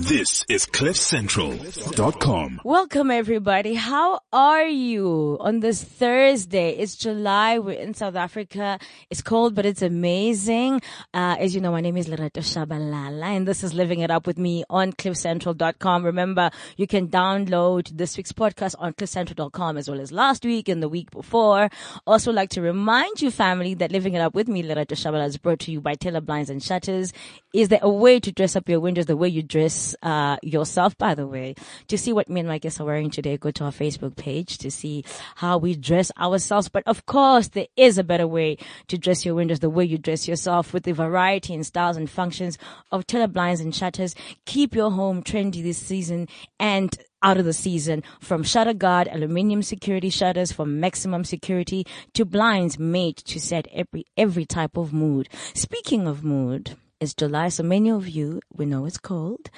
This 0.00 0.46
is 0.48 0.64
CliffCentral.com. 0.64 2.62
Welcome 2.64 3.10
everybody. 3.10 3.74
How 3.74 4.20
are 4.32 4.64
you 4.64 5.36
on 5.40 5.60
this 5.60 5.84
Thursday? 5.84 6.70
It's 6.70 6.96
July. 6.96 7.58
We're 7.58 7.78
in 7.78 7.92
South 7.92 8.16
Africa. 8.16 8.78
It's 9.10 9.20
cold, 9.20 9.54
but 9.54 9.66
it's 9.66 9.82
amazing. 9.82 10.80
Uh, 11.12 11.36
as 11.38 11.54
you 11.54 11.60
know, 11.60 11.70
my 11.70 11.82
name 11.82 11.98
is 11.98 12.08
Lerato 12.08 12.40
Shabalala 12.40 13.36
and 13.36 13.46
this 13.46 13.62
is 13.62 13.74
Living 13.74 14.00
It 14.00 14.10
Up 14.10 14.26
with 14.26 14.38
me 14.38 14.64
on 14.70 14.94
CliffCentral.com. 14.94 16.06
Remember, 16.06 16.50
you 16.78 16.86
can 16.86 17.08
download 17.08 17.94
this 17.94 18.16
week's 18.16 18.32
podcast 18.32 18.76
on 18.78 18.94
CliffCentral.com 18.94 19.76
as 19.76 19.90
well 19.90 20.00
as 20.00 20.10
last 20.12 20.46
week 20.46 20.70
and 20.70 20.82
the 20.82 20.88
week 20.88 21.10
before. 21.10 21.68
Also 22.06 22.32
like 22.32 22.48
to 22.50 22.62
remind 22.62 23.20
you 23.20 23.30
family 23.30 23.74
that 23.74 23.92
Living 23.92 24.14
It 24.14 24.20
Up 24.20 24.34
with 24.34 24.48
me, 24.48 24.62
Lerato 24.62 24.96
Shabalala 24.96 25.26
is 25.26 25.36
brought 25.36 25.58
to 25.60 25.70
you 25.70 25.82
by 25.82 25.92
Taylor 25.94 26.22
Blinds 26.22 26.48
and 26.48 26.62
Shutters. 26.62 27.12
Is 27.52 27.68
there 27.68 27.80
a 27.82 27.90
way 27.90 28.18
to 28.18 28.32
dress 28.32 28.56
up 28.56 28.66
your 28.66 28.80
windows 28.80 29.04
the 29.04 29.16
way 29.16 29.28
you 29.28 29.42
dress 29.42 29.89
uh, 30.02 30.36
yourself, 30.42 30.96
by 30.98 31.14
the 31.14 31.26
way? 31.26 31.54
To 31.88 31.98
see 31.98 32.12
what 32.12 32.28
me 32.28 32.40
and 32.40 32.48
my 32.48 32.58
guests 32.58 32.80
are 32.80 32.84
wearing 32.84 33.10
today, 33.10 33.36
go 33.36 33.50
to 33.50 33.64
our 33.64 33.70
Facebook 33.70 34.16
page 34.16 34.58
to 34.58 34.70
see 34.70 35.04
how 35.36 35.58
we 35.58 35.74
dress 35.74 36.10
ourselves. 36.18 36.68
But 36.68 36.84
of 36.86 37.06
course, 37.06 37.48
there 37.48 37.68
is 37.76 37.98
a 37.98 38.04
better 38.04 38.26
way 38.26 38.58
to 38.88 38.98
dress 38.98 39.24
your 39.24 39.34
windows 39.34 39.60
the 39.60 39.70
way 39.70 39.84
you 39.84 39.98
dress 39.98 40.28
yourself 40.28 40.72
with 40.72 40.84
the 40.84 40.92
variety 40.92 41.54
and 41.54 41.66
styles 41.66 41.96
and 41.96 42.08
functions 42.08 42.58
of 42.90 43.06
Taylor 43.06 43.28
Blinds 43.28 43.60
and 43.60 43.74
Shutters. 43.74 44.14
Keep 44.46 44.74
your 44.74 44.90
home 44.90 45.22
trendy 45.22 45.62
this 45.62 45.78
season 45.78 46.28
and 46.58 46.96
out 47.22 47.36
of 47.36 47.44
the 47.44 47.52
season 47.52 48.02
from 48.18 48.42
shutter 48.42 48.72
guard 48.72 49.08
aluminium 49.08 49.62
security 49.62 50.10
shutters 50.10 50.52
for 50.52 50.64
maximum 50.64 51.24
security 51.24 51.86
to 52.14 52.24
blinds 52.24 52.78
made 52.78 53.16
to 53.16 53.38
set 53.38 53.68
every 53.72 54.04
every 54.16 54.46
type 54.46 54.76
of 54.76 54.92
mood 54.92 55.28
speaking 55.54 56.06
of 56.06 56.24
mood 56.24 56.76
it's 57.00 57.14
July, 57.14 57.48
so 57.48 57.62
many 57.62 57.90
of 57.90 58.08
you, 58.08 58.40
we 58.54 58.66
know 58.66 58.84
it's 58.84 58.98
cold, 58.98 59.50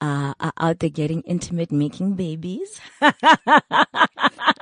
uh, 0.00 0.34
are 0.38 0.52
out 0.58 0.80
there 0.80 0.90
getting 0.90 1.22
intimate, 1.22 1.72
making 1.72 2.14
babies. 2.14 2.80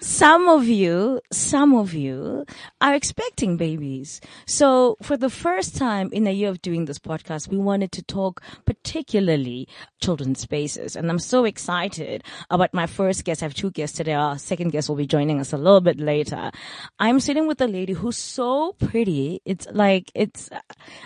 some 0.00 0.48
of 0.48 0.66
you, 0.66 1.20
some 1.32 1.74
of 1.74 1.94
you 1.94 2.44
are 2.80 2.94
expecting 2.94 3.56
babies. 3.56 4.20
So 4.46 4.96
for 5.02 5.16
the 5.16 5.30
first 5.30 5.76
time 5.76 6.10
in 6.12 6.26
a 6.26 6.32
year 6.32 6.48
of 6.48 6.62
doing 6.62 6.86
this 6.86 6.98
podcast, 6.98 7.48
we 7.48 7.56
wanted 7.56 7.92
to 7.92 8.02
talk 8.02 8.42
particularly 8.64 9.68
children's 10.00 10.40
spaces. 10.40 10.96
And 10.96 11.10
I'm 11.10 11.18
so 11.18 11.44
excited 11.44 12.24
about 12.50 12.74
my 12.74 12.86
first 12.86 13.24
guest. 13.24 13.42
I 13.42 13.46
have 13.46 13.54
two 13.54 13.70
guests 13.70 13.96
today. 13.96 14.14
Our 14.14 14.38
second 14.38 14.70
guest 14.70 14.88
will 14.88 14.96
be 14.96 15.06
joining 15.06 15.40
us 15.40 15.52
a 15.52 15.58
little 15.58 15.80
bit 15.80 16.00
later. 16.00 16.50
I'm 16.98 17.20
sitting 17.20 17.46
with 17.46 17.60
a 17.60 17.68
lady 17.68 17.92
who's 17.92 18.16
so 18.16 18.72
pretty. 18.78 19.40
It's 19.44 19.66
like, 19.70 20.10
it's, 20.14 20.50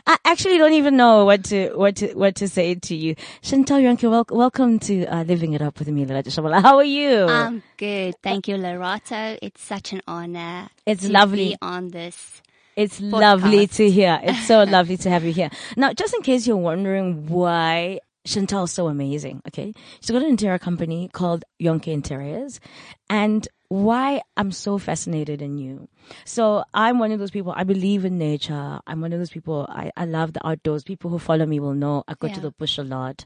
I 0.06 0.16
actually 0.24 0.58
don't 0.58 0.74
even 0.74 0.96
know 0.96 1.24
what 1.24 1.44
to, 1.44 1.72
what 1.74 1.96
to, 1.96 2.14
what 2.14 2.36
to 2.36 2.48
say 2.48 2.74
to 2.74 2.96
you. 2.96 3.14
Chantal 3.42 3.78
Yonke, 3.78 4.11
wel- 4.11 4.27
welcome 4.30 4.78
to 4.80 5.06
uh, 5.06 5.24
Living 5.24 5.52
It 5.52 5.62
Up 5.62 5.78
with 5.78 5.88
Lerato 5.88 6.62
How 6.62 6.77
are 6.77 6.84
you? 6.84 7.27
I'm 7.27 7.62
good. 7.77 8.14
Thank 8.22 8.30
you, 8.48 8.56
Lerato. 8.56 9.39
It's 9.42 9.62
such 9.62 9.92
an 9.92 10.03
honor. 10.06 10.69
It's 10.86 11.03
to 11.03 11.12
lovely. 11.12 11.50
be 11.50 11.56
on 11.62 11.89
this. 11.89 12.42
It's 12.77 13.00
lovely 13.00 13.67
to 13.67 13.91
hear. 13.91 14.20
It's 14.23 14.47
so 14.47 14.62
lovely 14.77 14.97
to 14.98 15.11
have 15.11 15.25
you 15.25 15.33
here. 15.33 15.50
Now, 15.77 15.92
just 15.92 16.14
in 16.14 16.23
case 16.23 16.47
you're 16.47 16.56
wondering 16.56 17.27
why 17.27 18.01
Chantal's 18.25 18.73
so 18.73 18.89
amazing, 18.89 19.42
okay? 19.48 19.73
She's 20.01 20.11
got 20.11 20.23
an 20.23 20.28
interior 20.28 20.58
company 20.58 21.08
called 21.12 21.45
Yonke 21.61 21.89
Interiors 21.89 22.61
and 23.08 23.47
why 23.71 24.21
I'm 24.37 24.51
so 24.51 24.79
fascinated 24.79 25.41
in 25.41 25.57
you. 25.57 25.89
So 26.25 26.65
I'm 26.75 26.99
one 26.99 27.13
of 27.13 27.21
those 27.21 27.31
people, 27.31 27.55
I 27.57 27.63
believe 27.63 28.05
in 28.05 28.19
nature. 28.19 28.81
I'm 28.85 29.01
one 29.01 29.13
of 29.13 29.21
those 29.21 29.31
people, 29.31 29.65
I, 29.71 29.93
I 29.97 30.07
love 30.07 30.33
the 30.33 30.45
outdoors. 30.45 30.83
People 30.83 31.09
who 31.09 31.21
follow 31.21 31.47
me 31.47 31.61
will 31.61 31.75
know 31.75 32.03
I 32.09 32.15
go 32.15 32.27
to 32.27 32.41
the 32.41 32.51
bush 32.51 32.79
a 32.79 32.83
lot. 32.83 33.25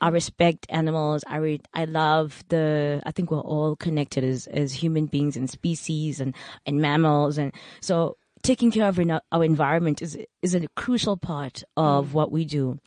I 0.00 0.08
respect 0.08 0.64
animals. 0.70 1.24
I 1.26 1.36
read, 1.36 1.68
I 1.74 1.84
love 1.84 2.42
the, 2.48 3.02
I 3.04 3.10
think 3.10 3.30
we're 3.30 3.40
all 3.40 3.76
connected 3.76 4.24
as, 4.24 4.46
as 4.46 4.72
human 4.72 5.06
beings 5.06 5.36
and 5.36 5.50
species 5.50 6.20
and, 6.20 6.34
and 6.64 6.80
mammals. 6.80 7.36
And 7.36 7.52
so 7.82 8.16
taking 8.42 8.70
care 8.70 8.88
of 8.88 8.98
our 8.98 9.20
our 9.30 9.44
environment 9.44 10.00
is, 10.00 10.16
is 10.40 10.54
a 10.54 10.66
crucial 10.74 11.18
part 11.18 11.64
of 11.76 12.08
mm. 12.08 12.12
what 12.12 12.32
we 12.32 12.46
do 12.46 12.78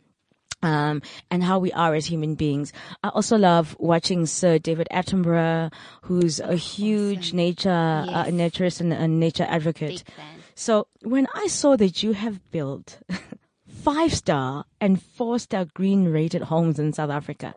um, 0.66 1.00
and 1.30 1.44
how 1.44 1.58
we 1.60 1.70
are 1.72 1.94
as 1.94 2.06
human 2.06 2.34
beings. 2.34 2.72
I 3.04 3.08
also 3.10 3.36
love 3.38 3.76
watching 3.78 4.26
Sir 4.26 4.58
David 4.58 4.88
Attenborough, 4.90 5.72
who's 6.02 6.40
a 6.40 6.56
huge 6.56 7.32
nature, 7.32 7.70
uh, 7.70 8.26
Yes. 8.26 8.30
naturist 8.40 8.80
and 8.80 8.92
a 8.92 9.06
nature 9.06 9.46
advocate. 9.48 10.02
So 10.54 10.88
when 11.02 11.26
I 11.34 11.46
saw 11.46 11.76
that 11.76 12.02
you 12.02 12.12
have 12.12 12.40
built 12.50 12.98
five 13.68 14.12
star 14.12 14.64
and 14.80 15.00
four 15.00 15.38
star 15.38 15.66
green 15.74 16.08
rated 16.08 16.42
homes 16.42 16.78
in 16.78 16.92
South 16.92 17.10
Africa, 17.10 17.54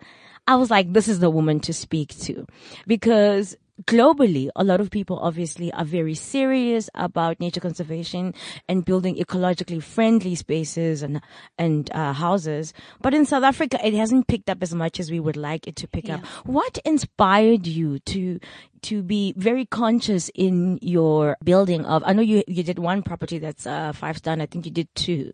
I 0.47 0.55
was 0.55 0.69
like, 0.69 0.93
this 0.93 1.07
is 1.07 1.19
the 1.19 1.29
woman 1.29 1.59
to 1.61 1.73
speak 1.73 2.09
to 2.27 2.45
because 2.85 3.55
globally, 3.85 4.49
a 4.55 4.63
lot 4.63 4.81
of 4.81 4.89
people 4.89 5.19
obviously 5.19 5.71
are 5.73 5.85
very 5.85 6.15
serious 6.15 6.89
about 6.95 7.39
nature 7.39 7.59
conservation 7.59 8.33
and 8.67 8.85
building 8.85 9.15
ecologically 9.15 9.81
friendly 9.81 10.35
spaces 10.35 11.01
and, 11.01 11.21
and, 11.57 11.89
uh, 11.93 12.13
houses. 12.13 12.73
But 13.01 13.13
in 13.13 13.25
South 13.25 13.43
Africa, 13.43 13.79
it 13.85 13.93
hasn't 13.93 14.27
picked 14.27 14.49
up 14.49 14.61
as 14.61 14.73
much 14.73 14.99
as 14.99 15.11
we 15.11 15.19
would 15.19 15.37
like 15.37 15.67
it 15.67 15.75
to 15.77 15.87
pick 15.87 16.09
up. 16.09 16.25
What 16.45 16.77
inspired 16.85 17.67
you 17.67 17.99
to, 17.99 18.39
to 18.83 19.01
be 19.01 19.33
very 19.37 19.65
conscious 19.65 20.29
in 20.35 20.79
your 20.81 21.37
building 21.43 21.85
of, 21.85 22.03
I 22.05 22.13
know 22.13 22.21
you, 22.21 22.43
you 22.47 22.63
did 22.63 22.79
one 22.79 23.03
property 23.03 23.39
that's, 23.39 23.65
uh, 23.65 23.93
five 23.93 24.17
star 24.17 24.33
and 24.33 24.41
I 24.41 24.45
think 24.45 24.65
you 24.65 24.71
did 24.71 24.93
two 24.95 25.31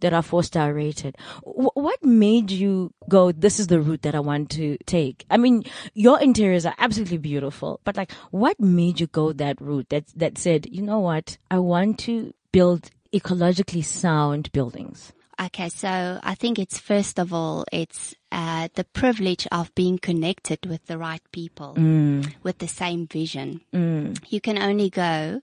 that 0.00 0.12
are 0.12 0.22
four 0.22 0.42
star 0.42 0.72
rated. 0.72 1.16
Wh- 1.42 1.76
what 1.76 2.02
made 2.04 2.50
you 2.50 2.92
go, 3.08 3.32
this 3.32 3.60
is 3.60 3.66
the 3.68 3.80
route 3.80 4.02
that 4.02 4.14
I 4.14 4.20
want 4.20 4.50
to 4.50 4.76
take? 4.86 5.24
I 5.30 5.36
mean, 5.36 5.64
your 5.94 6.20
interiors 6.20 6.66
are 6.66 6.74
absolutely 6.78 7.18
beautiful, 7.18 7.80
but 7.84 7.96
like, 7.96 8.12
what 8.30 8.58
made 8.60 9.00
you 9.00 9.06
go 9.06 9.32
that 9.32 9.60
route 9.60 9.88
that, 9.90 10.04
that 10.16 10.38
said, 10.38 10.66
you 10.70 10.82
know 10.82 11.00
what? 11.00 11.36
I 11.50 11.58
want 11.58 11.98
to 12.00 12.34
build 12.52 12.90
ecologically 13.12 13.84
sound 13.84 14.50
buildings. 14.52 15.12
Okay, 15.40 15.70
so 15.70 16.20
I 16.22 16.34
think 16.34 16.58
it's 16.58 16.78
first 16.78 17.18
of 17.18 17.32
all, 17.32 17.64
it's 17.72 18.14
uh, 18.30 18.68
the 18.74 18.84
privilege 18.84 19.46
of 19.50 19.74
being 19.74 19.98
connected 19.98 20.66
with 20.66 20.84
the 20.86 20.98
right 20.98 21.22
people 21.32 21.74
with 22.42 22.58
the 22.58 22.68
same 22.68 23.06
vision. 23.06 23.62
You 24.28 24.40
can 24.42 24.58
only 24.58 24.90
go, 24.90 25.40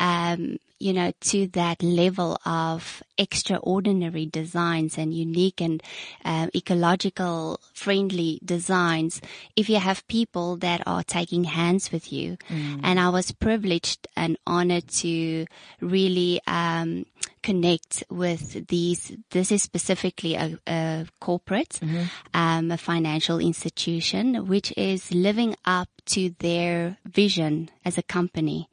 um, 0.00 0.58
you 0.80 0.92
know, 0.92 1.12
to 1.20 1.46
that 1.48 1.84
level 1.84 2.36
of 2.44 3.00
extraordinary 3.18 4.26
designs 4.26 4.96
and 4.96 5.12
unique 5.12 5.60
and 5.60 5.82
um, 6.24 6.50
ecological 6.54 7.60
friendly 7.74 8.38
designs 8.44 9.20
if 9.56 9.68
you 9.68 9.78
have 9.78 10.06
people 10.08 10.56
that 10.58 10.80
are 10.86 11.02
taking 11.02 11.44
hands 11.44 11.90
with 11.92 12.12
you. 12.12 12.36
And 12.82 13.00
I 13.00 13.08
was 13.10 13.32
privileged 13.32 14.06
and 14.16 14.38
honored 14.46 14.88
to 15.02 15.46
really 15.80 16.40
um, 16.46 17.04
connect 17.42 18.04
with 18.10 18.66
these. 18.68 19.12
This 19.30 19.50
is 19.52 19.62
specifically 19.62 20.34
a, 20.34 20.58
a 20.66 21.06
corporate, 21.20 21.80
um, 22.34 22.70
a 22.70 22.76
financial 22.76 23.38
institution, 23.40 24.46
which 24.46 24.72
is 24.76 25.12
living 25.12 25.56
up 25.64 25.88
to 26.06 26.34
their 26.38 26.98
vision 27.04 27.70
as 27.84 27.98
a 27.98 28.02
company. 28.02 28.68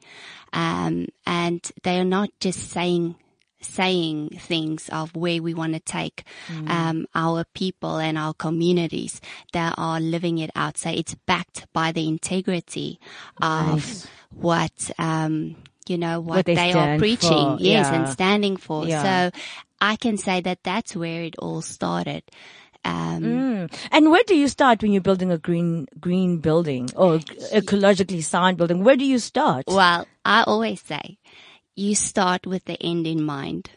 Um, 0.52 1.08
and 1.26 1.60
they 1.82 1.98
are 1.98 2.04
not 2.04 2.30
just 2.40 2.70
saying 2.70 3.16
saying 3.60 4.30
things 4.38 4.88
of 4.90 5.14
where 5.16 5.42
we 5.42 5.54
want 5.54 5.72
to 5.74 5.80
take 5.80 6.24
um, 6.66 7.06
our 7.14 7.44
people 7.54 7.98
and 7.98 8.18
our 8.18 8.34
communities 8.34 9.20
that 9.52 9.74
are 9.78 10.00
living 10.00 10.38
it 10.38 10.50
out. 10.54 10.76
So 10.78 10.90
it's 10.90 11.14
backed 11.26 11.66
by 11.72 11.92
the 11.92 12.06
integrity 12.06 13.00
of 13.40 14.06
what 14.30 14.90
um, 14.98 15.56
you 15.88 15.98
know 15.98 16.20
what, 16.20 16.36
What 16.36 16.46
they 16.46 16.54
they, 16.54 16.72
are 16.72 16.98
preaching, 16.98 17.56
for, 17.56 17.62
yes, 17.62 17.86
yeah. 17.90 17.94
and 17.94 18.08
standing 18.08 18.56
for. 18.56 18.86
Yeah. 18.86 19.30
So 19.30 19.38
I 19.80 19.96
can 19.96 20.16
say 20.16 20.40
that 20.40 20.62
that's 20.62 20.96
where 20.96 21.22
it 21.22 21.36
all 21.38 21.62
started. 21.62 22.22
Um, 22.84 23.22
Mm. 23.22 23.88
And 23.90 24.10
where 24.12 24.22
do 24.26 24.36
you 24.36 24.46
start 24.46 24.80
when 24.82 24.92
you're 24.92 25.00
building 25.02 25.32
a 25.32 25.38
green, 25.38 25.88
green 25.98 26.38
building 26.38 26.88
or 26.94 27.18
ecologically 27.52 28.22
sound 28.22 28.58
building? 28.58 28.84
Where 28.84 28.96
do 28.96 29.04
you 29.04 29.18
start? 29.18 29.64
Well, 29.66 30.06
I 30.24 30.44
always 30.44 30.80
say 30.82 31.18
you 31.76 31.94
start 31.94 32.46
with 32.46 32.64
the 32.64 32.82
end 32.82 33.06
in 33.06 33.22
mind. 33.22 33.70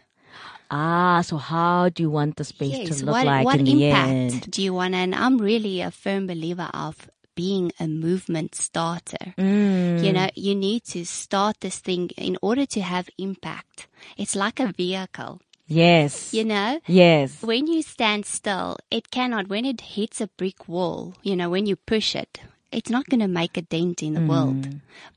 Ah, 0.72 1.22
so 1.22 1.38
how 1.38 1.90
do 1.90 2.04
you 2.04 2.10
want 2.10 2.38
the 2.38 2.44
space 2.44 2.78
Yes, 2.78 3.00
to 3.00 3.06
look 3.06 3.14
what, 3.14 3.26
like 3.26 3.46
what 3.46 3.60
in 3.60 3.66
the 3.66 3.86
end? 3.86 3.94
What 3.94 4.34
impact 4.34 4.52
do 4.52 4.62
you 4.62 4.74
want? 4.74 4.94
And 4.94 5.16
I'm 5.16 5.38
really 5.38 5.82
a 5.82 5.92
firm 5.92 6.28
believer 6.28 6.70
of 6.74 7.10
being 7.36 7.72
a 7.80 7.88
movement 7.88 8.54
starter. 8.54 9.34
Mm. 9.38 10.04
You 10.04 10.14
know, 10.14 10.30
you 10.36 10.56
need 10.56 10.84
to 10.86 11.06
start 11.06 11.62
this 11.62 11.80
thing 11.80 12.10
in 12.18 12.38
order 12.42 12.66
to 12.68 12.82
have 12.82 13.10
impact. 13.18 13.88
It's 14.18 14.36
like 14.36 14.60
a 14.60 14.74
vehicle, 14.74 15.42
Yes. 15.66 16.34
you 16.34 16.44
know? 16.44 16.82
Yes. 16.86 17.42
When 17.42 17.66
you 17.68 17.82
stand 17.82 18.26
still, 18.26 18.78
it 18.92 19.10
cannot, 19.10 19.48
when 19.50 19.66
it 19.66 19.82
hits 19.82 20.22
a 20.22 20.28
brick 20.28 20.68
wall, 20.68 21.16
you 21.24 21.36
know, 21.36 21.50
when 21.50 21.66
you 21.66 21.76
push 21.76 22.16
it, 22.16 22.42
it's 22.72 22.90
not 22.90 23.06
going 23.06 23.22
to 23.22 23.28
make 23.28 23.58
a 23.58 23.62
dent 23.62 24.04
in 24.04 24.14
the 24.14 24.22
world. 24.22 24.68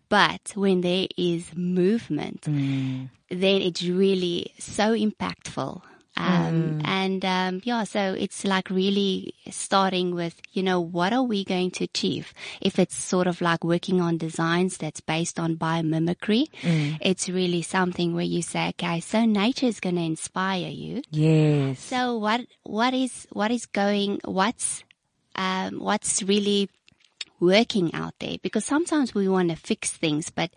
But 0.08 0.52
when 0.54 0.82
there 0.82 1.06
is 1.16 1.54
movement, 1.54 2.42
then 2.42 3.10
it's 3.30 3.82
really 3.82 4.52
so 4.58 4.94
impactful. 4.94 5.82
Um, 6.14 6.82
and, 6.84 7.24
um, 7.24 7.62
yeah, 7.64 7.84
so 7.84 8.12
it's 8.12 8.44
like 8.44 8.68
really 8.68 9.34
starting 9.50 10.14
with, 10.14 10.38
you 10.52 10.62
know, 10.62 10.78
what 10.78 11.14
are 11.14 11.22
we 11.22 11.42
going 11.42 11.70
to 11.72 11.84
achieve? 11.84 12.34
If 12.60 12.78
it's 12.78 12.94
sort 12.94 13.26
of 13.26 13.40
like 13.40 13.64
working 13.64 14.02
on 14.02 14.18
designs 14.18 14.76
that's 14.76 15.00
based 15.00 15.40
on 15.40 15.56
biomimicry, 15.56 16.48
it's 17.00 17.30
really 17.30 17.62
something 17.62 18.14
where 18.14 18.24
you 18.24 18.42
say, 18.42 18.68
okay, 18.68 19.00
so 19.00 19.24
nature 19.24 19.64
is 19.64 19.80
going 19.80 19.96
to 19.96 20.02
inspire 20.02 20.68
you. 20.68 21.00
Yes. 21.10 21.80
So 21.80 22.18
what, 22.18 22.42
what 22.64 22.92
is, 22.92 23.26
what 23.32 23.50
is 23.50 23.64
going, 23.64 24.20
what's, 24.26 24.84
um, 25.34 25.80
what's 25.80 26.22
really 26.22 26.68
working 27.42 27.92
out 27.94 28.14
there? 28.20 28.36
Because 28.42 28.64
sometimes 28.64 29.14
we 29.14 29.28
want 29.28 29.50
to 29.50 29.56
fix 29.56 29.90
things, 29.90 30.30
but 30.30 30.50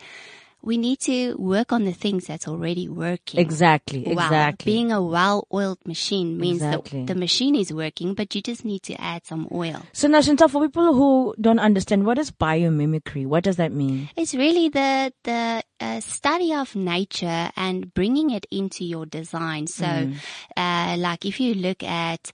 we 0.62 0.78
need 0.78 1.00
to 1.00 1.36
work 1.38 1.72
on 1.72 1.86
the 1.86 1.94
things 1.94 2.26
that's 2.26 2.48
already 2.48 2.90
working. 2.90 3.40
Exactly. 3.40 4.02
Well, 4.04 4.14
Exactly. 4.26 4.72
being 4.74 4.92
a 4.92 5.00
well-oiled 5.02 5.78
machine 5.86 6.40
means 6.40 6.58
Exactly. 6.64 7.06
that 7.06 7.14
the 7.14 7.20
machine 7.20 7.56
is 7.56 7.72
working, 7.72 8.16
but 8.16 8.34
you 8.34 8.42
just 8.42 8.66
need 8.66 8.82
to 8.84 9.00
add 9.00 9.26
some 9.28 9.48
oil. 9.52 9.84
so 9.94 10.08
now, 10.08 10.22
Chantal, 10.22 10.48
for 10.48 10.62
people 10.68 10.96
who 10.96 11.36
don't 11.40 11.60
understand, 11.60 12.06
what 12.06 12.18
is 12.18 12.32
biomimicry? 12.32 13.28
What 13.28 13.44
does 13.44 13.58
that 13.58 13.72
mean? 13.72 14.10
It's 14.16 14.34
really 14.34 14.70
the 14.70 15.14
the 15.24 15.62
uh, 15.80 16.00
study 16.00 16.52
of 16.54 16.76
nature 16.76 17.52
and 17.56 17.94
bringing 17.94 18.32
it 18.32 18.46
into 18.50 18.84
your 18.86 19.06
design. 19.06 19.68
So, 19.68 19.86
Mm. 19.86 20.16
uh, 20.58 20.96
like 20.98 21.26
if 21.26 21.40
you 21.40 21.54
look 21.54 21.84
at 21.84 22.32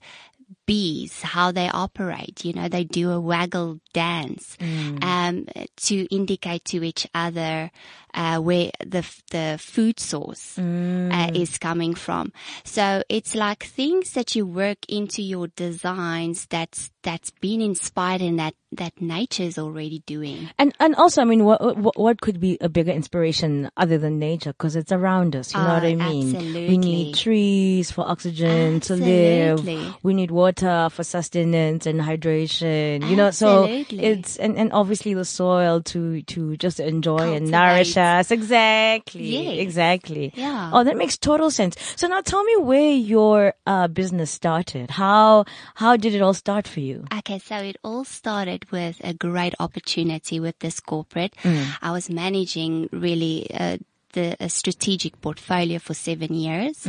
bees, 0.66 1.22
how 1.22 1.52
they 1.52 1.68
operate, 1.68 2.44
you 2.44 2.52
know, 2.52 2.68
they 2.68 2.84
do 2.84 3.10
a 3.10 3.20
waggle 3.20 3.80
dance 3.92 4.56
Mm. 4.60 5.02
um, 5.02 5.46
to 5.76 6.06
indicate 6.14 6.64
to 6.66 6.82
each 6.84 7.06
other 7.14 7.70
uh, 8.14 8.38
where 8.38 8.70
the 8.84 9.02
the 9.30 9.58
food 9.60 9.98
source 9.98 10.56
Mm. 10.58 11.12
uh, 11.12 11.30
is 11.34 11.58
coming 11.58 11.94
from. 11.94 12.32
So 12.64 13.02
it's 13.08 13.34
like 13.34 13.64
things 13.64 14.12
that 14.12 14.36
you 14.36 14.46
work 14.46 14.78
into 14.88 15.22
your 15.22 15.48
designs 15.48 16.46
that's 16.46 16.90
that's 17.02 17.30
been 17.30 17.60
inspired 17.60 18.20
and 18.22 18.38
that 18.38 18.54
that 18.72 19.00
nature 19.02 19.42
is 19.42 19.58
already 19.58 20.02
doing. 20.06 20.48
And 20.58 20.74
and 20.80 20.94
also, 20.96 21.20
I 21.20 21.24
mean, 21.24 21.44
what 21.44 21.76
what, 21.76 21.98
what 21.98 22.20
could 22.20 22.40
be 22.40 22.56
a 22.60 22.68
bigger 22.68 22.92
inspiration 22.92 23.70
other 23.76 23.98
than 23.98 24.18
nature? 24.18 24.52
Because 24.52 24.76
it's 24.76 24.92
around 24.92 25.36
us. 25.36 25.54
You 25.54 25.60
know 25.60 25.70
Oh, 25.70 25.74
what 25.74 25.84
I 25.84 25.94
mean? 25.94 26.32
We 26.68 26.78
need 26.78 27.14
trees 27.14 27.90
for 27.90 28.02
oxygen 28.08 28.80
to 28.80 28.94
live. 28.94 29.64
We 30.02 30.14
need 30.14 30.30
water 30.30 30.88
for 30.90 31.04
sustenance 31.04 31.86
and 31.86 32.00
hydration. 32.00 33.08
You 33.08 33.16
know, 33.16 33.30
so 33.30 33.64
Absolutely. 33.64 34.04
it's 34.04 34.36
and, 34.36 34.56
and 34.56 34.72
obviously 34.72 35.14
the 35.14 35.24
soil 35.24 35.82
to 35.92 36.22
to 36.22 36.56
just 36.56 36.80
enjoy 36.80 37.34
and 37.34 37.50
nourish 37.50 37.96
us. 37.96 38.30
Exactly. 38.30 39.22
Yes. 39.22 39.58
Exactly. 39.58 40.32
Yeah. 40.34 40.70
Oh, 40.72 40.84
that 40.84 40.96
makes 40.96 41.16
total 41.18 41.50
sense. 41.50 41.76
So 41.96 42.06
now 42.08 42.20
tell 42.20 42.42
me 42.44 42.56
where 42.56 42.92
your 42.92 43.54
uh, 43.66 43.88
business 43.88 44.30
started. 44.30 44.90
How 44.90 45.44
how 45.74 45.96
did 45.96 46.14
it 46.14 46.22
all 46.22 46.34
start 46.34 46.66
for 46.66 46.80
you? 46.80 46.91
Okay, 47.18 47.38
so 47.38 47.56
it 47.56 47.76
all 47.84 48.04
started 48.04 48.70
with 48.70 49.00
a 49.04 49.14
great 49.14 49.54
opportunity 49.60 50.40
with 50.40 50.58
this 50.60 50.80
corporate. 50.80 51.34
I 51.82 51.90
was 51.92 52.08
managing 52.10 52.88
really 52.92 53.48
uh, 53.52 53.78
the 54.12 54.36
a 54.40 54.48
strategic 54.48 55.20
portfolio 55.20 55.78
for 55.78 55.94
seven 55.94 56.34
years, 56.34 56.86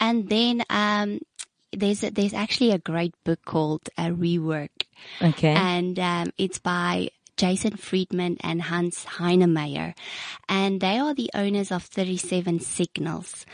and 0.00 0.28
then 0.28 0.62
um, 0.70 1.20
there's 1.72 2.02
a, 2.04 2.10
there's 2.10 2.34
actually 2.34 2.72
a 2.72 2.78
great 2.78 3.14
book 3.24 3.40
called 3.44 3.88
uh, 3.96 4.08
Rework, 4.08 4.70
Okay. 5.22 5.54
and 5.54 5.98
um, 5.98 6.30
it's 6.36 6.58
by 6.58 7.10
Jason 7.36 7.76
Friedman 7.76 8.36
and 8.40 8.60
Hans 8.62 9.04
Heinemeier, 9.18 9.94
and 10.48 10.80
they 10.80 10.98
are 10.98 11.14
the 11.14 11.30
owners 11.34 11.70
of 11.70 11.84
37 11.84 12.60
Signals. 12.60 13.46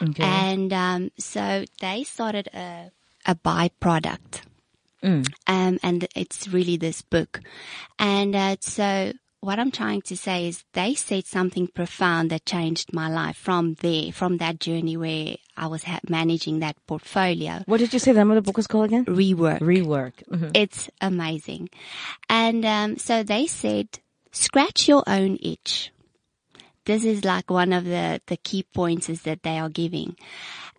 okay. 0.00 0.22
And 0.22 0.72
um, 0.72 1.10
so 1.18 1.64
they 1.80 2.04
started 2.04 2.48
a, 2.54 2.90
a 3.26 3.34
byproduct. 3.34 4.42
Mm. 5.02 5.26
Um, 5.46 5.78
and 5.82 6.06
it's 6.14 6.48
really 6.48 6.76
this 6.76 7.02
book. 7.02 7.40
And 7.98 8.34
uh, 8.36 8.56
so 8.60 9.12
what 9.40 9.58
I'm 9.58 9.72
trying 9.72 10.02
to 10.02 10.16
say 10.16 10.46
is 10.46 10.62
they 10.72 10.94
said 10.94 11.26
something 11.26 11.66
profound 11.66 12.30
that 12.30 12.46
changed 12.46 12.92
my 12.92 13.08
life 13.08 13.36
from 13.36 13.74
there, 13.80 14.12
from 14.12 14.36
that 14.38 14.60
journey 14.60 14.96
where 14.96 15.34
I 15.56 15.66
was 15.66 15.82
ha- 15.82 15.98
managing 16.08 16.60
that 16.60 16.76
portfolio. 16.86 17.62
what 17.66 17.78
did 17.78 17.92
you 17.92 17.98
say 17.98 18.12
the 18.12 18.20
name 18.20 18.30
of 18.30 18.36
the 18.36 18.42
book 18.42 18.56
was 18.56 18.68
called 18.68 18.84
again? 18.86 19.04
Rework. 19.06 19.58
Rework. 19.58 20.12
Mhm. 20.30 20.52
It's 20.54 20.88
amazing. 21.00 21.70
And 22.28 22.64
um, 22.64 22.98
so 22.98 23.24
they 23.24 23.48
said, 23.48 23.88
scratch 24.30 24.86
your 24.88 25.02
own 25.08 25.38
itch. 25.42 25.90
This 26.84 27.04
is 27.04 27.24
like 27.24 27.50
one 27.50 27.72
of 27.72 27.84
the, 27.84 28.20
the 28.26 28.36
key 28.36 28.64
points 28.74 29.08
is 29.08 29.22
that 29.22 29.42
they 29.42 29.58
are 29.58 29.68
giving. 29.68 30.16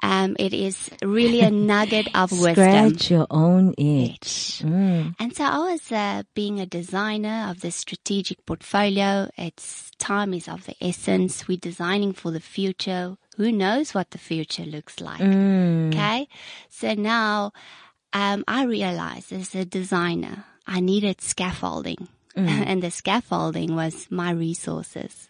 Um, 0.04 0.36
it 0.38 0.54
is 0.54 0.90
really 1.02 1.40
a 1.40 1.50
nugget 1.50 2.10
of 2.14 2.30
wisdom. 2.40 2.54
Scratch 2.54 3.10
your 3.10 3.26
own 3.32 3.74
itch. 3.78 4.62
Mm. 4.62 5.16
And 5.18 5.34
so 5.34 5.46
I 5.46 5.72
was 5.72 5.92
uh, 5.94 6.24
being 6.36 6.60
a 6.60 6.66
designer 6.66 7.48
of 7.50 7.62
the 7.62 7.72
strategic 7.72 8.46
portfolio. 8.46 9.30
It's 9.38 9.92
time 10.00 10.34
is 10.34 10.50
of 10.50 10.66
the 10.66 10.76
essence. 10.82 11.48
We're 11.48 11.58
designing 11.58 12.12
for 12.12 12.32
the 12.32 12.42
future. 12.42 13.16
Who 13.38 13.54
knows 13.54 13.94
what 13.94 14.12
the 14.12 14.18
future 14.18 14.66
looks 14.66 15.00
like? 15.00 15.22
Mm. 15.22 15.94
Okay. 15.94 16.28
So 16.70 16.94
now, 16.96 17.54
um, 18.12 18.44
I 18.46 18.66
realized 18.66 19.32
as 19.32 19.56
a 19.56 19.64
designer, 19.64 20.44
I 20.68 20.82
needed 20.82 21.22
scaffolding 21.22 22.10
and 22.36 22.84
the 22.84 22.92
scaffolding 22.92 23.74
was 23.74 24.08
my 24.10 24.32
resources. 24.32 25.30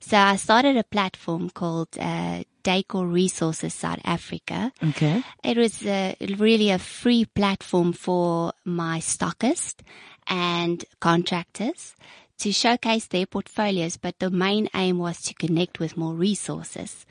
So 0.00 0.16
I 0.16 0.36
started 0.36 0.76
a 0.76 0.84
platform 0.84 1.50
called, 1.50 1.96
uh, 1.98 2.44
Decor 2.62 3.06
Resources 3.06 3.74
South 3.74 4.00
Africa. 4.04 4.72
Okay. 4.82 5.22
It 5.42 5.56
was 5.56 5.84
uh, 5.84 6.14
really 6.38 6.70
a 6.70 6.78
free 6.78 7.24
platform 7.24 7.92
for 7.92 8.52
my 8.64 9.00
stockists 9.00 9.80
and 10.28 10.84
contractors 11.00 11.94
to 12.38 12.52
showcase 12.52 13.06
their 13.06 13.26
portfolios, 13.26 13.96
but 13.96 14.18
the 14.18 14.30
main 14.30 14.68
aim 14.74 14.98
was 14.98 15.20
to 15.22 15.34
connect 15.34 15.78
with 15.78 15.96
more 15.96 16.14
resources, 16.14 17.06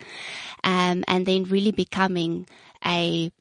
um, 0.64 1.04
and 1.08 1.26
then 1.26 1.44
really 1.46 1.72
becoming 1.72 2.48
a 2.86 3.32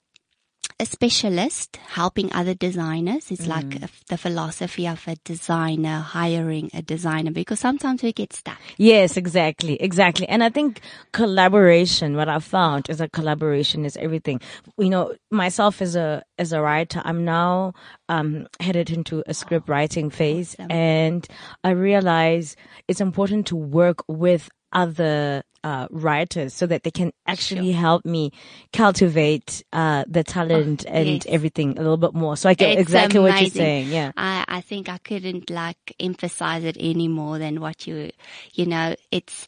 a 0.80 0.86
specialist 0.86 1.76
helping 1.88 2.32
other 2.32 2.54
designers. 2.54 3.30
It's 3.30 3.46
like 3.46 3.82
a, 3.84 3.88
the 4.08 4.16
philosophy 4.16 4.88
of 4.88 5.06
a 5.06 5.16
designer 5.24 5.98
hiring 5.98 6.70
a 6.72 6.80
designer 6.80 7.30
because 7.30 7.60
sometimes 7.60 8.02
we 8.02 8.12
get 8.14 8.32
stuck. 8.32 8.58
Yes, 8.78 9.18
exactly, 9.18 9.74
exactly. 9.74 10.26
And 10.26 10.42
I 10.42 10.48
think 10.48 10.80
collaboration, 11.12 12.16
what 12.16 12.30
I've 12.30 12.44
found 12.44 12.88
is 12.88 12.98
that 12.98 13.12
collaboration 13.12 13.84
is 13.84 13.96
everything. 13.98 14.40
You 14.78 14.88
know, 14.88 15.14
myself 15.30 15.82
as 15.82 15.96
a, 15.96 16.22
as 16.38 16.54
a 16.54 16.62
writer, 16.62 17.02
I'm 17.04 17.26
now, 17.26 17.74
um, 18.08 18.46
headed 18.58 18.88
into 18.90 19.22
a 19.26 19.34
script 19.34 19.68
writing 19.68 20.08
phase 20.08 20.56
Awesome. 20.58 20.72
and 20.72 21.28
I 21.62 21.70
realize 21.70 22.56
it's 22.88 23.02
important 23.02 23.46
to 23.48 23.56
work 23.56 24.02
with 24.08 24.48
other, 24.72 25.42
uh, 25.62 25.86
writers 25.90 26.54
so 26.54 26.66
that 26.66 26.82
they 26.82 26.90
can 26.90 27.12
actually 27.26 27.72
help 27.72 28.04
me 28.04 28.32
cultivate, 28.72 29.62
uh, 29.72 30.04
the 30.08 30.24
talent 30.24 30.84
and 30.88 31.08
yes. 31.08 31.26
everything 31.28 31.72
a 31.78 31.82
little 31.82 31.96
bit 31.96 32.14
more. 32.14 32.36
So 32.36 32.48
I 32.48 32.54
get 32.54 32.72
It's 32.72 32.80
exactly 32.80 33.20
what 33.20 33.40
you're 33.40 33.50
saying. 33.50 33.88
Yeah. 33.88 34.12
I, 34.16 34.44
I 34.48 34.60
think 34.62 34.88
I 34.88 34.98
couldn't 34.98 35.50
like 35.50 35.94
emphasize 36.00 36.64
it 36.64 36.76
any 36.80 37.08
more 37.08 37.38
than 37.38 37.60
what 37.60 37.86
you, 37.86 38.10
you 38.54 38.66
know, 38.66 38.94
it's, 39.10 39.46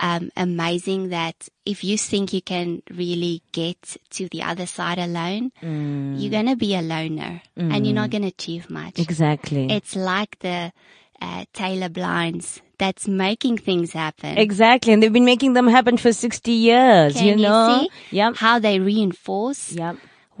um, 0.00 0.30
amazing 0.36 1.10
that 1.10 1.48
if 1.64 1.84
you 1.84 1.96
think 1.96 2.32
you 2.32 2.42
can 2.42 2.82
really 2.90 3.40
get 3.52 3.96
to 4.10 4.28
the 4.30 4.42
other 4.42 4.66
side 4.66 4.98
alone, 4.98 5.52
Mm. 5.62 6.20
you're 6.20 6.30
going 6.30 6.46
to 6.46 6.56
be 6.56 6.74
a 6.74 6.82
loner 6.82 7.40
and 7.56 7.86
you're 7.86 7.94
not 7.94 8.10
going 8.10 8.22
to 8.22 8.28
achieve 8.28 8.68
much. 8.68 8.98
Exactly. 8.98 9.70
It's 9.70 9.94
like 9.94 10.38
the, 10.40 10.72
uh, 11.20 11.44
Taylor 11.52 11.88
Blinds 11.88 12.60
that's 12.82 13.06
making 13.06 13.56
things 13.68 13.92
happen. 13.92 14.36
Exactly, 14.46 14.92
and 14.92 15.00
they've 15.02 15.12
been 15.20 15.30
making 15.34 15.52
them 15.58 15.68
happen 15.76 15.96
for 16.04 16.12
60 16.12 16.50
years, 16.52 17.14
Can 17.14 17.26
you 17.26 17.36
know? 17.36 17.86
see 17.86 18.16
Yep. 18.18 18.36
how 18.44 18.58
they 18.58 18.76
reinforce 18.80 19.72
Yep. 19.72 19.96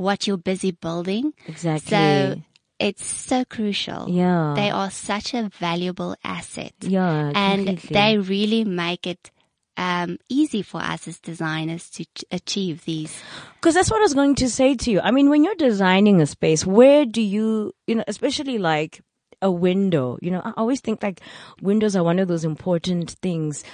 what 0.06 0.26
you're 0.26 0.36
busy 0.52 0.72
building. 0.72 1.32
Exactly. 1.46 1.90
So 1.90 2.42
it's 2.88 3.06
so 3.06 3.44
crucial. 3.44 4.08
yeah. 4.10 4.54
They 4.56 4.70
are 4.70 4.90
such 4.90 5.34
a 5.34 5.50
valuable 5.60 6.16
asset. 6.24 6.74
yeah. 6.80 7.30
and 7.34 7.66
completely. 7.66 7.94
they 7.94 8.18
really 8.18 8.64
make 8.64 9.06
it 9.06 9.30
um, 9.76 10.18
easy 10.28 10.62
for 10.62 10.80
us 10.82 11.08
as 11.08 11.18
designers 11.20 11.88
to 11.96 12.04
ch- 12.04 12.24
achieve 12.30 12.84
these. 12.84 13.12
Because 13.56 13.74
that's 13.74 13.90
what 13.90 14.00
I 14.04 14.08
was 14.10 14.14
going 14.20 14.34
to 14.42 14.48
say 14.50 14.74
to 14.82 14.90
you. 14.92 15.00
I 15.00 15.10
mean, 15.16 15.30
when 15.30 15.44
you're 15.44 15.54
designing 15.68 16.20
a 16.20 16.26
space, 16.26 16.66
where 16.66 17.06
do 17.06 17.22
you, 17.22 17.72
you 17.86 17.94
know, 17.96 18.04
especially 18.06 18.58
like 18.58 19.00
a 19.42 19.50
window, 19.50 20.16
you 20.22 20.30
know, 20.30 20.40
I 20.44 20.52
always 20.56 20.80
think 20.80 21.02
like 21.02 21.20
windows 21.60 21.94
are 21.96 22.02
one 22.02 22.18
of 22.18 22.28
those 22.28 22.44
important 22.44 23.10
things. 23.22 23.64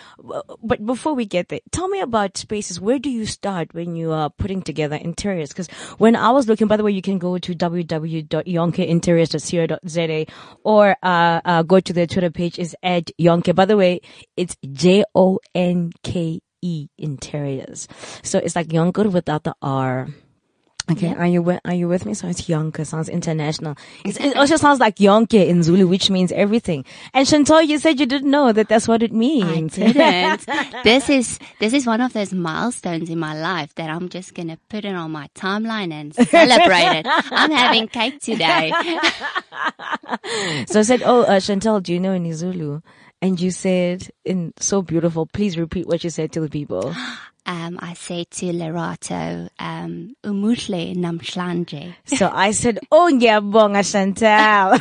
But 0.62 0.84
before 0.84 1.14
we 1.14 1.26
get 1.26 1.48
there, 1.48 1.60
tell 1.70 1.86
me 1.88 2.00
about 2.00 2.36
spaces. 2.36 2.80
Where 2.80 2.98
do 2.98 3.08
you 3.10 3.24
start 3.26 3.72
when 3.74 3.94
you 3.94 4.10
are 4.12 4.30
putting 4.30 4.62
together 4.62 4.96
interiors? 4.96 5.50
Because 5.50 5.68
when 5.98 6.16
I 6.16 6.30
was 6.30 6.48
looking, 6.48 6.66
by 6.66 6.76
the 6.76 6.82
way, 6.82 6.90
you 6.92 7.02
can 7.02 7.18
go 7.18 7.38
to 7.38 7.54
www.yonkeinteriors.co.za 7.54 10.26
or 10.64 10.96
uh, 11.02 11.40
uh, 11.44 11.62
go 11.62 11.78
to 11.80 11.92
their 11.92 12.06
Twitter 12.06 12.30
page 12.30 12.58
is 12.58 12.74
at 12.82 13.10
Yonke. 13.20 13.54
By 13.54 13.66
the 13.66 13.76
way, 13.76 14.00
it's 14.36 14.56
J 14.72 15.04
O 15.14 15.38
N 15.54 15.92
K 16.02 16.40
E 16.62 16.88
interiors. 16.98 17.86
So 18.22 18.38
it's 18.38 18.56
like 18.56 18.68
Yonker 18.68 19.12
without 19.12 19.44
the 19.44 19.54
R. 19.62 20.08
Okay, 20.90 21.14
are 21.14 21.26
you 21.26 21.42
with, 21.42 21.60
are 21.66 21.74
you 21.74 21.86
with 21.86 22.06
me? 22.06 22.14
So 22.14 22.28
it's 22.28 22.42
Yonke, 22.42 22.86
sounds 22.86 23.08
international. 23.10 23.76
It's, 24.04 24.18
it 24.18 24.36
also 24.40 24.56
sounds 24.56 24.80
like 24.80 24.96
Yonke 24.96 25.46
in 25.46 25.62
Zulu, 25.62 25.86
which 25.86 26.08
means 26.10 26.32
everything. 26.32 26.84
And 27.12 27.26
Chantal, 27.28 27.60
you 27.60 27.78
said 27.78 28.00
you 28.00 28.06
didn't 28.06 28.30
know 28.30 28.52
that 28.52 28.68
that's 28.68 28.88
what 28.88 29.02
it 29.02 29.12
means. 29.12 29.78
I 29.78 29.92
didn't. 29.92 30.46
this 30.84 31.10
is 31.10 31.38
this 31.60 31.74
is 31.74 31.86
one 31.86 32.00
of 32.00 32.12
those 32.14 32.32
milestones 32.32 33.10
in 33.10 33.18
my 33.18 33.38
life 33.38 33.74
that 33.74 33.90
I'm 33.90 34.08
just 34.08 34.34
gonna 34.34 34.58
put 34.68 34.84
it 34.84 34.94
on 34.94 35.10
my 35.10 35.28
timeline 35.34 35.92
and 35.92 36.14
celebrate 36.28 37.00
it. 37.00 37.06
I'm 37.06 37.52
having 37.52 37.88
cake 37.88 38.20
today. 38.20 38.72
so 40.66 40.80
I 40.80 40.82
said, 40.82 41.02
"Oh, 41.04 41.22
uh, 41.22 41.40
Chantal, 41.40 41.80
do 41.80 41.92
you 41.92 42.00
know 42.00 42.12
any 42.12 42.32
Zulu?" 42.32 42.80
And 43.20 43.38
you 43.40 43.50
said, 43.50 44.08
"In 44.24 44.54
so 44.58 44.80
beautiful." 44.80 45.26
Please 45.26 45.58
repeat 45.58 45.86
what 45.86 46.02
you 46.02 46.10
said 46.10 46.32
to 46.32 46.40
the 46.40 46.48
people. 46.48 46.94
Um, 47.48 47.78
I 47.80 47.94
say 47.94 48.24
to 48.24 48.52
Lerato, 48.52 49.48
um, 49.58 50.14
umuhle 50.22 50.94
namhlanje. 50.94 51.94
So 52.04 52.30
I 52.30 52.50
said, 52.50 52.78
"Oh, 52.92 53.10
ngiyabonga, 53.10 53.82
Chantal." 53.90 54.76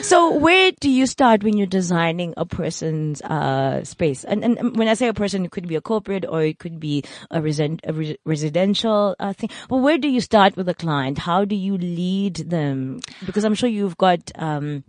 so 0.04 0.36
where 0.36 0.70
do 0.78 0.88
you 0.88 1.08
start 1.08 1.42
when 1.42 1.58
you're 1.58 1.66
designing 1.66 2.34
a 2.36 2.46
person's 2.46 3.20
uh, 3.22 3.82
space? 3.82 4.22
And, 4.22 4.44
and 4.44 4.76
when 4.76 4.86
I 4.86 4.94
say 4.94 5.08
a 5.08 5.14
person, 5.14 5.44
it 5.44 5.50
could 5.50 5.66
be 5.66 5.74
a 5.74 5.80
corporate 5.80 6.24
or 6.24 6.44
it 6.44 6.60
could 6.60 6.78
be 6.78 7.02
a, 7.32 7.40
resen- 7.40 7.80
a 7.82 7.92
re- 7.92 8.18
residential 8.24 9.16
uh, 9.18 9.32
thing. 9.32 9.50
But 9.68 9.78
where 9.78 9.98
do 9.98 10.08
you 10.08 10.20
start 10.20 10.56
with 10.56 10.68
a 10.68 10.74
client? 10.74 11.18
How 11.18 11.44
do 11.44 11.56
you 11.56 11.76
lead 11.76 12.36
them? 12.36 13.00
Because 13.26 13.42
I'm 13.42 13.54
sure 13.54 13.68
you've 13.68 13.98
got. 13.98 14.30
Um, 14.36 14.84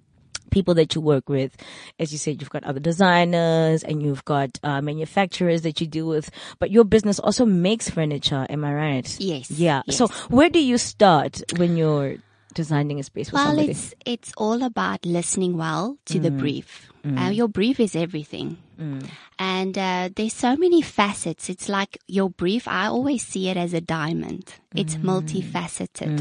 people 0.52 0.76
that 0.76 0.94
you 0.94 1.02
work 1.02 1.28
with. 1.28 1.58
As 2.00 2.12
you 2.12 2.18
said, 2.20 2.40
you've 2.42 2.50
got 2.52 2.64
other 2.64 2.80
designers 2.80 3.84
and 3.84 4.04
you've 4.04 4.24
got 4.26 4.60
uh, 4.64 4.82
manufacturers 4.82 5.64
that 5.64 5.82
you 5.82 5.88
deal 5.88 6.08
with, 6.08 6.30
but 6.60 6.70
your 6.72 6.84
business 6.84 7.18
also 7.20 7.46
makes 7.46 7.90
furniture. 7.90 8.46
Am 8.50 8.64
I 8.64 8.74
right? 8.74 9.18
Yes, 9.20 9.50
Yeah. 9.50 9.82
yes. 9.88 9.98
So 9.98 10.08
where 10.30 10.50
do 10.50 10.60
you 10.64 10.78
start 10.78 11.42
when 11.58 11.76
you're 11.78 12.18
designing 12.54 13.00
a 13.00 13.04
space 13.04 13.30
for 13.30 13.36
Well, 13.36 13.48
somebody? 13.48 13.72
it's 13.72 13.96
it's 14.06 14.34
all 14.38 14.62
about 14.62 15.06
listening 15.06 15.58
well 15.58 15.98
to 16.06 16.20
the 16.20 16.30
brief. 16.32 16.91
Uh, 17.04 17.30
your 17.30 17.48
brief 17.48 17.80
is 17.80 17.96
everything, 17.96 18.58
and 19.40 19.76
uh, 19.78 20.10
there's 20.16 20.34
so 20.34 20.56
many 20.56 20.82
facets. 20.84 21.50
It's 21.50 21.68
like 21.68 21.98
your 22.08 22.30
brief. 22.30 22.68
I 22.68 22.88
always 22.88 23.26
see 23.26 23.50
it 23.50 23.58
as 23.58 23.74
a 23.74 23.82
diamond. 23.82 24.54
It's 24.76 24.96
multifaceted. 24.96 26.18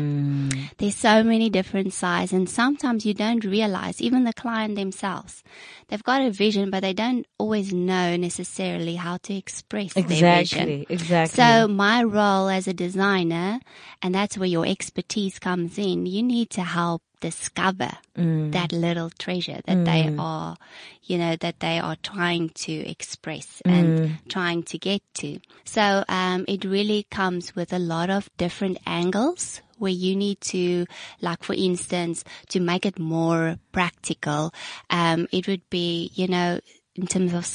There's 0.79 0.97
so 0.97 1.23
many 1.23 1.51
different 1.51 1.93
sizes, 1.93 2.33
and 2.33 2.49
sometimes 2.49 3.05
you 3.05 3.13
don't 3.15 3.45
realize. 3.45 4.01
Even 4.01 4.25
the 4.25 4.33
client 4.33 4.77
themselves, 4.77 5.43
they've 5.89 6.03
got 6.03 6.23
a 6.23 6.31
vision, 6.31 6.71
but 6.71 6.81
they 6.81 6.95
don't 6.95 7.27
always 7.39 7.73
know 7.73 8.17
necessarily 8.17 8.97
how 8.97 9.19
to 9.19 9.35
express 9.35 9.93
their 9.95 10.05
vision. 10.05 10.41
Exactly. 10.41 10.87
Exactly. 10.89 11.37
So 11.37 11.69
my 11.69 12.03
role 12.03 12.49
as 12.49 12.67
a 12.67 12.73
designer, 12.73 13.61
and 14.03 14.15
that's 14.15 14.39
where 14.39 14.49
your 14.49 14.67
expertise 14.67 15.39
comes 15.39 15.79
in, 15.79 16.07
you 16.07 16.23
need 16.23 16.51
to 16.51 16.63
help 16.63 17.03
discover 17.21 17.91
Mm. 18.17 18.53
that 18.53 18.73
little 18.73 19.11
treasure 19.11 19.61
that 19.67 19.85
they 19.85 20.11
are, 20.19 20.57
you 21.05 21.17
know, 21.19 21.37
that 21.37 21.61
they 21.61 21.79
are 21.79 21.97
trying 22.03 22.51
to 22.51 22.73
express 22.73 23.63
Mm. 23.65 23.73
and 23.73 24.29
trying 24.29 24.63
to 24.65 24.79
get 24.79 25.03
to. 25.15 25.39
So, 25.65 26.05
um, 26.09 26.45
it 26.49 26.65
really 26.65 27.07
comes 27.11 27.55
with 27.55 27.73
a 27.73 27.79
lot 27.79 28.11
of 28.11 28.29
different 28.37 28.79
angles 28.87 29.61
where 29.79 29.93
you 29.93 30.15
need 30.15 30.41
to, 30.43 30.87
like 31.23 31.43
for 31.43 31.55
instance, 31.55 32.23
to 32.49 32.61
make 32.61 32.85
it 32.85 32.99
more 32.99 33.57
practical, 33.73 34.53
um, 34.91 35.27
it 35.33 35.49
would 35.49 35.63
be, 35.71 36.11
you 36.15 36.27
know, 36.29 36.61
in 37.01 37.07
terms 37.07 37.33
of 37.35 37.47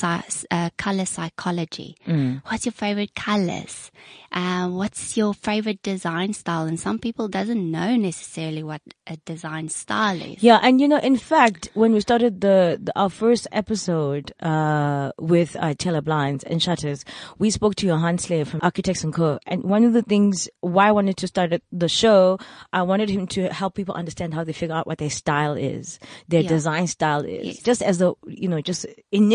uh, 0.51 0.69
color 0.77 1.05
psychology. 1.05 1.95
Mm. 2.07 2.41
What's 2.47 2.65
your 2.65 2.73
favorite 2.73 3.15
colors? 3.15 3.91
Um, 4.31 4.75
what's 4.75 5.15
your 5.15 5.33
favorite 5.33 5.81
design 5.81 6.33
style? 6.33 6.65
And 6.65 6.79
some 6.79 6.99
people 6.99 7.27
doesn't 7.27 7.71
know 7.71 7.95
necessarily 7.95 8.63
what 8.63 8.81
a 9.07 9.17
design 9.17 9.69
style 9.69 10.21
is. 10.21 10.43
Yeah, 10.43 10.59
and 10.61 10.81
you 10.81 10.87
know, 10.87 10.97
in 10.97 11.15
fact, 11.17 11.69
when 11.73 11.93
we 11.93 12.01
started 12.01 12.41
the, 12.41 12.79
the 12.81 12.91
our 12.99 13.09
first 13.09 13.47
episode 13.51 14.33
uh, 14.41 15.11
with 15.19 15.55
uh, 15.59 15.73
Taylor 15.77 16.01
Blinds 16.01 16.43
and 16.43 16.61
Shutters, 16.61 17.05
we 17.37 17.49
spoke 17.49 17.75
to 17.75 17.87
Johan 17.87 18.17
Slayer 18.17 18.45
from 18.45 18.59
Architects 18.63 19.03
and 19.03 19.13
Co. 19.13 19.39
And 19.45 19.63
one 19.63 19.83
of 19.83 19.93
the 19.93 20.01
things 20.01 20.49
why 20.61 20.87
I 20.89 20.91
wanted 20.91 21.17
to 21.17 21.27
start 21.27 21.53
the 21.71 21.89
show, 21.89 22.39
I 22.73 22.81
wanted 22.81 23.09
him 23.09 23.27
to 23.27 23.47
help 23.53 23.75
people 23.75 23.95
understand 23.95 24.33
how 24.33 24.43
they 24.43 24.53
figure 24.53 24.75
out 24.75 24.87
what 24.87 24.97
their 24.97 25.09
style 25.09 25.53
is, 25.53 25.99
their 26.27 26.41
Yeah. 26.41 26.49
design 26.49 26.87
style 26.87 27.23
is, 27.23 27.45
Yes. 27.45 27.61
just 27.63 27.81
as 27.81 27.99
the 27.99 28.13
you 28.27 28.49
know, 28.49 28.59
just 28.61 28.85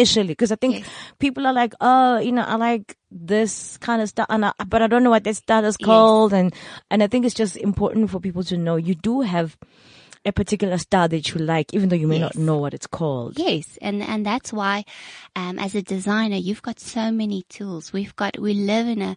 initially, 0.01 0.29
because 0.29 0.53
I 0.53 0.57
think 0.57 0.75
Yes. 0.77 0.89
people 1.19 1.47
are 1.47 1.53
like, 1.53 1.75
oh, 1.81 2.19
you 2.19 2.33
know, 2.33 2.43
I 2.43 2.57
like 2.57 2.97
this 3.11 3.77
kind 3.79 4.01
of 4.03 4.09
stuff, 4.09 4.27
and 4.29 4.47
I, 4.47 4.53
but 4.67 4.83
I 4.83 4.87
don't 4.87 5.03
know 5.05 5.11
what 5.11 5.25
that 5.25 5.37
style 5.37 5.65
is 5.65 5.77
called, 5.77 6.33
and 6.33 6.55
and 6.91 7.03
I 7.03 7.07
think 7.07 7.25
it's 7.27 7.35
just 7.35 7.57
important 7.57 8.11
for 8.11 8.21
people 8.21 8.43
to 8.45 8.57
know 8.57 8.77
you 8.77 8.95
do 8.95 9.21
have 9.23 9.57
a 10.25 10.33
particular 10.33 10.77
style 10.79 11.09
that 11.09 11.33
you 11.33 11.41
like, 11.41 11.73
even 11.73 11.89
though 11.89 11.97
you 11.97 12.07
may 12.07 12.19
not 12.19 12.37
know 12.37 12.59
what 12.59 12.75
it's 12.75 12.87
called. 12.87 13.39
Yes, 13.39 13.79
and 13.81 14.03
and 14.03 14.25
that's 14.25 14.53
why, 14.53 14.85
um, 15.37 15.59
as 15.59 15.75
a 15.75 15.83
designer, 15.83 16.37
you've 16.37 16.63
got 16.63 16.79
so 16.81 17.11
many 17.11 17.43
tools. 17.49 17.93
We've 17.93 18.15
got 18.17 18.39
we 18.39 18.55
live 18.55 18.87
in 18.87 19.03
a 19.03 19.17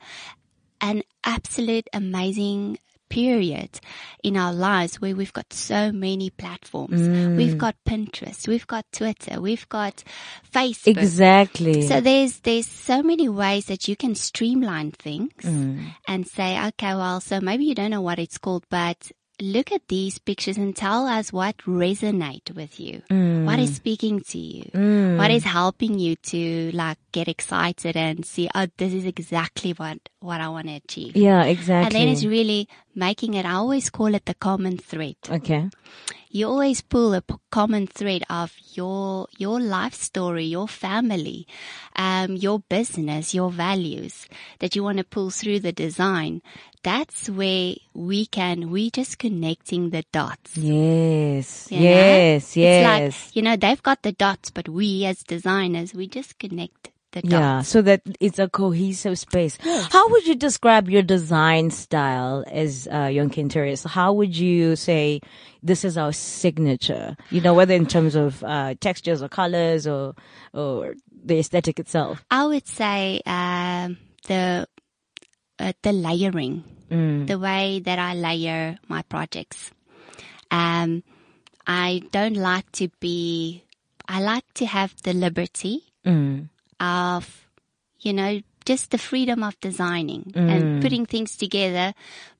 an 0.81 1.03
absolute 1.23 1.87
amazing 1.93 2.77
period 3.13 3.79
in 4.23 4.35
our 4.37 4.53
lives 4.53 4.99
where 5.01 5.15
we've 5.15 5.33
got 5.33 5.51
so 5.53 5.91
many 5.91 6.29
platforms. 6.29 7.01
We've 7.37 7.57
got 7.57 7.75
Pinterest, 7.87 8.47
we've 8.47 8.67
got 8.67 8.85
Twitter, 8.91 9.39
we've 9.41 9.67
got 9.69 10.03
Facebook. 10.51 10.97
Exactly. 10.97 11.81
So 11.87 12.01
there's 12.01 12.39
there's 12.39 12.67
so 12.67 13.03
many 13.03 13.29
ways 13.29 13.65
that 13.65 13.87
you 13.87 13.95
can 13.95 14.15
streamline 14.15 14.91
things 14.91 15.31
Mm. 15.43 15.93
and 16.07 16.27
say, 16.27 16.49
okay, 16.69 16.93
well, 16.95 17.19
so 17.21 17.39
maybe 17.41 17.65
you 17.65 17.75
don't 17.75 17.91
know 17.91 18.01
what 18.01 18.19
it's 18.19 18.37
called, 18.37 18.65
but 18.69 19.11
look 19.41 19.71
at 19.71 19.87
these 19.87 20.19
pictures 20.19 20.57
and 20.57 20.75
tell 20.75 21.07
us 21.07 21.33
what 21.33 21.57
resonate 21.65 22.53
with 22.55 22.79
you. 22.79 23.01
Mm. 23.11 23.45
What 23.45 23.59
is 23.59 23.75
speaking 23.75 24.21
to 24.29 24.37
you? 24.37 24.69
What 25.17 25.31
is 25.31 25.43
helping 25.43 25.99
you 25.99 26.15
to 26.31 26.71
like 26.73 26.97
get 27.11 27.27
excited 27.27 27.97
and 27.97 28.25
see, 28.25 28.47
oh, 28.55 28.67
this 28.77 28.93
is 28.93 29.05
exactly 29.05 29.71
what, 29.71 29.97
what 30.23 30.39
I 30.39 30.47
want 30.49 30.67
to 30.67 30.75
achieve. 30.75 31.15
yeah, 31.15 31.43
exactly. 31.43 31.99
And 31.99 32.07
then 32.07 32.13
it's 32.13 32.25
really 32.25 32.67
making 32.95 33.33
it, 33.33 33.45
I 33.45 33.53
always 33.53 33.89
call 33.89 34.15
it 34.15 34.25
the 34.25 34.33
common 34.33 34.77
thread 34.77 35.15
okay. 35.29 35.69
you 36.29 36.47
always 36.47 36.81
pull 36.81 37.13
a 37.13 37.21
p- 37.21 37.35
common 37.51 37.87
thread 37.87 38.23
of 38.29 38.55
your 38.73 39.27
your 39.37 39.59
life 39.59 39.93
story, 39.93 40.45
your 40.45 40.67
family, 40.67 41.45
um, 41.95 42.35
your 42.35 42.59
business, 42.59 43.33
your 43.33 43.51
values 43.51 44.27
that 44.59 44.75
you 44.75 44.83
want 44.83 44.97
to 44.97 45.03
pull 45.03 45.29
through 45.29 45.59
the 45.59 45.71
design. 45.71 46.41
That's 46.83 47.29
where 47.29 47.75
we 47.93 48.25
can 48.25 48.69
we 48.71 48.91
just 48.91 49.19
connecting 49.19 49.89
the 49.91 50.03
dots. 50.11 50.57
Yes. 50.57 51.71
you 51.71 51.79
know? 51.79 51.83
Yes. 51.83 52.57
Yes. 52.57 52.81
It's 53.15 53.27
like 53.27 53.35
you 53.35 53.41
know 53.41 53.55
they've 53.55 53.83
got 53.83 54.01
the 54.03 54.11
dots, 54.11 54.51
but 54.51 54.69
we 54.69 55.05
as 55.05 55.23
designers 55.23 55.93
we 55.93 56.07
just 56.07 56.39
connect 56.39 56.92
the 57.13 57.21
dots. 57.21 57.31
Yeah, 57.31 57.61
so 57.61 57.81
that 57.81 58.01
it's 58.19 58.39
a 58.39 58.49
cohesive 58.49 59.17
space. 59.17 59.57
How 59.63 60.09
would 60.09 60.27
you 60.27 60.35
describe 60.35 60.89
your 60.89 61.01
design 61.01 61.71
style 61.71 62.43
as 62.51 62.87
uh, 62.91 63.05
Yonke 63.05 63.37
Interiors? 63.37 63.83
How 63.83 64.11
would 64.13 64.35
you 64.35 64.75
say 64.75 65.21
this 65.61 65.85
is 65.85 65.97
our 65.97 66.11
signature? 66.11 67.15
You 67.29 67.41
know, 67.41 67.53
whether 67.53 67.73
in 67.73 67.85
terms 67.85 68.15
of 68.15 68.43
uh, 68.43 68.75
textures 68.81 69.23
or 69.23 69.29
colors 69.29 69.87
or 69.87 70.15
or 70.53 70.95
the 71.23 71.39
aesthetic 71.39 71.79
itself. 71.79 72.23
I 72.29 72.45
would 72.45 72.67
say 72.67 73.21
um, 73.25 73.97
the 74.27 74.67
uh, 75.59 75.73
the 75.81 75.93
layering, 75.93 76.63
the 77.25 77.39
way 77.39 77.79
that 77.85 77.99
I 77.99 78.13
layer 78.13 78.77
my 78.87 79.01
projects. 79.03 79.71
Um, 80.51 81.03
I 81.65 82.03
don't 82.11 82.35
like 82.35 82.69
to 82.73 82.89
be. 82.99 83.63
I 84.07 84.19
like 84.21 84.43
to 84.55 84.65
have 84.65 84.93
the 85.03 85.13
liberty 85.13 85.93
of, 86.83 87.47
you 87.99 88.13
know, 88.13 88.41
just 88.65 88.91
the 88.91 88.97
freedom 88.97 89.43
of 89.43 89.59
designing 89.59 90.31
and 90.35 90.63
mm. 90.63 90.81
putting 90.81 91.05
things 91.05 91.35
together, 91.35 91.93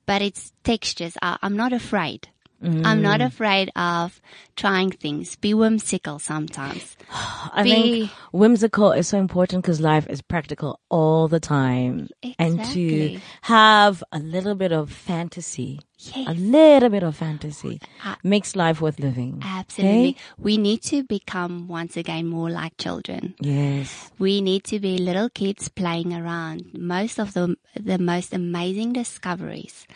but 0.06 0.22
it's 0.22 0.52
textures. 0.64 1.18
I, 1.22 1.38
I'm 1.42 1.56
not 1.56 1.74
afraid. 1.74 2.28
I'm 2.64 3.02
not 3.02 3.20
mm. 3.20 3.26
afraid 3.26 3.72
of 3.76 4.22
trying 4.56 4.92
things. 4.92 5.36
Be 5.36 5.54
whimsical 5.54 6.20
sometimes. 6.20 6.96
I 7.12 7.64
Be- 7.64 7.70
think 7.70 8.12
whimsical 8.32 8.92
is 8.92 9.08
so 9.08 9.18
important 9.18 9.64
because 9.64 9.82
life 9.82 10.08
is 10.10 10.22
practical 10.22 10.80
all 10.90 11.28
the 11.28 11.40
time, 11.40 12.10
and 12.40 12.64
to 12.74 13.20
have 13.42 14.04
a 14.12 14.20
little 14.20 14.56
bit 14.56 14.72
of 14.72 14.92
fantasy, 14.92 15.80
Yes. 15.98 16.28
a 16.28 16.34
little 16.34 16.90
bit 16.90 17.04
of 17.04 17.16
fantasy, 17.16 17.80
I- 18.04 18.18
makes 18.24 18.56
life 18.56 18.82
worth 18.82 19.00
living. 19.00 19.42
Absolutely. 19.44 20.18
We 20.38 20.58
need 20.58 20.82
to 20.84 21.04
become 21.04 21.68
once 21.68 21.96
again 21.96 22.28
more 22.28 22.50
like 22.50 22.78
children. 22.78 23.36
Yes. 23.40 24.12
We 24.20 24.42
need 24.42 24.64
to 24.66 24.80
be 24.80 24.98
little 24.98 25.30
kids 25.30 25.70
playing 25.70 26.14
around. 26.14 26.72
Most 26.74 27.20
of 27.20 27.34
the 27.34 27.56
the 27.76 27.98
most 27.98 28.34
amazing 28.34 28.94
discoveries 28.94 29.88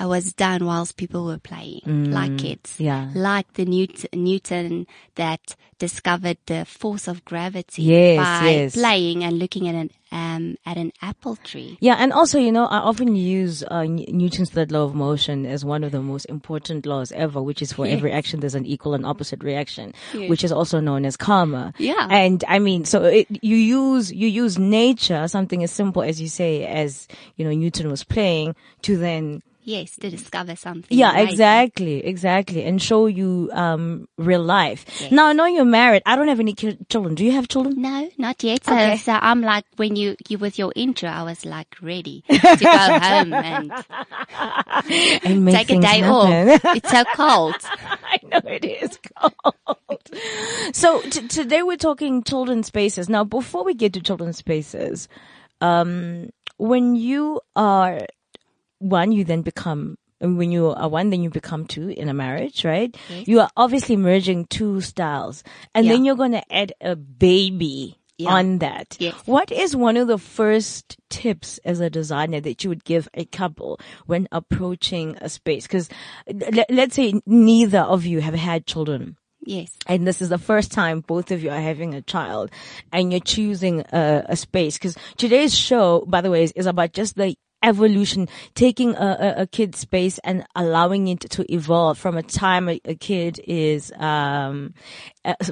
uh, 0.00 0.06
was 0.08 0.32
done 0.32 0.64
whilst 0.66 0.96
people 0.96 1.24
were 1.26 1.38
playing, 1.38 2.10
like 2.12 2.38
kids. 2.38 2.76
Mm, 2.78 2.84
yeah. 2.84 3.10
Like 3.14 3.52
the 3.54 3.64
Newt- 3.64 4.12
Newton 4.14 4.86
that 5.14 5.56
discovered 5.78 6.38
the 6.46 6.64
force 6.64 7.06
of 7.06 7.24
gravity 7.24 7.82
Yes, 7.82 8.16
by 8.18 8.50
yes. 8.50 8.74
playing 8.74 9.22
and 9.24 9.38
looking 9.38 9.68
at 9.68 9.74
an 9.74 9.90
um, 10.12 10.56
at 10.64 10.76
an 10.76 10.92
apple 11.02 11.36
tree. 11.36 11.76
Yeah, 11.80 11.96
and 11.98 12.12
also, 12.12 12.38
you 12.38 12.52
know, 12.52 12.66
I 12.66 12.78
often 12.78 13.16
use 13.16 13.64
uh, 13.64 13.82
Newton's 13.84 14.50
third 14.50 14.70
law 14.70 14.84
of 14.84 14.94
motion 14.94 15.44
as 15.44 15.64
one 15.64 15.82
of 15.82 15.92
the 15.92 16.00
most 16.00 16.24
important 16.26 16.86
laws 16.86 17.10
ever, 17.12 17.42
which 17.42 17.60
is 17.60 17.72
for 17.72 17.86
every 17.86 18.12
action 18.12 18.40
there's 18.40 18.54
an 18.54 18.64
equal 18.64 18.94
and 18.94 19.04
opposite 19.04 19.42
reaction, 19.42 19.92
which 20.14 20.44
is 20.44 20.52
also 20.52 20.78
known 20.80 21.04
as 21.04 21.16
karma. 21.16 21.74
Yeah. 21.78 22.06
And 22.10 22.44
I 22.48 22.58
mean, 22.60 22.84
so 22.84 23.04
it, 23.04 23.26
you 23.42 23.56
use 23.56 24.12
you 24.12 24.28
use 24.28 24.58
nature, 24.58 25.26
something 25.28 25.62
as 25.62 25.72
simple 25.72 26.02
as 26.02 26.20
you 26.20 26.28
say, 26.28 26.64
as 26.64 27.08
you 27.36 27.44
know, 27.44 27.50
Newton 27.52 27.90
was 27.90 28.04
playing, 28.04 28.54
to 28.82 28.96
then 28.96 29.42
Yes, 29.68 29.96
to 29.96 30.08
discover 30.10 30.54
something. 30.54 30.96
yeah, 30.96 31.10
amazing. 31.10 31.28
exactly, 31.32 32.06
exactly, 32.06 32.62
and 32.62 32.80
show 32.80 33.06
you 33.06 33.50
um 33.52 34.06
real 34.16 34.42
life. 34.42 34.86
Now, 35.10 35.26
I 35.26 35.32
know 35.32 35.46
you're 35.46 35.64
married. 35.64 36.02
I 36.06 36.14
don't 36.14 36.28
have 36.28 36.38
any 36.38 36.54
children. 36.54 37.16
Do 37.16 37.24
you 37.24 37.32
have 37.32 37.48
children? 37.48 37.82
No, 37.82 38.08
not 38.16 38.44
yet. 38.44 38.64
So, 38.64 38.72
Okay. 38.72 38.96
so 38.98 39.12
I'm 39.20 39.40
like 39.42 39.64
when 39.76 39.96
you 39.96 40.14
you 40.28 40.38
with 40.38 40.56
your 40.56 40.72
intro, 40.76 41.08
I 41.08 41.24
was 41.24 41.44
like 41.44 41.74
ready 41.82 42.22
to 42.30 42.56
go 42.62 42.78
home 42.78 43.32
and 43.34 43.72
And 45.24 45.44
make 45.44 45.56
take 45.66 45.70
a 45.76 45.80
day 45.80 46.00
happen. 46.00 46.48
off. 46.62 46.76
It's 46.76 46.90
so 46.90 47.04
cold. 47.14 47.56
I 48.12 48.18
know 48.22 48.40
it 48.50 48.64
is 48.64 48.98
cold. 49.20 50.10
so 50.72 51.00
t- 51.02 51.26
today 51.28 51.62
we're 51.62 51.76
talking 51.76 52.22
children's 52.22 52.68
spaces. 52.68 53.08
Now, 53.08 53.24
before 53.24 53.64
we 53.64 53.74
get 53.74 53.92
to 53.94 54.00
children's 54.00 54.36
spaces, 54.38 55.08
um, 55.60 56.30
when 56.58 56.94
you 56.96 57.40
are 57.54 58.00
one, 58.78 59.12
you 59.12 59.24
then 59.24 59.42
become. 59.42 59.96
When 60.18 60.50
you 60.50 60.68
are 60.70 60.88
one, 60.88 61.10
then 61.10 61.22
you 61.22 61.28
become 61.28 61.66
two 61.66 61.90
in 61.90 62.08
a 62.08 62.14
marriage, 62.14 62.64
right? 62.64 62.96
Yes. 63.10 63.28
You 63.28 63.40
are 63.40 63.50
obviously 63.54 63.96
merging 63.96 64.46
two 64.46 64.80
styles, 64.80 65.44
and 65.74 65.88
then 65.90 66.06
you're 66.06 66.16
going 66.16 66.32
to 66.32 66.52
add 66.52 66.72
a 66.80 66.96
baby 66.96 67.98
Yeah. 68.16 68.30
on 68.30 68.58
that. 68.60 68.96
Yes. 68.98 69.14
What 69.26 69.52
is 69.52 69.76
one 69.76 69.98
of 69.98 70.08
the 70.08 70.16
first 70.16 70.96
tips 71.10 71.58
as 71.66 71.80
a 71.80 71.90
designer 71.90 72.40
that 72.40 72.64
you 72.64 72.70
would 72.70 72.82
give 72.84 73.10
a 73.12 73.26
couple 73.26 73.78
when 74.06 74.26
approaching 74.32 75.18
a 75.20 75.28
space? 75.28 75.66
Because 75.66 75.90
let's 76.70 76.94
say 76.96 77.20
neither 77.26 77.80
of 77.80 78.06
you 78.06 78.22
have 78.22 78.34
had 78.34 78.66
children. 78.66 79.18
Yes. 79.44 79.70
And 79.86 80.06
this 80.06 80.20
is 80.22 80.30
the 80.30 80.38
first 80.38 80.72
time 80.72 81.00
both 81.02 81.30
of 81.30 81.42
you 81.42 81.50
are 81.50 81.60
having 81.60 81.94
a 81.94 82.02
child 82.02 82.50
and 82.90 83.12
you're 83.12 83.20
choosing 83.20 83.80
a, 83.92 84.24
a 84.30 84.34
space. 84.36 84.78
Cause 84.78 84.96
today's 85.18 85.54
show, 85.56 86.04
by 86.08 86.20
the 86.22 86.30
way, 86.30 86.42
is, 86.42 86.52
is 86.52 86.66
about 86.66 86.94
just 86.94 87.16
the 87.16 87.36
evolution, 87.62 88.28
taking 88.54 88.94
a, 88.94 89.34
a, 89.38 89.42
a 89.42 89.46
kid's 89.46 89.78
space 89.78 90.18
and 90.24 90.44
allowing 90.54 91.08
it 91.08 91.20
to 91.20 91.52
evolve 91.52 91.98
from 91.98 92.16
a 92.16 92.22
time 92.22 92.68
a, 92.68 92.80
a 92.84 92.94
kid 92.94 93.40
is, 93.46 93.92
um, 93.98 94.74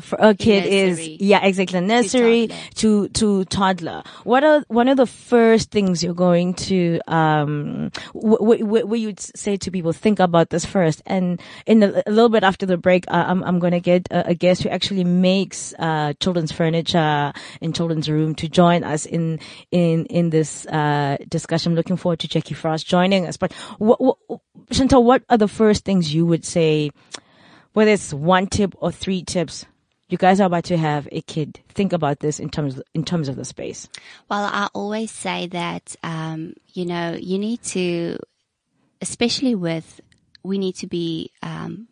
for 0.00 0.16
a 0.20 0.34
kid 0.34 0.66
is, 0.66 1.08
yeah, 1.20 1.44
exactly, 1.44 1.80
nursery 1.80 2.46
toddler. 2.48 2.68
to, 2.74 3.08
to 3.08 3.44
toddler. 3.46 4.02
What 4.22 4.44
are 4.44 4.64
one 4.68 4.88
of 4.88 4.96
the 4.96 5.06
first 5.06 5.70
things 5.70 6.04
you're 6.04 6.14
going 6.14 6.54
to, 6.54 7.00
um, 7.08 7.90
w- 8.14 8.38
w- 8.38 8.86
where 8.86 9.00
you'd 9.00 9.20
say 9.20 9.56
to 9.56 9.70
people, 9.70 9.92
think 9.92 10.20
about 10.20 10.50
this 10.50 10.64
first? 10.64 11.02
And 11.06 11.40
in 11.66 11.82
a, 11.82 12.02
a 12.06 12.10
little 12.10 12.28
bit 12.28 12.44
after 12.44 12.66
the 12.66 12.76
break, 12.76 13.04
uh, 13.08 13.24
I'm, 13.26 13.42
I'm 13.42 13.58
going 13.58 13.72
to 13.72 13.80
get 13.80 14.06
a, 14.10 14.28
a 14.28 14.34
guest 14.34 14.62
who 14.62 14.68
actually 14.68 15.04
makes, 15.04 15.74
uh, 15.78 16.12
children's 16.20 16.52
furniture 16.52 17.32
in 17.60 17.72
children's 17.72 18.08
room 18.08 18.34
to 18.36 18.48
join 18.48 18.84
us 18.84 19.06
in, 19.06 19.40
in, 19.70 20.06
in 20.06 20.30
this, 20.30 20.66
uh, 20.66 21.16
discussion. 21.28 21.72
I'm 21.72 21.93
looking 21.94 22.02
forward 22.02 22.18
to 22.20 22.28
Jackie 22.28 22.54
Frost 22.54 22.86
joining 22.86 23.26
us. 23.26 23.36
But 23.36 23.52
what, 23.78 24.00
what, 24.00 24.18
Chantal, 24.72 25.04
what 25.04 25.22
are 25.30 25.38
the 25.38 25.48
first 25.48 25.84
things 25.84 26.12
you 26.12 26.26
would 26.26 26.44
say, 26.44 26.90
whether 27.72 27.92
it's 27.92 28.12
one 28.12 28.48
tip 28.48 28.74
or 28.78 28.90
three 28.90 29.22
tips? 29.22 29.64
You 30.08 30.18
guys 30.18 30.40
are 30.40 30.46
about 30.46 30.64
to 30.64 30.76
have 30.76 31.08
a 31.12 31.22
kid. 31.22 31.60
Think 31.68 31.92
about 31.92 32.20
this 32.20 32.38
in 32.38 32.50
terms 32.50 32.80
in 32.94 33.04
terms 33.04 33.28
of 33.28 33.36
the 33.36 33.44
space. 33.44 33.88
Well, 34.28 34.44
I 34.44 34.68
always 34.74 35.10
say 35.10 35.46
that, 35.48 35.96
um, 36.02 36.54
you 36.72 36.84
know, 36.84 37.16
you 37.18 37.38
need 37.38 37.62
to, 37.72 38.18
especially 39.00 39.54
with, 39.54 40.00
we 40.42 40.58
need 40.58 40.76
to 40.76 40.86
be, 40.86 41.30
um, 41.42 41.88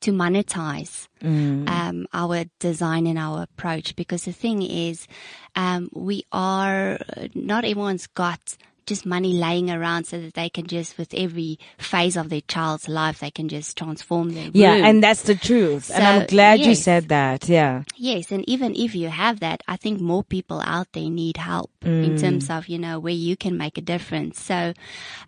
to 0.00 0.12
monetize 0.12 1.08
um, 1.22 2.06
our 2.12 2.44
design 2.58 3.06
and 3.06 3.18
our 3.18 3.42
approach 3.42 3.96
because 3.96 4.24
the 4.24 4.32
thing 4.32 4.60
is, 4.60 5.06
um, 5.54 5.88
we 5.92 6.24
are 6.32 6.98
not 7.34 7.64
everyone's 7.64 8.08
got 8.08 8.56
just 8.86 9.06
money 9.06 9.32
laying 9.32 9.70
around 9.70 10.04
so 10.04 10.20
that 10.20 10.34
they 10.34 10.48
can 10.48 10.66
just 10.66 10.98
with 10.98 11.12
every 11.14 11.58
phase 11.78 12.16
of 12.16 12.28
their 12.28 12.40
child's 12.42 12.88
life 12.88 13.20
they 13.20 13.30
can 13.30 13.48
just 13.48 13.76
transform 13.76 14.30
their 14.34 14.50
Yeah, 14.52 14.74
room. 14.76 14.84
and 14.84 15.02
that's 15.02 15.22
the 15.22 15.34
truth. 15.34 15.90
and 15.94 16.06
I'm 16.06 16.20
So, 16.22 16.26
glad 16.26 16.60
you 16.60 16.74
said 16.74 17.08
that. 17.08 17.48
Yeah. 17.48 17.82
Yes, 17.96 18.32
and 18.32 18.48
even 18.48 18.74
if 18.74 18.94
you 18.94 19.08
have 19.08 19.40
that, 19.40 19.62
I 19.68 19.76
think 19.76 20.00
more 20.00 20.24
people 20.24 20.60
out 20.60 20.92
there 20.92 21.08
need 21.10 21.36
help 21.36 21.70
in 21.84 22.16
terms 22.18 22.50
of, 22.50 22.68
you 22.68 22.78
know, 22.78 22.98
where 22.98 23.12
you 23.12 23.36
can 23.36 23.56
make 23.56 23.78
a 23.78 23.80
difference. 23.80 24.40
So, 24.40 24.72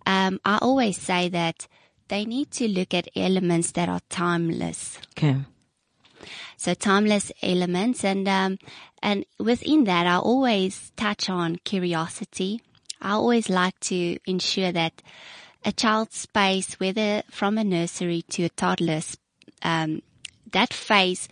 um, 0.07 0.40
I 0.45 0.59
always 0.61 0.99
say 0.99 1.29
that 1.29 1.69
they 2.09 2.25
need 2.25 2.51
to 2.53 2.69
look 2.69 2.92
at 2.95 3.09
elements 3.16 3.73
that 3.73 3.88
are 3.88 4.01
timeless. 4.11 4.99
Okay. 5.16 5.37
So 6.57 6.75
timeless 6.75 7.31
elements 7.42 8.05
and, 8.05 8.27
um, 8.29 8.59
and 9.03 9.25
within 9.38 9.85
that, 9.85 10.07
I 10.07 10.16
always 10.16 10.90
touch 10.97 11.29
on 11.29 11.57
curiosity. 11.64 12.61
I 13.01 13.13
always 13.13 13.49
like 13.49 13.79
to 13.81 14.19
ensure 14.27 14.73
that 14.73 15.03
a 15.65 15.73
child's 15.73 16.17
space, 16.17 16.75
whether 16.81 17.23
from 17.31 17.59
a 17.59 17.65
nursery 17.65 18.23
to 18.31 18.45
a 18.45 18.49
toddler's, 18.51 19.17
um, 19.63 20.03
that 20.53 20.73
phase, 20.73 21.29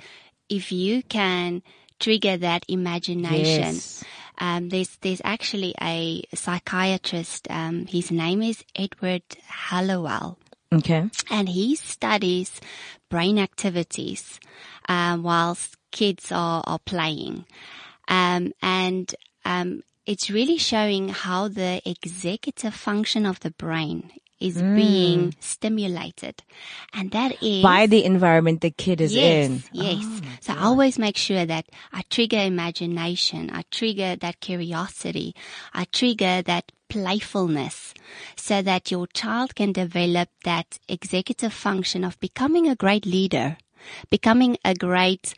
if 0.49 0.73
you 0.73 1.03
can 1.03 1.63
trigger 2.01 2.37
that 2.37 2.65
imagination, 2.69 3.75
Yes. 3.77 4.05
um, 4.39 4.69
there's 4.69 4.97
there's 5.01 5.23
actually 5.25 5.75
a 5.81 6.23
psychiatrist. 6.35 7.47
Um, 7.51 7.87
his 7.87 8.11
name 8.11 8.43
is 8.43 8.65
Edward 8.75 9.23
Hallowell 9.47 10.39
Okay. 10.73 11.09
and 11.31 11.49
he 11.49 11.77
studies 11.77 12.61
brain 13.09 13.39
activities 13.39 14.41
um, 14.89 15.23
whilst 15.23 15.77
kids 15.93 16.33
are, 16.33 16.63
are 16.67 16.81
playing. 16.81 17.47
Um, 18.09 18.53
and 18.61 19.15
um, 19.45 19.83
it's 20.07 20.31
really 20.31 20.59
showing 20.59 21.09
how 21.09 21.49
the 21.49 21.81
executive 21.85 22.75
function 22.75 23.27
of 23.27 23.41
the 23.41 23.51
brain 23.51 24.11
is 24.41 24.61
mm. 24.61 24.77
being 24.77 25.35
stimulated. 25.41 26.43
And 26.93 27.11
that 27.13 27.43
is 27.43 27.63
By 27.63 27.87
the 27.87 28.05
environment 28.05 28.61
the 28.61 28.71
kid 28.71 29.01
is 29.01 29.15
yes, 29.15 29.47
in. 29.47 29.63
Yes. 29.73 30.05
Ah, 30.05 30.21
so 30.41 30.53
I 30.53 30.65
always 30.65 30.99
make 30.99 31.17
sure 31.17 31.47
that 31.47 31.67
I 31.93 32.03
trigger 32.11 32.39
imagination. 32.39 33.51
I 33.53 33.65
trigger 33.71 34.17
that 34.17 34.41
curiosity. 34.41 35.35
I 35.73 35.85
trigger 35.85 36.43
that 36.43 36.73
playfulness 36.89 37.95
so 38.37 38.61
that 38.61 38.91
your 38.91 39.07
child 39.07 39.55
can 39.55 39.73
develop 39.73 40.29
that 40.45 40.79
executive 40.89 41.53
function 41.53 42.05
of 42.05 42.21
becoming 42.21 42.69
a 42.69 42.77
great 42.77 43.07
leader, 43.07 43.57
becoming 44.11 44.59
a 44.65 44.75
great 44.75 45.35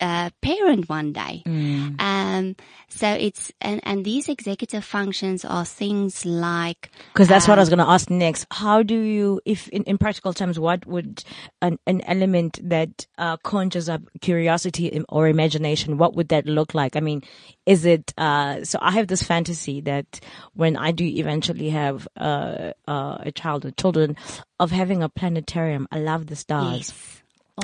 uh, 0.00 0.30
parent 0.42 0.88
one 0.88 1.12
day. 1.12 1.42
Um, 1.46 2.56
so 2.88 3.08
it's, 3.08 3.52
and, 3.60 3.80
and 3.84 4.04
these 4.04 4.28
executive 4.28 4.84
functions 4.84 5.44
are 5.44 5.64
things 5.64 6.24
like, 6.24 6.90
Because 7.12 7.28
that's 7.28 7.46
what 7.46 7.58
I 7.58 7.60
Um, 7.60 7.62
was 7.62 7.68
going 7.68 7.78
to 7.78 7.88
ask 7.88 8.10
next. 8.10 8.46
How 8.50 8.82
do 8.82 8.98
you, 8.98 9.40
if 9.44 9.68
in, 9.68 9.82
in 9.84 9.98
practical 9.98 10.32
terms, 10.32 10.58
what 10.58 10.86
would 10.86 11.24
an, 11.60 11.78
an 11.86 12.00
element 12.02 12.60
that 12.62 13.06
uh, 13.18 13.36
conjures 13.38 13.88
up 13.88 14.02
curiosity 14.20 15.02
or 15.08 15.28
imagination, 15.28 15.98
what 15.98 16.14
would 16.14 16.28
that 16.28 16.46
look 16.46 16.74
like? 16.74 16.96
I 16.96 17.00
mean, 17.00 17.22
is 17.66 17.84
it, 17.84 18.14
uh, 18.16 18.64
so 18.64 18.78
I 18.80 18.92
have 18.92 19.08
this 19.08 19.22
fantasy 19.22 19.80
that 19.82 20.20
when 20.54 20.76
I 20.76 20.92
do 20.92 21.04
eventually 21.04 21.70
have 21.70 22.08
uh, 22.16 22.72
uh, 22.86 23.18
a 23.20 23.32
child 23.32 23.64
or 23.64 23.70
children 23.72 24.16
of 24.58 24.70
having 24.70 25.02
a 25.02 25.08
planetarium, 25.08 25.86
I 25.90 25.98
love 25.98 26.26
the 26.26 26.36
stars. 26.36 26.88
yes. 26.88 27.22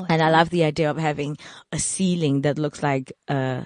And 0.09 0.23
I 0.23 0.31
love 0.31 0.51
the 0.51 0.65
idea 0.65 0.91
of 0.91 0.97
having 0.99 1.37
a 1.73 1.79
ceiling 1.79 2.43
that 2.43 2.59
looks 2.59 2.83
like 2.83 3.13
uh, 3.29 3.63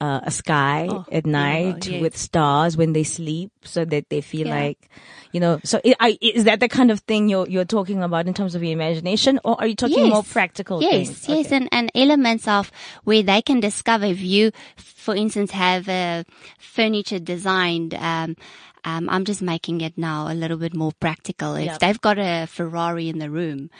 uh, 0.00 0.20
a 0.22 0.30
sky 0.30 0.86
Oh, 0.90 1.04
at 1.10 1.26
night 1.26 1.86
yes. 1.88 2.00
with 2.00 2.16
stars 2.16 2.76
when 2.76 2.92
they 2.92 3.04
sleep, 3.04 3.50
so 3.64 3.84
that 3.84 4.08
they 4.10 4.20
feel 4.20 4.46
Yeah. 4.48 4.60
like, 4.60 4.88
you 5.32 5.40
know. 5.40 5.60
So 5.64 5.80
I, 6.00 6.16
is 6.20 6.44
that 6.44 6.60
the 6.60 6.68
kind 6.68 6.90
of 6.90 7.00
thing 7.00 7.28
you're 7.28 7.48
you're 7.48 7.64
talking 7.64 8.02
about 8.02 8.26
in 8.28 8.34
terms 8.34 8.54
of 8.54 8.62
your 8.62 8.72
imagination, 8.72 9.40
or 9.44 9.60
are 9.60 9.66
you 9.66 9.74
talking 9.74 9.96
Yes. 10.04 10.10
more 10.10 10.22
practical 10.22 10.80
Yes, 10.80 10.92
things? 10.92 11.28
yes, 11.28 11.46
Okay. 11.46 11.56
and, 11.56 11.68
and 11.72 11.90
elements 11.94 12.46
of 12.46 12.70
where 13.04 13.22
they 13.24 13.42
can 13.42 13.58
discover 13.60 14.06
if 14.06 14.20
you, 14.20 14.52
for 14.76 15.16
instance, 15.16 15.50
have 15.50 15.88
a 15.88 16.24
furniture 16.58 17.18
designed, 17.18 17.94
um, 17.94 18.36
um, 18.84 19.08
I'm 19.08 19.24
just 19.24 19.42
making 19.42 19.80
it 19.80 19.96
now 19.98 20.28
a 20.30 20.34
little 20.34 20.56
bit 20.56 20.74
more 20.74 20.92
practical. 21.00 21.54
If 21.54 21.66
Yep. 21.66 21.78
they've 21.80 22.00
got 22.00 22.18
a 22.18 22.46
Ferrari 22.46 23.08
in 23.08 23.18
the 23.18 23.30
room, 23.30 23.70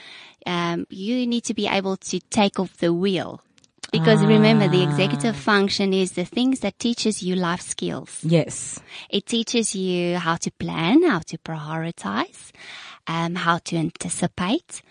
um, 0.45 0.85
you 0.89 1.25
need 1.27 1.43
to 1.45 1.53
be 1.53 1.67
able 1.67 1.97
to 1.97 2.19
take 2.29 2.59
off 2.59 2.77
the 2.77 2.93
wheel. 2.93 3.41
Because 3.91 4.23
remember, 4.23 4.67
the 4.67 4.83
executive 4.83 5.35
Ah. 5.35 5.39
function 5.39 5.93
is 5.93 6.11
the 6.11 6.23
things 6.25 6.59
that 6.59 6.77
teaches 6.77 7.23
you 7.23 7.35
life 7.35 7.61
skills. 7.61 8.19
Yes. 8.21 8.79
It 9.09 9.25
teaches 9.25 9.73
you 9.73 10.17
how 10.19 10.35
to 10.35 10.51
plan, 10.51 11.01
how 11.03 11.19
to 11.19 11.37
prioritize. 11.39 12.51
um, 13.07 13.33
how 13.33 13.57
to 13.57 13.75
anticipate. 13.75 14.83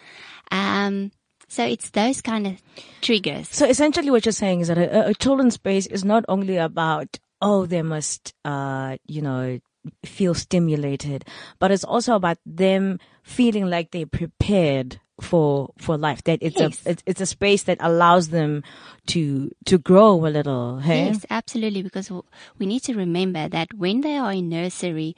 Um, 0.50 1.12
so 1.46 1.64
it's 1.64 1.90
those 1.90 2.20
kind 2.20 2.46
of 2.48 2.54
triggers. 3.00 3.48
So 3.48 3.64
essentially 3.66 4.10
what 4.10 4.26
you're 4.26 4.32
saying 4.32 4.60
is 4.60 4.68
that 4.68 4.78
a, 4.78 5.08
a 5.10 5.14
children's 5.14 5.54
space 5.54 5.86
is 5.86 6.04
not 6.04 6.24
only 6.28 6.56
about, 6.56 7.18
oh, 7.40 7.66
they 7.66 7.82
must, 7.82 8.34
uh, 8.44 8.96
you 9.06 9.22
know, 9.22 9.60
feel 10.04 10.34
stimulated, 10.34 11.24
but 11.58 11.70
it's 11.70 11.84
also 11.84 12.14
about 12.14 12.38
them 12.46 12.98
feeling 13.22 13.66
like 13.68 13.90
they're 13.90 14.06
prepared 14.06 15.00
for 15.20 15.72
for 15.78 15.98
life. 15.98 16.22
That 16.24 16.38
it's 16.42 16.60
Yes. 16.60 16.86
a 16.86 16.90
it's, 16.90 17.02
it's 17.06 17.20
a 17.20 17.26
space 17.26 17.64
that 17.64 17.78
allows 17.80 18.28
them 18.28 18.62
to 19.08 19.50
to 19.66 19.78
grow 19.78 20.24
a 20.26 20.30
little. 20.30 20.78
Hey, 20.78 21.06
Yes, 21.06 21.26
absolutely. 21.30 21.82
Because 21.82 22.10
we 22.58 22.66
need 22.66 22.82
to 22.84 22.94
remember 22.94 23.48
that 23.48 23.74
when 23.74 24.00
they 24.02 24.16
are 24.16 24.32
in 24.32 24.48
nursery, 24.48 25.16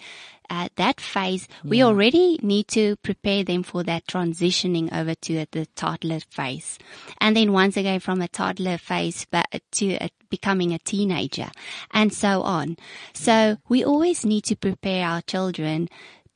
uh, 0.50 0.68
that 0.76 1.00
phase, 1.00 1.46
we 1.64 1.82
already 1.82 2.38
need 2.42 2.66
to 2.68 2.96
prepare 2.96 3.44
them 3.44 3.62
for 3.62 3.84
that 3.84 4.06
transitioning 4.06 4.92
over 4.92 5.14
to 5.14 5.46
the 5.52 5.66
toddler 5.76 6.18
phase. 6.28 6.76
And 7.20 7.36
then 7.36 7.52
once 7.52 7.76
again 7.76 8.00
from 8.00 8.20
a 8.20 8.28
toddler 8.28 8.76
phase 8.76 9.26
to 9.72 9.94
a, 9.94 10.10
becoming 10.28 10.72
a 10.72 10.78
teenager 10.78 11.50
and 11.92 12.12
so 12.12 12.42
on. 12.42 12.76
So 13.14 13.58
we 13.68 13.84
always 13.84 14.26
need 14.26 14.44
to 14.44 14.56
prepare 14.56 15.06
our 15.06 15.22
children 15.22 15.88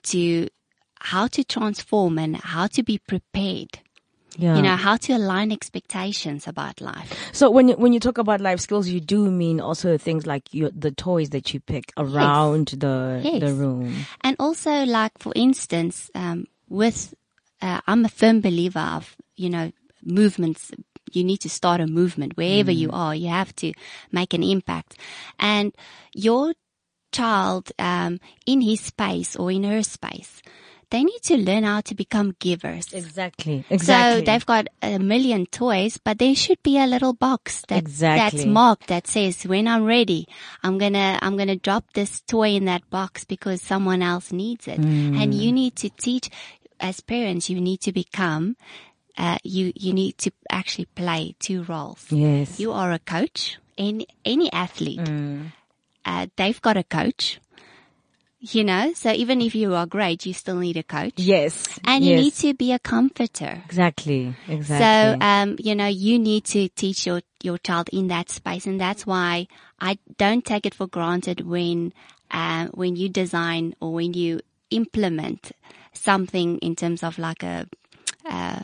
to 0.04 0.48
how 1.00 1.26
to 1.28 1.44
transform 1.44 2.18
and 2.18 2.36
how 2.36 2.68
to 2.68 2.82
be 2.82 2.98
prepared. 2.98 3.80
Yeah. 4.38 4.56
You 4.56 4.62
know, 4.62 4.76
how 4.76 4.96
to 4.96 5.12
align 5.12 5.52
expectations 5.52 6.46
about 6.46 6.80
life. 6.80 7.12
So 7.32 7.50
when 7.50 7.68
you, 7.68 7.76
when 7.76 7.92
you 7.92 8.00
talk 8.00 8.18
about 8.18 8.40
life 8.40 8.60
skills, 8.60 8.88
you 8.88 9.00
do 9.00 9.30
mean 9.30 9.60
also 9.60 9.98
things 9.98 10.26
like 10.26 10.52
your, 10.52 10.70
the 10.70 10.90
toys 10.90 11.30
that 11.30 11.54
you 11.54 11.60
pick 11.60 11.92
around 11.96 12.68
the 12.68 13.20
Yes. 13.22 13.40
the 13.40 13.52
room. 13.52 14.06
And 14.22 14.36
also, 14.38 14.84
like 14.84 15.18
for 15.18 15.32
instance, 15.36 16.10
um, 16.14 16.46
with 16.68 17.14
uh, 17.62 17.80
I'm 17.86 18.04
a 18.04 18.08
firm 18.08 18.40
believer 18.40 18.80
of 18.80 19.16
you 19.36 19.50
know 19.50 19.72
movements. 20.02 20.70
You 21.12 21.22
need 21.22 21.38
to 21.42 21.50
start 21.50 21.80
a 21.80 21.86
movement 21.86 22.36
wherever 22.36 22.72
you 22.72 22.90
are. 22.92 23.14
You 23.14 23.28
have 23.28 23.54
to 23.56 23.72
make 24.10 24.34
an 24.34 24.42
impact, 24.42 24.96
and 25.38 25.72
your 26.12 26.54
child 27.12 27.70
um, 27.78 28.18
in 28.46 28.60
his 28.60 28.80
space 28.80 29.36
or 29.36 29.52
in 29.52 29.62
her 29.62 29.82
space, 29.82 30.42
they 30.94 31.02
need 31.02 31.22
to 31.22 31.36
learn 31.36 31.64
how 31.64 31.80
to 31.80 31.92
become 31.92 32.36
givers. 32.38 32.92
Exactly. 32.92 33.64
Exactly. 33.68 34.20
So 34.20 34.24
they've 34.24 34.46
got 34.46 34.68
a 34.80 35.00
million 35.00 35.46
toys, 35.46 35.98
but 35.98 36.20
there 36.20 36.36
should 36.36 36.62
be 36.62 36.78
a 36.78 36.86
little 36.86 37.12
box 37.12 37.62
that, 37.66 37.78
Exactly. 37.78 38.38
that's 38.38 38.46
marked 38.46 38.86
that 38.86 39.08
says, 39.08 39.42
when 39.42 39.66
I'm 39.66 39.84
ready, 39.86 40.28
I'm 40.62 40.78
gonna, 40.78 41.18
I'm 41.20 41.36
gonna 41.36 41.56
drop 41.56 41.84
this 41.94 42.20
toy 42.20 42.50
in 42.50 42.66
that 42.66 42.88
box 42.90 43.24
because 43.24 43.60
someone 43.60 44.02
else 44.02 44.30
needs 44.30 44.68
it. 44.68 44.78
And 44.78 45.34
you 45.34 45.50
need 45.50 45.74
to 45.82 45.90
teach, 45.90 46.30
as 46.78 47.00
parents, 47.00 47.50
you 47.50 47.60
need 47.60 47.80
to 47.80 47.92
become, 47.92 48.56
uh, 49.18 49.38
you, 49.42 49.72
you 49.74 49.92
need 49.92 50.16
to 50.18 50.30
actually 50.48 50.86
play 50.94 51.34
two 51.40 51.64
roles. 51.64 52.06
yes. 52.10 52.60
You 52.60 52.70
are 52.70 52.92
a 52.92 53.00
coach, 53.00 53.58
any, 53.76 54.06
any 54.24 54.52
athlete, 54.52 55.10
uh, 56.04 56.26
they've 56.36 56.62
got 56.62 56.76
a 56.76 56.84
coach. 56.84 57.40
You 58.52 58.62
know, 58.62 58.92
so 58.92 59.10
even 59.10 59.40
if 59.40 59.54
you 59.54 59.74
are 59.74 59.86
great, 59.86 60.26
you 60.26 60.34
still 60.34 60.56
need 60.56 60.76
a 60.76 60.82
coach. 60.82 61.14
yes. 61.16 61.78
And 61.82 62.04
you 62.04 62.16
need 62.16 62.34
to 62.34 62.52
be 62.52 62.72
a 62.72 62.78
comforter. 62.78 63.62
Exactly. 63.64 64.34
Exactly. 64.46 65.18
So, 65.18 65.26
um, 65.26 65.56
you 65.58 65.74
know, 65.74 65.86
you 65.86 66.18
need 66.18 66.44
to 66.46 66.68
teach 66.68 67.06
your, 67.06 67.22
your 67.42 67.56
child 67.56 67.88
in 67.90 68.08
that 68.08 68.28
space. 68.28 68.66
And 68.66 68.78
that's 68.78 69.06
why 69.06 69.46
I 69.80 69.98
don't 70.18 70.44
take 70.44 70.66
it 70.66 70.74
for 70.74 70.86
granted 70.86 71.40
when, 71.40 71.94
uh, 72.30 72.66
when 72.74 72.96
you 72.96 73.08
design 73.08 73.76
or 73.80 73.94
when 73.94 74.12
you 74.12 74.40
implement 74.68 75.52
something 75.94 76.58
in 76.58 76.76
terms 76.76 77.02
of 77.02 77.18
like 77.18 77.42
a, 77.42 77.66
uh, 78.26 78.60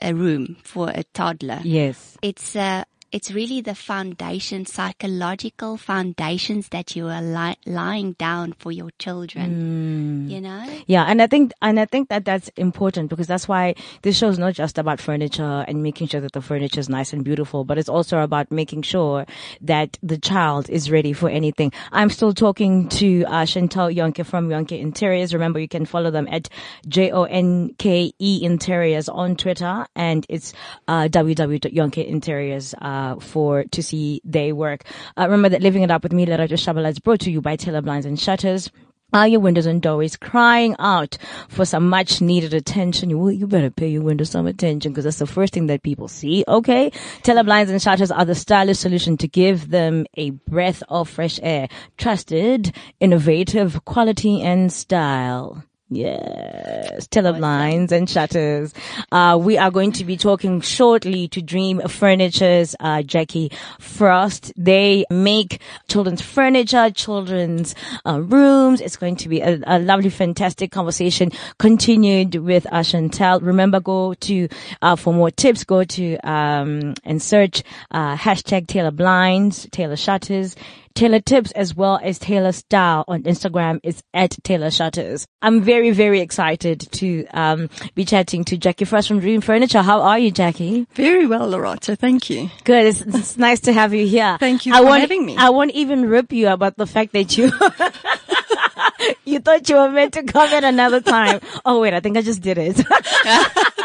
a 0.00 0.14
room 0.14 0.56
for 0.62 0.88
a 0.88 1.04
toddler. 1.04 1.60
yes. 1.64 2.16
It's, 2.22 2.56
uh, 2.56 2.84
it's 3.10 3.30
really 3.30 3.60
the 3.60 3.74
foundation, 3.74 4.66
psychological 4.66 5.76
foundations 5.76 6.68
that 6.68 6.94
you 6.94 7.08
are 7.08 7.22
li- 7.22 7.56
lying 7.64 8.12
down 8.12 8.52
for 8.52 8.70
your 8.70 8.90
children. 8.98 10.28
You 10.28 10.40
know? 10.40 10.66
Yeah, 10.86 11.04
and 11.04 11.22
I 11.22 11.26
think 11.26 11.52
and 11.62 11.80
I 11.80 11.86
think 11.86 12.10
that 12.10 12.24
that's 12.24 12.48
important 12.56 13.08
because 13.08 13.26
that's 13.26 13.48
why 13.48 13.76
this 14.02 14.18
show 14.18 14.28
is 14.28 14.38
not 14.38 14.54
just 14.54 14.76
about 14.76 15.00
furniture 15.00 15.64
and 15.66 15.82
making 15.82 16.08
sure 16.08 16.20
that 16.20 16.32
the 16.32 16.42
furniture 16.42 16.80
is 16.80 16.88
nice 16.88 17.12
and 17.12 17.24
beautiful, 17.24 17.64
but 17.64 17.78
it's 17.78 17.88
also 17.88 18.18
about 18.18 18.50
making 18.50 18.82
sure 18.82 19.24
that 19.62 19.98
the 20.02 20.18
child 20.18 20.68
is 20.68 20.90
ready 20.90 21.14
for 21.14 21.30
anything. 21.30 21.72
I'm 21.92 22.10
still 22.10 22.34
talking 22.34 22.88
to 22.90 23.24
uh, 23.24 23.46
Chantal 23.46 23.88
Yonke 23.88 24.26
from 24.26 24.48
Yonke 24.48 24.78
Interiors. 24.78 25.32
Remember, 25.32 25.58
you 25.60 25.68
can 25.68 25.86
follow 25.86 26.10
them 26.10 26.28
at 26.30 26.50
J 26.86 27.10
O 27.10 27.24
N 27.24 27.74
K 27.78 28.12
E 28.18 28.40
Interiors 28.42 29.08
on 29.08 29.36
Twitter, 29.36 29.86
and 29.96 30.26
it's 30.28 30.52
uh, 30.86 31.08
www.yonkeinteriors 31.08 32.74
uh, 32.80 32.97
for 33.20 33.64
to 33.64 33.82
see 33.82 34.20
their 34.24 34.54
work. 34.54 34.84
Uh, 35.16 35.24
remember 35.24 35.48
that 35.48 35.62
living 35.62 35.82
it 35.82 35.90
up 35.90 36.02
with 36.02 36.12
me, 36.12 36.26
Lerato 36.26 36.56
Shabala, 36.56 36.90
is 36.90 36.98
brought 36.98 37.20
to 37.20 37.30
you 37.30 37.40
by 37.40 37.56
Taylor 37.56 37.82
Blinds 37.82 38.06
and 38.06 38.18
Shutters. 38.18 38.70
Are 39.10 39.26
your 39.26 39.40
windows 39.40 39.64
and 39.64 39.80
doorways 39.80 40.16
crying 40.16 40.76
out 40.78 41.16
for 41.48 41.64
some 41.64 41.88
much 41.88 42.20
needed 42.20 42.52
attention? 42.52 43.08
You, 43.08 43.30
you 43.30 43.46
better 43.46 43.70
pay 43.70 43.88
your 43.88 44.02
windows 44.02 44.28
some 44.28 44.46
attention 44.46 44.92
because 44.92 45.04
that's 45.04 45.18
the 45.18 45.26
first 45.26 45.54
thing 45.54 45.66
that 45.68 45.82
people 45.82 46.08
see. 46.08 46.44
Okay. 46.46 46.92
Taylor 47.22 47.42
Blinds 47.42 47.70
and 47.70 47.80
shutters 47.80 48.10
are 48.10 48.26
the 48.26 48.34
stylish 48.34 48.78
solution 48.78 49.16
to 49.16 49.26
give 49.26 49.70
them 49.70 50.04
a 50.18 50.28
breath 50.30 50.82
of 50.90 51.08
fresh 51.08 51.40
air. 51.42 51.68
Trusted, 51.96 52.76
innovative, 53.00 53.82
quality 53.86 54.42
and 54.42 54.70
style. 54.70 55.64
Yes, 55.90 57.06
Taylor 57.06 57.32
Blinds 57.32 57.92
and 57.92 58.10
shutters. 58.10 58.74
Uh, 59.10 59.38
we 59.40 59.56
are 59.56 59.70
going 59.70 59.92
to 59.92 60.04
be 60.04 60.18
talking 60.18 60.60
shortly 60.60 61.28
to 61.28 61.40
Dream 61.40 61.80
Furniture's 61.80 62.76
uh, 62.78 63.00
Jackie 63.02 63.50
Frost. 63.80 64.52
They 64.54 65.06
make 65.10 65.62
children's 65.88 66.20
furniture, 66.20 66.90
children's 66.90 67.74
uh, 68.04 68.20
rooms. 68.20 68.82
It's 68.82 68.96
going 68.96 69.16
to 69.16 69.30
be 69.30 69.40
a, 69.40 69.58
a 69.66 69.78
lovely, 69.78 70.10
fantastic 70.10 70.72
conversation. 70.72 71.32
Continued 71.58 72.34
with 72.34 72.66
uh, 72.70 72.82
Chantal. 72.82 73.40
Remember, 73.40 73.80
go 73.80 74.12
to 74.12 74.48
uh, 74.82 74.94
for 74.94 75.14
more 75.14 75.30
tips. 75.30 75.64
Go 75.64 75.84
to 75.84 76.16
um, 76.18 76.92
and 77.04 77.22
search 77.22 77.62
uh, 77.92 78.14
hashtag 78.14 78.66
Taylor 78.66 78.90
Blinds, 78.90 79.66
Taylor 79.70 79.96
Shutters. 79.96 80.54
Taylor 80.98 81.20
Tips 81.20 81.52
as 81.52 81.76
well 81.76 82.00
as 82.02 82.18
Taylor 82.18 82.50
Style 82.50 83.04
on 83.06 83.22
Instagram 83.22 83.78
is 83.84 84.02
at 84.12 84.36
Taylor 84.42 84.68
Shutters. 84.68 85.28
I'm 85.40 85.60
very, 85.60 85.92
very 85.92 86.18
excited 86.18 86.80
to 86.90 87.24
um, 87.28 87.70
be 87.94 88.04
chatting 88.04 88.42
to 88.46 88.56
Jackie 88.56 88.84
Frost 88.84 89.06
from 89.06 89.20
Dream 89.20 89.40
Furniture. 89.40 89.82
How 89.82 90.00
are 90.00 90.18
you, 90.18 90.32
Jackie? 90.32 90.88
Very 90.94 91.24
well, 91.24 91.48
Loretta. 91.48 91.94
Thank 91.94 92.28
you. 92.30 92.50
Good. 92.64 92.86
It's, 92.86 93.02
it's 93.02 93.36
nice 93.36 93.60
to 93.60 93.72
have 93.72 93.94
you 93.94 94.08
here. 94.08 94.38
Thank 94.40 94.66
you 94.66 94.74
I 94.74 94.78
for 94.78 94.86
won't, 94.86 95.00
having 95.02 95.24
me. 95.24 95.36
I 95.36 95.50
won't 95.50 95.70
even 95.70 96.08
rip 96.08 96.32
you 96.32 96.48
about 96.48 96.76
the 96.76 96.86
fact 96.88 97.12
that 97.12 97.38
you 97.38 97.44
you 99.24 99.38
thought 99.38 99.68
you 99.68 99.76
were 99.76 99.90
meant 99.90 100.14
to 100.14 100.24
come 100.24 100.48
at 100.48 100.64
another 100.64 101.00
time. 101.00 101.40
Oh 101.64 101.80
wait, 101.80 101.94
I 101.94 102.00
think 102.00 102.16
I 102.16 102.22
just 102.22 102.42
did 102.42 102.58
it. 102.58 102.74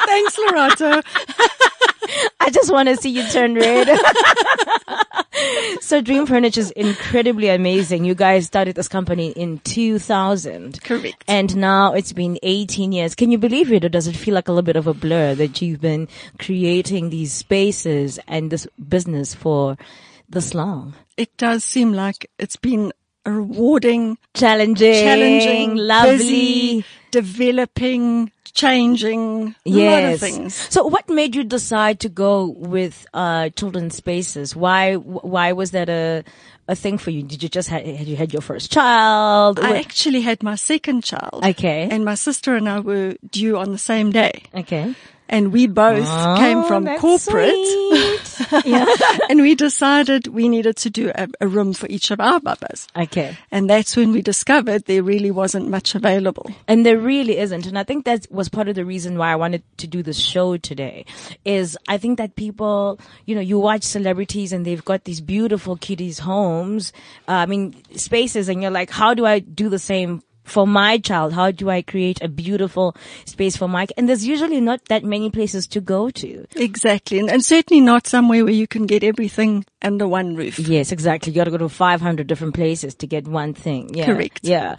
Thanks, 0.07 0.37
Loretta. 0.39 1.03
I 2.39 2.49
just 2.51 2.71
want 2.71 2.89
to 2.89 2.97
see 2.97 3.09
you 3.09 3.27
turn 3.29 3.55
red. 3.55 3.87
so 5.81 6.01
Dream 6.01 6.25
Furniture 6.25 6.59
is 6.61 6.71
incredibly 6.71 7.49
amazing. 7.49 8.05
You 8.05 8.15
guys 8.15 8.45
started 8.45 8.75
this 8.75 8.87
company 8.87 9.31
in 9.31 9.59
2000. 9.59 10.81
Correct. 10.83 11.23
And 11.27 11.55
now 11.55 11.93
it's 11.93 12.13
been 12.13 12.37
18 12.43 12.91
years. 12.91 13.15
Can 13.15 13.31
you 13.31 13.37
believe 13.37 13.71
it 13.71 13.85
or 13.85 13.89
does 13.89 14.07
it 14.07 14.15
feel 14.15 14.33
like 14.33 14.47
a 14.47 14.51
little 14.51 14.65
bit 14.65 14.75
of 14.75 14.87
a 14.87 14.93
blur 14.93 15.35
that 15.35 15.61
you've 15.61 15.81
been 15.81 16.07
creating 16.39 17.09
these 17.09 17.33
spaces 17.33 18.19
and 18.27 18.51
this 18.51 18.67
business 18.89 19.33
for 19.33 19.77
this 20.29 20.53
long? 20.53 20.93
It 21.17 21.35
does 21.37 21.63
seem 21.63 21.93
like 21.93 22.29
it's 22.39 22.55
been 22.57 22.91
a 23.25 23.31
rewarding, 23.31 24.17
Challenging, 24.33 24.93
challenging, 24.93 25.75
lovely. 25.77 26.17
busy, 26.17 26.85
developing, 27.13 28.31
changing, 28.53 29.55
a 29.65 29.69
lot 29.69 30.03
of 30.03 30.09
Yes. 30.11 30.19
things. 30.19 30.53
So 30.69 30.85
what 30.85 31.07
made 31.09 31.35
you 31.35 31.43
decide 31.43 31.99
to 32.01 32.09
go 32.09 32.33
with 32.57 33.05
uh 33.13 33.49
children's 33.59 33.95
spaces? 33.95 34.55
Why 34.55 34.95
why 34.95 35.51
was 35.53 35.71
that 35.71 35.89
a 35.89 36.23
a 36.67 36.75
thing 36.75 36.97
for 36.97 37.11
you? 37.11 37.23
Did 37.23 37.43
you 37.43 37.49
just 37.49 37.67
had, 37.69 37.85
had 37.85 38.07
you 38.07 38.15
had 38.15 38.31
your 38.31 38.41
first 38.41 38.71
child? 38.71 39.59
I 39.59 39.69
What- 39.69 39.77
actually 39.85 40.21
had 40.21 40.41
my 40.43 40.55
second 40.55 41.03
child. 41.03 41.43
Okay. 41.43 41.87
And 41.91 42.05
my 42.05 42.15
sister 42.15 42.55
and 42.55 42.69
I 42.69 42.79
were 42.79 43.15
due 43.31 43.57
on 43.57 43.71
the 43.71 43.77
same 43.91 44.11
day. 44.11 44.43
okay. 44.55 44.95
And 45.29 45.51
we 45.51 45.67
both 45.67 46.05
came 46.37 46.59
Oh, 46.59 46.67
from 46.67 46.85
corporate. 46.99 48.12
Yeah. 48.65 48.85
and 49.29 49.41
we 49.41 49.55
decided 49.55 50.27
we 50.27 50.49
needed 50.49 50.77
to 50.77 50.89
do 50.89 51.11
a, 51.15 51.27
a 51.41 51.47
room 51.47 51.73
for 51.73 51.87
each 51.87 52.11
of 52.11 52.19
our 52.19 52.39
bubbas. 52.39 52.87
Okay. 52.95 53.37
And 53.51 53.69
that's 53.69 53.95
when 53.95 54.11
we 54.11 54.21
discovered 54.21 54.85
there 54.85 55.03
really 55.03 55.31
wasn't 55.31 55.69
much 55.69 55.95
available. 55.95 56.49
And 56.67 56.85
there 56.85 56.97
really 56.97 57.37
isn't. 57.37 57.65
And 57.65 57.77
I 57.77 57.83
think 57.83 58.05
that 58.05 58.27
was 58.29 58.49
part 58.49 58.67
of 58.67 58.75
the 58.75 58.85
reason 58.85 59.17
why 59.17 59.31
I 59.31 59.35
wanted 59.35 59.63
to 59.77 59.87
do 59.87 60.03
this 60.03 60.17
show 60.17 60.57
today 60.57 61.05
is 61.45 61.77
I 61.87 61.97
think 61.97 62.17
that 62.17 62.35
people, 62.35 62.99
you 63.25 63.35
know, 63.35 63.41
you 63.41 63.59
watch 63.59 63.83
celebrities 63.83 64.53
and 64.53 64.65
they've 64.65 64.83
got 64.83 65.03
these 65.03 65.21
beautiful 65.21 65.75
kiddies 65.75 66.19
homes. 66.19 66.93
Uh, 67.27 67.33
I 67.33 67.45
mean, 67.45 67.75
spaces 67.95 68.49
and 68.49 68.61
you're 68.61 68.71
like, 68.71 68.89
how 68.89 69.13
do 69.13 69.25
I 69.25 69.39
do 69.39 69.69
the 69.69 69.79
same 69.79 70.23
for 70.43 70.67
my 70.67 70.97
child? 70.97 71.33
How 71.33 71.51
do 71.51 71.69
I 71.69 71.81
create 71.81 72.21
a 72.21 72.27
beautiful 72.27 72.95
space 73.25 73.55
for 73.55 73.67
Mike? 73.67 73.91
And 73.97 74.07
there's 74.07 74.25
usually 74.25 74.61
not 74.61 74.85
that 74.89 75.03
many 75.03 75.29
places 75.29 75.67
to 75.67 75.81
go 75.81 76.09
to. 76.11 76.45
Exactly. 76.55 77.19
And, 77.19 77.29
and 77.29 77.43
certainly 77.43 77.81
not 77.81 78.07
somewhere 78.07 78.43
where 78.43 78.53
you 78.53 78.67
can 78.67 78.85
get 78.85 79.03
everything 79.03 79.65
under 79.81 80.07
one 80.07 80.35
roof. 80.35 80.59
Yes, 80.59 80.91
exactly. 80.91 81.31
You 81.31 81.37
got 81.37 81.45
to 81.45 81.51
go 81.51 81.57
to 81.57 81.69
500 81.69 82.27
different 82.27 82.53
places 82.53 82.95
to 82.95 83.07
get 83.07 83.27
one 83.27 83.53
thing. 83.53 83.93
Yeah. 83.93 84.05
Correct. 84.05 84.41
Yeah. 84.43 84.75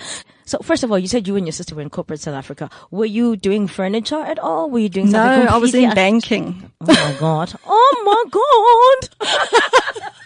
So 0.46 0.58
first 0.58 0.84
of 0.84 0.92
all, 0.92 0.98
you 0.98 1.08
said 1.08 1.26
you 1.26 1.36
and 1.36 1.46
your 1.46 1.52
sister 1.52 1.74
were 1.74 1.82
in 1.82 1.90
corporate 1.90 2.20
South 2.20 2.34
Africa. 2.34 2.68
Were 2.90 3.06
you 3.06 3.36
doing 3.36 3.66
furniture 3.66 4.20
at 4.20 4.38
all? 4.38 4.68
Were 4.68 4.78
you 4.78 4.90
doing 4.90 5.10
something? 5.10 5.46
No, 5.46 5.50
I 5.50 5.56
was 5.56 5.74
in 5.74 5.94
banking. 5.94 6.70
Oh 6.82 6.86
my 6.86 7.16
god. 7.18 7.54
Oh 7.66 8.02
my 8.04 8.24
god. 8.30 10.10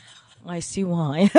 I 0.48 0.60
see 0.60 0.82
why. 0.82 1.30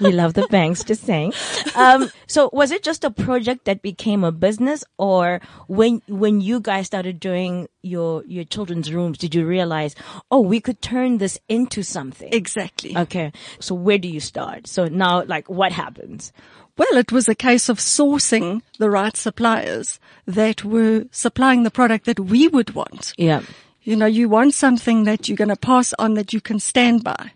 we 0.00 0.10
love 0.12 0.34
the 0.34 0.48
banks, 0.50 0.82
just 0.82 1.04
saying. 1.04 1.32
Um, 1.76 2.10
so 2.26 2.50
was 2.52 2.72
it 2.72 2.82
just 2.82 3.04
a 3.04 3.10
project 3.10 3.66
that 3.66 3.82
became 3.82 4.24
a 4.24 4.32
business 4.32 4.82
or 4.98 5.40
when, 5.68 6.02
when 6.08 6.40
you 6.40 6.60
guys 6.60 6.86
started 6.86 7.20
doing 7.20 7.68
your, 7.82 8.24
your 8.26 8.42
children's 8.44 8.92
rooms, 8.92 9.18
did 9.18 9.34
you 9.34 9.46
realize, 9.46 9.94
oh, 10.30 10.40
we 10.40 10.60
could 10.60 10.82
turn 10.82 11.18
this 11.18 11.38
into 11.48 11.84
something? 11.84 12.32
Exactly. 12.32 12.96
Okay. 12.96 13.32
So 13.60 13.74
where 13.74 13.98
do 13.98 14.08
you 14.08 14.20
start? 14.20 14.66
So 14.66 14.86
now, 14.86 15.24
like, 15.24 15.48
what 15.48 15.70
happens? 15.70 16.32
Well, 16.76 16.98
it 16.98 17.10
was 17.10 17.28
a 17.28 17.34
case 17.34 17.68
of 17.68 17.78
sourcing 17.78 18.60
the 18.78 18.90
right 18.90 19.16
suppliers 19.16 19.98
that 20.26 20.64
were 20.64 21.04
supplying 21.10 21.62
the 21.62 21.70
product 21.70 22.04
that 22.04 22.20
we 22.20 22.48
would 22.48 22.74
want. 22.74 23.14
Yeah. 23.16 23.42
You 23.86 23.94
know, 23.94 24.06
you 24.06 24.28
want 24.28 24.52
something 24.52 25.04
that 25.04 25.28
you're 25.28 25.36
going 25.36 25.48
to 25.48 25.56
pass 25.56 25.94
on 25.96 26.14
that 26.14 26.32
you 26.32 26.40
can 26.40 26.58
stand 26.58 27.04
by. 27.04 27.30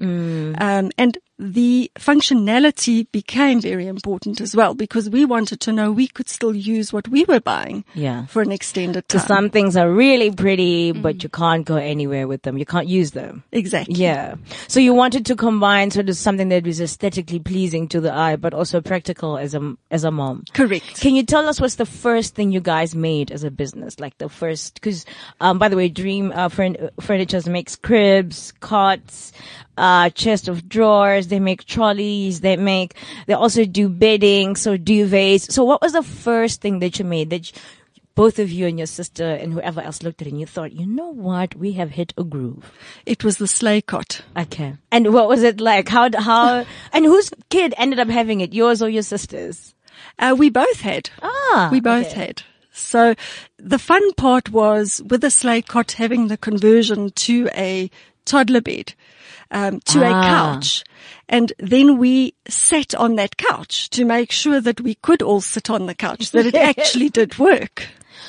Um, 0.58 0.90
and 0.98 1.16
the 1.42 1.90
functionality 1.98 3.06
became 3.12 3.60
very 3.62 3.86
important 3.86 4.40
as 4.42 4.54
well 4.54 4.74
because 4.74 5.08
we 5.08 5.24
wanted 5.24 5.58
to 5.60 5.72
know 5.72 5.90
we 5.90 6.06
could 6.06 6.28
still 6.28 6.54
use 6.54 6.92
what 6.92 7.08
we 7.08 7.24
were 7.24 7.40
buying 7.40 7.82
Yeah. 7.94 8.26
for 8.26 8.42
an 8.42 8.52
extended 8.52 9.08
time. 9.08 9.22
Some 9.22 9.48
things 9.50 9.74
are 9.74 9.90
really 9.90 10.30
pretty, 10.30 10.92
but 10.92 11.22
you 11.22 11.30
can't 11.30 11.64
go 11.64 11.76
anywhere 11.76 12.28
with 12.28 12.42
them. 12.42 12.58
You 12.58 12.66
can't 12.66 12.86
use 12.88 13.12
them. 13.12 13.42
exactly. 13.52 13.94
Yeah. 13.94 14.34
So 14.68 14.80
you 14.80 14.92
wanted 14.92 15.24
to 15.26 15.34
combine 15.36 15.90
sort 15.90 16.10
of 16.10 16.16
something 16.16 16.50
that 16.50 16.64
was 16.66 16.78
aesthetically 16.80 17.38
pleasing 17.38 17.88
to 17.88 18.00
the 18.02 18.12
eye, 18.14 18.36
but 18.36 18.52
also 18.52 18.82
practical 18.82 19.38
as 19.38 19.54
a, 19.54 19.74
as 19.90 20.04
a 20.04 20.10
mom. 20.10 20.44
Correct. 20.52 21.00
Can 21.00 21.14
you 21.14 21.22
tell 21.24 21.48
us 21.48 21.58
what's 21.60 21.76
the 21.76 21.86
first 21.86 22.34
thing 22.34 22.52
you 22.52 22.60
guys 22.60 22.94
made 22.94 23.30
as 23.32 23.44
a 23.44 23.50
business? 23.50 23.98
Like 23.98 24.18
the 24.18 24.28
first, 24.28 24.82
cause, 24.82 25.06
um, 25.40 25.58
by 25.58 25.68
the 25.70 25.76
way, 25.76 25.88
Dream, 25.88 26.32
uh, 26.34 26.50
Furn- 26.50 26.90
Furniture 27.00 27.40
makes 27.46 27.76
cribs, 27.76 28.52
cots, 28.60 29.32
uh, 29.78 30.10
chest 30.10 30.46
of 30.48 30.68
drawers. 30.68 31.28
They 31.30 31.40
make 31.40 31.64
trolleys. 31.64 32.40
They 32.40 32.56
make, 32.56 32.94
they 33.26 33.32
also 33.32 33.64
do 33.64 33.88
bedding, 33.88 34.56
so 34.56 34.76
duvets. 34.76 35.50
So 35.50 35.64
what 35.64 35.80
was 35.80 35.92
the 35.92 36.02
first 36.02 36.60
thing 36.60 36.80
that 36.80 36.98
you 36.98 37.04
made 37.04 37.30
that 37.30 37.50
you, 37.50 37.60
both 38.14 38.38
of 38.38 38.50
you 38.50 38.66
and 38.66 38.76
your 38.76 38.86
sister 38.86 39.24
and 39.24 39.52
whoever 39.52 39.80
else 39.80 40.02
looked 40.02 40.20
at 40.20 40.26
it 40.26 40.32
and 40.32 40.40
you 40.40 40.46
thought, 40.46 40.72
you 40.72 40.86
know 40.86 41.08
what? 41.08 41.54
We 41.54 41.72
have 41.72 41.92
hit 41.92 42.12
a 42.18 42.24
groove. 42.24 42.70
It 43.06 43.24
was 43.24 43.38
the 43.38 43.46
sleigh 43.46 43.80
cot. 43.80 44.22
Okay. 44.36 44.76
And 44.92 45.14
what 45.14 45.28
was 45.28 45.42
it 45.42 45.58
like? 45.60 45.88
How, 45.88 46.10
how, 46.18 46.66
and 46.92 47.04
whose 47.06 47.30
kid 47.48 47.72
ended 47.78 47.98
up 47.98 48.08
having 48.08 48.42
it? 48.42 48.52
Yours 48.52 48.82
or 48.82 48.90
your 48.90 49.04
sister's? 49.04 49.74
Uh, 50.18 50.34
we 50.36 50.50
both 50.50 50.80
had. 50.82 51.08
Ah. 51.22 51.70
We 51.72 51.80
both 51.80 52.08
okay. 52.08 52.26
had. 52.26 52.42
So 52.72 53.14
the 53.58 53.78
fun 53.78 54.12
part 54.14 54.50
was 54.50 55.02
with 55.08 55.22
the 55.22 55.30
sleigh 55.30 55.62
cot 55.62 55.92
having 55.92 56.28
the 56.28 56.36
conversion 56.36 57.10
to 57.10 57.48
a 57.54 57.90
toddler 58.24 58.60
bed, 58.60 58.94
um, 59.50 59.80
to 59.80 60.02
a 60.02 60.10
Ah. 60.10 60.22
couch. 60.54 60.84
And 61.28 61.52
then 61.58 61.98
we 61.98 62.34
sat 62.48 62.94
on 62.94 63.16
that 63.16 63.36
couch 63.36 63.88
to 63.90 64.04
make 64.04 64.32
sure 64.32 64.60
that 64.60 64.80
we 64.80 64.96
could 64.96 65.22
all 65.22 65.40
sit 65.40 65.70
on 65.70 65.86
the 65.86 65.94
couch, 65.94 66.30
that 66.32 66.46
it 66.46 66.54
actually 66.70 67.08
did 67.08 67.38
work. 67.38 67.88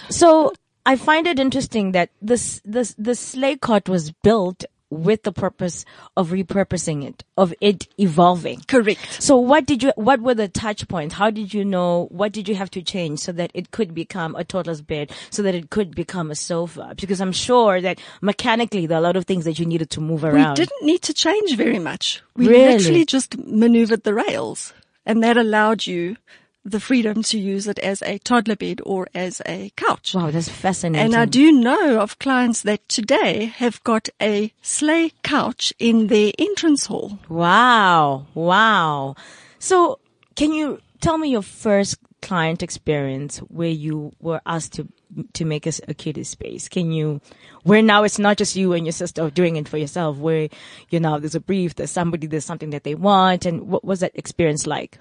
So 0.10 0.54
I 0.86 0.96
find 0.96 1.28
it 1.28 1.40
interesting 1.40 1.92
that 1.94 2.10
this, 2.22 2.62
this, 2.66 2.96
the 2.98 3.16
sleigh 3.16 3.58
cot 3.58 3.90
was 3.90 4.12
built 4.24 4.66
with 4.92 5.24
the 5.24 5.32
purpose 5.32 5.86
of 6.16 6.30
repurposing 6.30 7.04
it, 7.04 7.24
of 7.38 7.54
it 7.62 7.88
evolving. 7.98 8.62
Correct. 8.68 9.00
So 9.22 9.38
what 9.38 9.66
did 9.66 9.82
you, 9.82 9.92
what 9.96 10.22
were 10.22 10.36
the 10.36 10.48
touch 10.48 10.88
points? 10.88 11.16
How 11.16 11.32
did 11.32 11.54
you 11.54 11.66
know, 11.66 12.08
what 12.12 12.32
did 12.34 12.48
you 12.48 12.56
have 12.56 12.70
to 12.72 12.82
change 12.82 13.20
so 13.20 13.32
that 13.32 13.52
it 13.54 13.72
could 13.72 13.94
become 13.96 14.36
a 14.36 14.44
toddler's 14.44 14.82
bed, 14.82 15.12
so 15.30 15.42
that 15.42 15.56
it 15.56 15.70
could 15.70 15.96
become 15.96 16.30
a 16.30 16.36
sofa? 16.36 16.94
Because 17.00 17.22
I'm 17.22 17.32
sure 17.32 17.82
that 17.82 18.00
mechanically 18.22 18.86
there 18.86 18.98
are 18.98 19.02
a 19.02 19.04
lot 19.04 19.16
of 19.16 19.26
things 19.26 19.46
that 19.46 19.58
you 19.58 19.66
needed 19.66 19.90
to 19.92 20.02
move 20.02 20.24
around. 20.24 20.60
We 20.60 20.66
didn't 20.66 20.86
need 20.86 21.02
to 21.04 21.14
change 21.14 21.56
very 21.56 21.80
much. 21.80 22.22
We 22.36 22.50
Really? 22.50 22.74
literally 22.78 23.06
just 23.06 23.38
maneuvered 23.38 24.04
the 24.04 24.14
rails 24.14 24.74
and 25.06 25.24
that 25.24 25.38
allowed 25.38 25.88
you 25.88 26.18
the 26.64 26.80
freedom 26.80 27.24
to 27.24 27.40
use 27.40 27.68
it 27.68 27.80
as 27.80 28.02
a 28.04 28.20
toddler 28.20 28.56
bed 28.56 28.82
or 28.86 29.08
as 29.16 29.42
a 29.48 29.72
couch. 29.76 30.14
Wow, 30.14 30.32
that's 30.32 30.50
fascinating. 30.50 31.06
And 31.06 31.16
I 31.16 31.26
do 31.26 31.52
know 31.52 32.00
of 32.00 32.20
clients 32.20 32.62
that 32.64 32.88
today 32.88 33.46
have 33.46 33.84
got 33.84 34.10
a 34.22 34.54
sleigh 34.62 35.12
couch 35.24 35.74
in 35.80 36.08
their 36.08 36.32
entrance 36.38 36.86
hall. 36.86 37.20
Wow. 37.30 38.28
Wow. 38.34 39.16
So 39.60 40.00
can 40.36 40.54
you 40.54 40.80
tell 41.00 41.18
me 41.18 41.30
your 41.30 41.42
first 41.42 41.98
client 42.22 42.62
experience 42.62 43.40
where 43.40 43.70
you 43.70 44.12
were 44.20 44.42
asked 44.46 44.74
to 44.74 44.88
to 45.34 45.44
make 45.44 45.68
a, 45.68 45.74
a 45.88 45.94
kiddie 45.94 46.24
space? 46.24 46.70
Can 46.70 46.92
you, 46.92 47.20
where 47.64 47.82
now 47.82 48.04
it's 48.04 48.20
not 48.20 48.38
just 48.38 48.56
you 48.56 48.74
and 48.74 48.86
your 48.86 48.94
sister 48.94 49.30
doing 49.30 49.58
it 49.58 49.68
for 49.68 49.78
yourself, 49.78 50.18
where 50.18 50.48
you 50.90 51.00
know 51.00 51.20
there's 51.20 51.36
a 51.36 51.40
brief, 51.40 51.76
there's 51.76 51.92
somebody, 51.92 52.28
there's 52.28 52.46
something 52.46 52.70
that 52.70 52.84
they 52.84 52.96
want, 52.96 53.46
and 53.46 53.68
what 53.68 53.84
was 53.84 54.00
that 54.00 54.12
experience 54.16 54.66
like? 54.66 55.00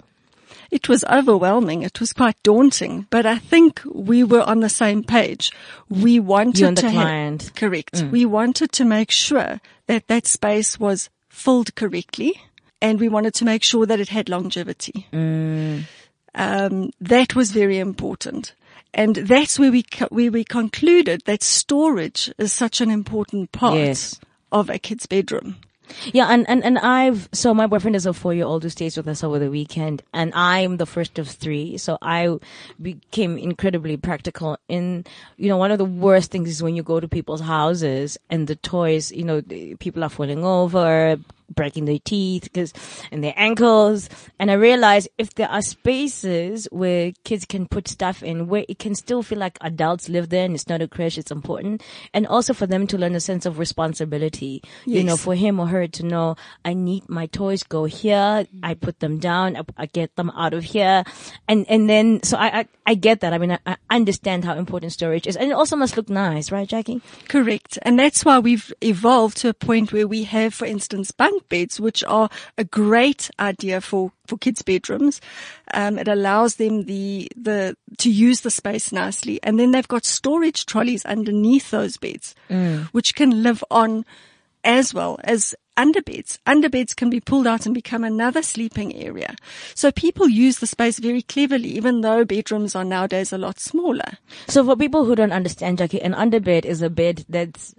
It 0.71 0.87
was 0.87 1.03
overwhelming. 1.03 1.83
It 1.83 1.99
was 1.99 2.13
quite 2.13 2.41
daunting, 2.43 3.05
but 3.09 3.25
I 3.25 3.37
think 3.37 3.81
we 3.85 4.23
were 4.23 4.41
on 4.49 4.61
the 4.61 4.69
same 4.69 5.03
page. 5.03 5.51
We 5.89 6.19
wanted 6.19 6.59
You 6.59 6.67
and 6.67 6.77
the 6.77 6.81
to 6.83 6.89
client. 6.91 7.41
Mm. 7.43 7.55
correct. 7.55 8.03
We 8.09 8.25
wanted 8.25 8.71
to 8.73 8.85
make 8.85 9.11
sure 9.11 9.59
that 9.87 10.07
that 10.07 10.25
space 10.27 10.79
was 10.79 11.09
filled 11.29 11.75
correctly 11.75 12.41
and 12.81 12.99
we 12.99 13.09
wanted 13.09 13.33
to 13.35 13.45
make 13.45 13.63
sure 13.63 13.85
that 13.85 13.99
it 13.99 14.09
had 14.09 14.29
longevity. 14.29 15.07
Mm. 15.11 15.83
Um, 16.33 16.91
that 17.01 17.35
was 17.35 17.51
very 17.51 17.77
important. 17.77 18.53
And 18.93 19.15
that's 19.15 19.59
where 19.59 19.71
we, 19.71 19.83
co- 19.83 20.07
where 20.09 20.31
we 20.31 20.43
concluded 20.45 21.23
that 21.25 21.43
storage 21.43 22.31
is 22.37 22.53
such 22.53 22.79
an 22.81 22.89
important 22.89 23.51
part 23.51 23.75
Yes. 23.77 24.19
of 24.51 24.69
a 24.69 24.79
kid's 24.79 25.05
bedroom. 25.05 25.57
Yeah, 26.13 26.27
and, 26.29 26.47
and, 26.49 26.63
and 26.63 26.79
I've, 26.79 27.29
so 27.31 27.53
my 27.53 27.67
boyfriend 27.67 27.95
is 27.95 28.05
a 28.05 28.13
four 28.13 28.33
year 28.33 28.45
old 28.45 28.63
who 28.63 28.69
stays 28.69 28.97
with 28.97 29.07
us 29.07 29.23
over 29.23 29.39
the 29.39 29.49
weekend, 29.49 30.03
and 30.13 30.31
I'm 30.35 30.77
the 30.77 30.85
first 30.85 31.19
of 31.19 31.27
three, 31.27 31.77
so 31.77 31.97
I 32.01 32.37
became 32.81 33.37
incredibly 33.37 33.97
practical 33.97 34.57
in, 34.67 35.05
you 35.37 35.49
know, 35.49 35.57
one 35.57 35.71
of 35.71 35.77
the 35.77 35.85
worst 35.85 36.31
things 36.31 36.49
is 36.49 36.63
when 36.63 36.75
you 36.75 36.83
go 36.83 36.99
to 36.99 37.07
people's 37.07 37.41
houses 37.41 38.17
and 38.29 38.47
the 38.47 38.55
toys, 38.55 39.11
you 39.11 39.23
know, 39.23 39.41
people 39.79 40.03
are 40.03 40.09
falling 40.09 40.43
over, 40.43 41.17
breaking 41.55 41.85
their 41.85 41.99
teeth, 42.03 42.49
cause, 42.53 42.73
and 43.11 43.23
their 43.23 43.33
ankles, 43.35 44.09
and 44.39 44.51
I 44.51 44.55
realized 44.55 45.09
if 45.17 45.33
there 45.35 45.49
are 45.49 45.61
spaces 45.61 46.67
where 46.71 47.11
kids 47.23 47.45
can 47.45 47.67
put 47.67 47.87
stuff 47.87 48.23
in 48.23 48.47
where 48.47 48.65
it 48.67 48.79
can 48.79 48.95
still 48.95 49.23
feel 49.23 49.39
like 49.39 49.57
adults 49.61 50.09
live 50.09 50.29
there 50.29 50.45
and 50.45 50.55
it's 50.55 50.67
not 50.67 50.81
a 50.81 50.87
crash, 50.87 51.17
it's 51.17 51.31
important, 51.31 51.83
and 52.13 52.27
also 52.27 52.53
for 52.53 52.67
them 52.67 52.87
to 52.87 52.97
learn 52.97 53.15
a 53.15 53.19
sense 53.19 53.45
of 53.45 53.59
responsibility, 53.59 54.63
you 54.85 55.03
know, 55.03 55.17
for 55.17 55.35
him 55.35 55.59
or 55.59 55.67
her 55.67 55.87
to 55.87 56.03
know 56.03 56.35
I 56.65 56.73
need 56.73 57.09
my 57.09 57.27
toys 57.27 57.63
go 57.63 57.85
here. 57.85 58.45
I 58.63 58.73
put 58.73 58.99
them 58.99 59.19
down. 59.19 59.57
I, 59.57 59.61
I 59.77 59.85
get 59.85 60.15
them 60.15 60.29
out 60.31 60.53
of 60.53 60.63
here. 60.63 61.03
And, 61.47 61.65
and 61.69 61.89
then, 61.89 62.23
so 62.23 62.37
I, 62.37 62.59
I, 62.59 62.67
I 62.85 62.93
get 62.95 63.21
that. 63.21 63.33
I 63.33 63.37
mean, 63.37 63.51
I, 63.51 63.59
I 63.65 63.95
understand 63.95 64.45
how 64.45 64.55
important 64.55 64.91
storage 64.93 65.27
is. 65.27 65.35
And 65.35 65.49
it 65.49 65.53
also 65.53 65.75
must 65.75 65.97
look 65.97 66.09
nice, 66.09 66.51
right, 66.51 66.67
Jackie? 66.67 67.01
Correct. 67.27 67.79
And 67.83 67.99
that's 67.99 68.25
why 68.25 68.39
we've 68.39 68.71
evolved 68.81 69.37
to 69.37 69.49
a 69.49 69.53
point 69.53 69.93
where 69.93 70.07
we 70.07 70.23
have, 70.23 70.53
for 70.53 70.65
instance, 70.65 71.11
bunk 71.11 71.40
beds, 71.49 71.79
which 71.79 72.03
are 72.05 72.29
a 72.57 72.63
great 72.63 73.29
idea 73.39 73.81
for, 73.81 74.11
for 74.27 74.37
kids' 74.37 74.61
bedrooms. 74.61 75.21
Um, 75.73 75.97
it 75.97 76.07
allows 76.07 76.55
them 76.55 76.83
the, 76.83 77.31
the, 77.35 77.75
to 77.97 78.11
use 78.11 78.41
the 78.41 78.51
space 78.51 78.91
nicely. 78.91 79.39
And 79.43 79.59
then 79.59 79.71
they've 79.71 79.87
got 79.87 80.05
storage 80.05 80.65
trolleys 80.65 81.05
underneath 81.05 81.71
those 81.71 81.97
beds, 81.97 82.35
which 82.91 83.15
can 83.15 83.43
live 83.43 83.63
on 83.69 84.05
as 84.63 84.93
well 84.93 85.19
as 85.23 85.55
underbeds. 85.77 86.37
Underbeds 86.45 86.95
can 86.95 87.09
be 87.09 87.19
pulled 87.19 87.47
out 87.47 87.65
and 87.65 87.73
become 87.73 88.03
another 88.03 88.43
sleeping 88.43 88.95
area. 88.95 89.35
So 89.73 89.91
people 89.91 90.27
use 90.27 90.59
the 90.59 90.67
space 90.67 90.99
very 90.99 91.23
cleverly, 91.23 91.69
even 91.69 92.01
though 92.01 92.25
bedrooms 92.25 92.75
are 92.75 92.83
nowadays 92.83 93.33
a 93.33 93.37
lot 93.37 93.59
smaller. 93.59 94.17
So 94.47 94.63
for 94.63 94.75
people 94.75 95.05
who 95.05 95.15
don't 95.15 95.31
understand, 95.31 95.79
Jackie, 95.79 96.01
an 96.01 96.13
underbed 96.13 96.65
is 96.65 96.81
a 96.81 96.89
bed 96.89 97.25
that's, 97.27 97.73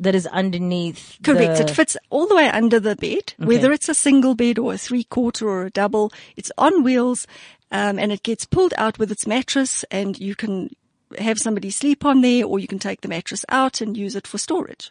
that 0.00 0.14
is 0.14 0.26
underneath. 0.26 1.18
Correct. 1.22 1.56
the- 1.58 1.64
It 1.64 1.70
fits 1.70 1.96
all 2.10 2.26
the 2.26 2.34
way 2.34 2.48
under 2.48 2.80
the 2.80 2.96
bed, 2.96 3.34
whether 3.38 3.72
it's 3.72 3.88
a 3.88 3.94
single 3.94 4.34
bed 4.34 4.58
or 4.58 4.74
a 4.74 4.78
three 4.78 5.04
quarter 5.04 5.48
or 5.48 5.66
a 5.66 5.70
double. 5.70 6.12
It's 6.36 6.50
on 6.58 6.82
wheels, 6.82 7.26
um, 7.70 7.98
and 7.98 8.12
it 8.12 8.22
gets 8.22 8.44
pulled 8.44 8.74
out 8.76 8.98
with 8.98 9.10
its 9.12 9.26
mattress 9.26 9.84
and 9.90 10.18
you 10.18 10.34
can 10.34 10.70
have 11.18 11.38
somebody 11.38 11.70
sleep 11.70 12.04
on 12.04 12.22
there 12.22 12.44
or 12.44 12.58
you 12.58 12.66
can 12.66 12.78
take 12.80 13.02
the 13.02 13.08
mattress 13.08 13.44
out 13.48 13.80
and 13.80 13.96
use 13.96 14.16
it 14.16 14.26
for 14.26 14.36
storage. 14.38 14.90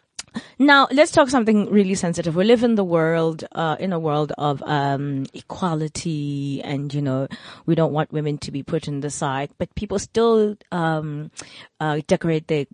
Now 0.58 0.88
let's 0.90 1.12
talk 1.12 1.28
something 1.28 1.70
really 1.70 1.94
sensitive. 1.94 2.34
We 2.34 2.44
live 2.44 2.64
in 2.64 2.74
the 2.74 2.82
world, 2.82 3.44
uh, 3.52 3.76
in 3.78 3.92
a 3.92 4.00
world 4.00 4.32
of 4.36 4.62
um, 4.64 5.26
equality, 5.34 6.60
and 6.62 6.92
you 6.92 7.02
know, 7.02 7.28
we 7.66 7.74
don't 7.74 7.92
want 7.92 8.12
women 8.12 8.38
to 8.38 8.50
be 8.50 8.62
put 8.62 8.88
in 8.88 9.00
the 9.00 9.10
side, 9.10 9.50
but 9.58 9.72
people 9.76 9.98
still 9.98 10.56
um, 10.72 11.30
uh, 11.78 12.00
decorate 12.06 12.48
their 12.48 12.66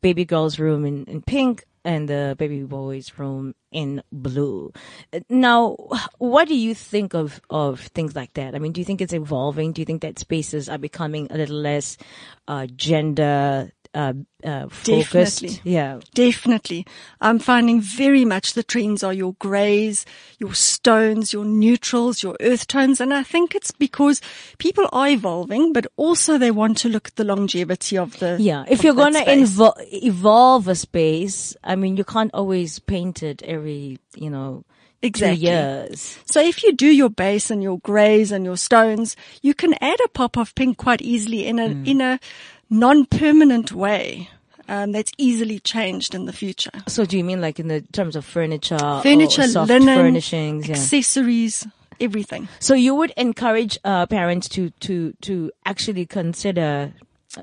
baby 0.00 0.24
girl's 0.24 0.58
room 0.58 0.84
in, 0.84 1.04
in 1.04 1.22
pink 1.22 1.64
and 1.84 2.08
the 2.08 2.36
baby 2.38 2.62
boy's 2.62 3.18
room 3.18 3.54
in 3.72 4.02
blue. 4.12 4.72
Now, 5.28 5.76
what 6.18 6.48
do 6.48 6.56
you 6.56 6.74
think 6.74 7.14
of 7.14 7.40
of 7.50 7.80
things 7.80 8.14
like 8.14 8.34
that? 8.34 8.54
I 8.54 8.58
mean, 8.58 8.72
do 8.72 8.80
you 8.80 8.84
think 8.84 9.00
it's 9.00 9.12
evolving? 9.12 9.72
Do 9.72 9.80
you 9.80 9.86
think 9.86 10.02
that 10.02 10.18
spaces 10.18 10.68
are 10.68 10.78
becoming 10.78 11.28
a 11.30 11.36
little 11.36 11.56
less 11.56 11.96
uh, 12.46 12.66
gender 12.66 13.72
uh, 13.94 14.12
uh, 14.42 14.68
focused? 14.68 15.42
Definitely. 15.42 15.70
Yeah. 15.70 16.00
Definitely. 16.14 16.86
I'm 17.20 17.38
finding 17.38 17.80
very 17.80 18.24
much 18.24 18.54
the 18.54 18.62
trends 18.62 19.02
are 19.02 19.12
your 19.12 19.34
greys, 19.38 20.06
your 20.38 20.54
stones, 20.54 21.32
your 21.32 21.44
neutrals, 21.44 22.22
your 22.22 22.36
earth 22.40 22.66
tones. 22.66 23.00
And 23.00 23.12
I 23.12 23.22
think 23.22 23.54
it's 23.54 23.70
because 23.70 24.20
people 24.58 24.88
are 24.92 25.08
evolving, 25.08 25.72
but 25.72 25.86
also 25.96 26.38
they 26.38 26.50
want 26.50 26.78
to 26.78 26.88
look 26.88 27.08
at 27.08 27.16
the 27.16 27.24
longevity 27.24 27.98
of 27.98 28.18
the. 28.18 28.36
Yeah, 28.40 28.64
if 28.68 28.82
you're 28.82 28.94
gonna 28.94 29.20
invo- 29.20 29.74
evolve 29.92 30.68
a 30.68 30.74
space, 30.74 31.56
I 31.62 31.76
mean, 31.76 31.96
you 31.96 32.04
can't 32.04 32.32
always 32.34 32.78
paint 32.78 33.22
it 33.22 33.42
every, 33.42 33.98
you 34.16 34.30
know, 34.30 34.64
Exactly. 35.04 35.36
two 35.36 35.42
years. 35.42 36.18
So 36.26 36.40
if 36.40 36.62
you 36.62 36.72
do 36.72 36.86
your 36.86 37.10
base 37.10 37.50
and 37.50 37.60
your 37.62 37.78
greys 37.80 38.30
and 38.30 38.44
your 38.44 38.56
stones, 38.56 39.16
you 39.42 39.52
can 39.52 39.74
add 39.80 39.98
a 40.04 40.08
pop 40.08 40.36
of 40.38 40.54
pink 40.54 40.76
quite 40.78 41.02
easily 41.02 41.44
in 41.46 41.58
a, 41.58 41.68
Mm. 41.68 41.86
in 41.88 42.00
a 42.00 42.20
non-permanent 42.72 43.72
way. 43.72 44.28
Um, 44.68 44.92
that's 44.92 45.12
easily 45.18 45.58
changed 45.58 46.14
in 46.14 46.24
the 46.26 46.32
future. 46.32 46.70
So 46.86 47.04
do 47.04 47.18
you 47.18 47.24
mean 47.24 47.40
like 47.40 47.58
in 47.60 47.68
the 47.68 47.82
terms 47.92 48.16
of 48.16 48.24
furniture, 48.24 48.78
Furniture, 49.02 49.42
or 49.42 49.48
soft 49.48 49.68
linen, 49.68 49.96
furnishings? 49.98 50.68
Yeah. 50.68 50.76
accessories, 50.76 51.66
everything. 52.00 52.48
So 52.60 52.72
you 52.72 52.94
would 52.94 53.12
encourage 53.16 53.76
uh, 53.84 54.06
parents 54.06 54.48
to 54.50 54.70
to 54.70 55.12
to 55.22 55.50
actually 55.66 56.06
consider 56.06 56.94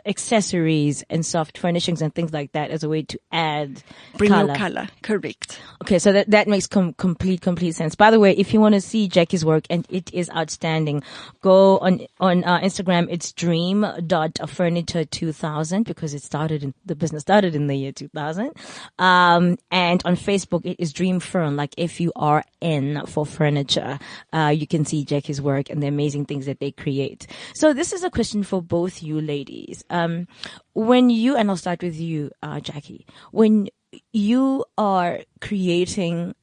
accessories 0.06 1.04
and 1.10 1.25
soft 1.25 1.58
furnishings 1.58 2.02
and 2.02 2.13
things 2.13 2.34
like 2.34 2.52
that 2.52 2.71
as 2.71 2.84
a 2.84 2.89
way 2.89 3.04
to 3.04 3.19
add 3.32 3.82
Bring 4.17 4.32
color. 4.32 4.47
your 4.47 4.56
color. 4.56 4.89
Correct. 5.02 5.60
Okay, 5.84 5.99
so 5.99 6.12
that 6.13 6.30
that 6.30 6.47
makes 6.47 6.67
com- 6.67 6.93
complete 6.93 7.41
complete 7.41 7.75
sense. 7.75 7.95
By 7.95 8.12
the 8.12 8.19
way, 8.19 8.32
if 8.32 8.54
you 8.54 8.62
want 8.62 8.75
to 8.75 8.82
see 8.82 9.08
Jackie's 9.08 9.43
work 9.45 9.65
and 9.69 9.86
it 9.89 10.13
is 10.13 10.30
outstanding, 10.32 11.04
go 11.41 11.78
on 11.80 12.02
on 12.19 12.43
uh, 12.43 12.60
Instagram. 12.60 13.08
It's 13.10 13.32
dream 13.32 13.86
dot 14.06 14.38
furniture 14.49 15.06
two 15.06 15.32
thousand 15.32 15.84
because 15.84 16.13
it 16.13 16.23
started 16.23 16.63
in 16.63 16.73
the 16.86 16.95
business 16.95 17.21
started 17.21 17.56
in 17.56 17.67
the 17.67 17.75
year 17.75 17.91
two 17.91 18.10
thousand. 18.10 18.52
Um, 18.97 19.58
and 19.71 20.02
on 20.06 20.15
Facebook 20.15 20.65
it 20.65 20.75
is 20.80 20.93
Dream 20.93 21.19
Furn, 21.19 21.56
like 21.56 21.73
F 21.78 21.99
U 21.99 22.12
R 22.15 22.43
N 22.62 23.06
for 23.06 23.25
furniture. 23.25 23.99
Uh, 24.34 24.54
you 24.56 24.67
can 24.67 24.86
see 24.86 25.04
Jackie's 25.04 25.41
work 25.41 25.69
and 25.69 25.82
the 25.82 25.88
amazing 25.88 26.25
things 26.25 26.45
that 26.45 26.60
they 26.60 26.71
create. 26.71 27.28
So 27.54 27.73
this 27.73 27.93
is 27.93 28.04
a 28.04 28.10
question 28.10 28.43
for 28.43 28.62
both 28.62 29.02
you 29.02 29.21
ladies. 29.21 29.79
Um, 29.89 30.28
when 30.74 31.10
you 31.10 31.36
and 31.36 31.50
I'll 31.50 31.58
start 31.58 31.82
with 31.84 32.00
you, 32.00 32.32
uh, 32.42 32.60
Jackie. 32.60 33.06
When 33.32 33.70
you 34.13 34.65
are 34.78 35.20
creating 35.42 36.36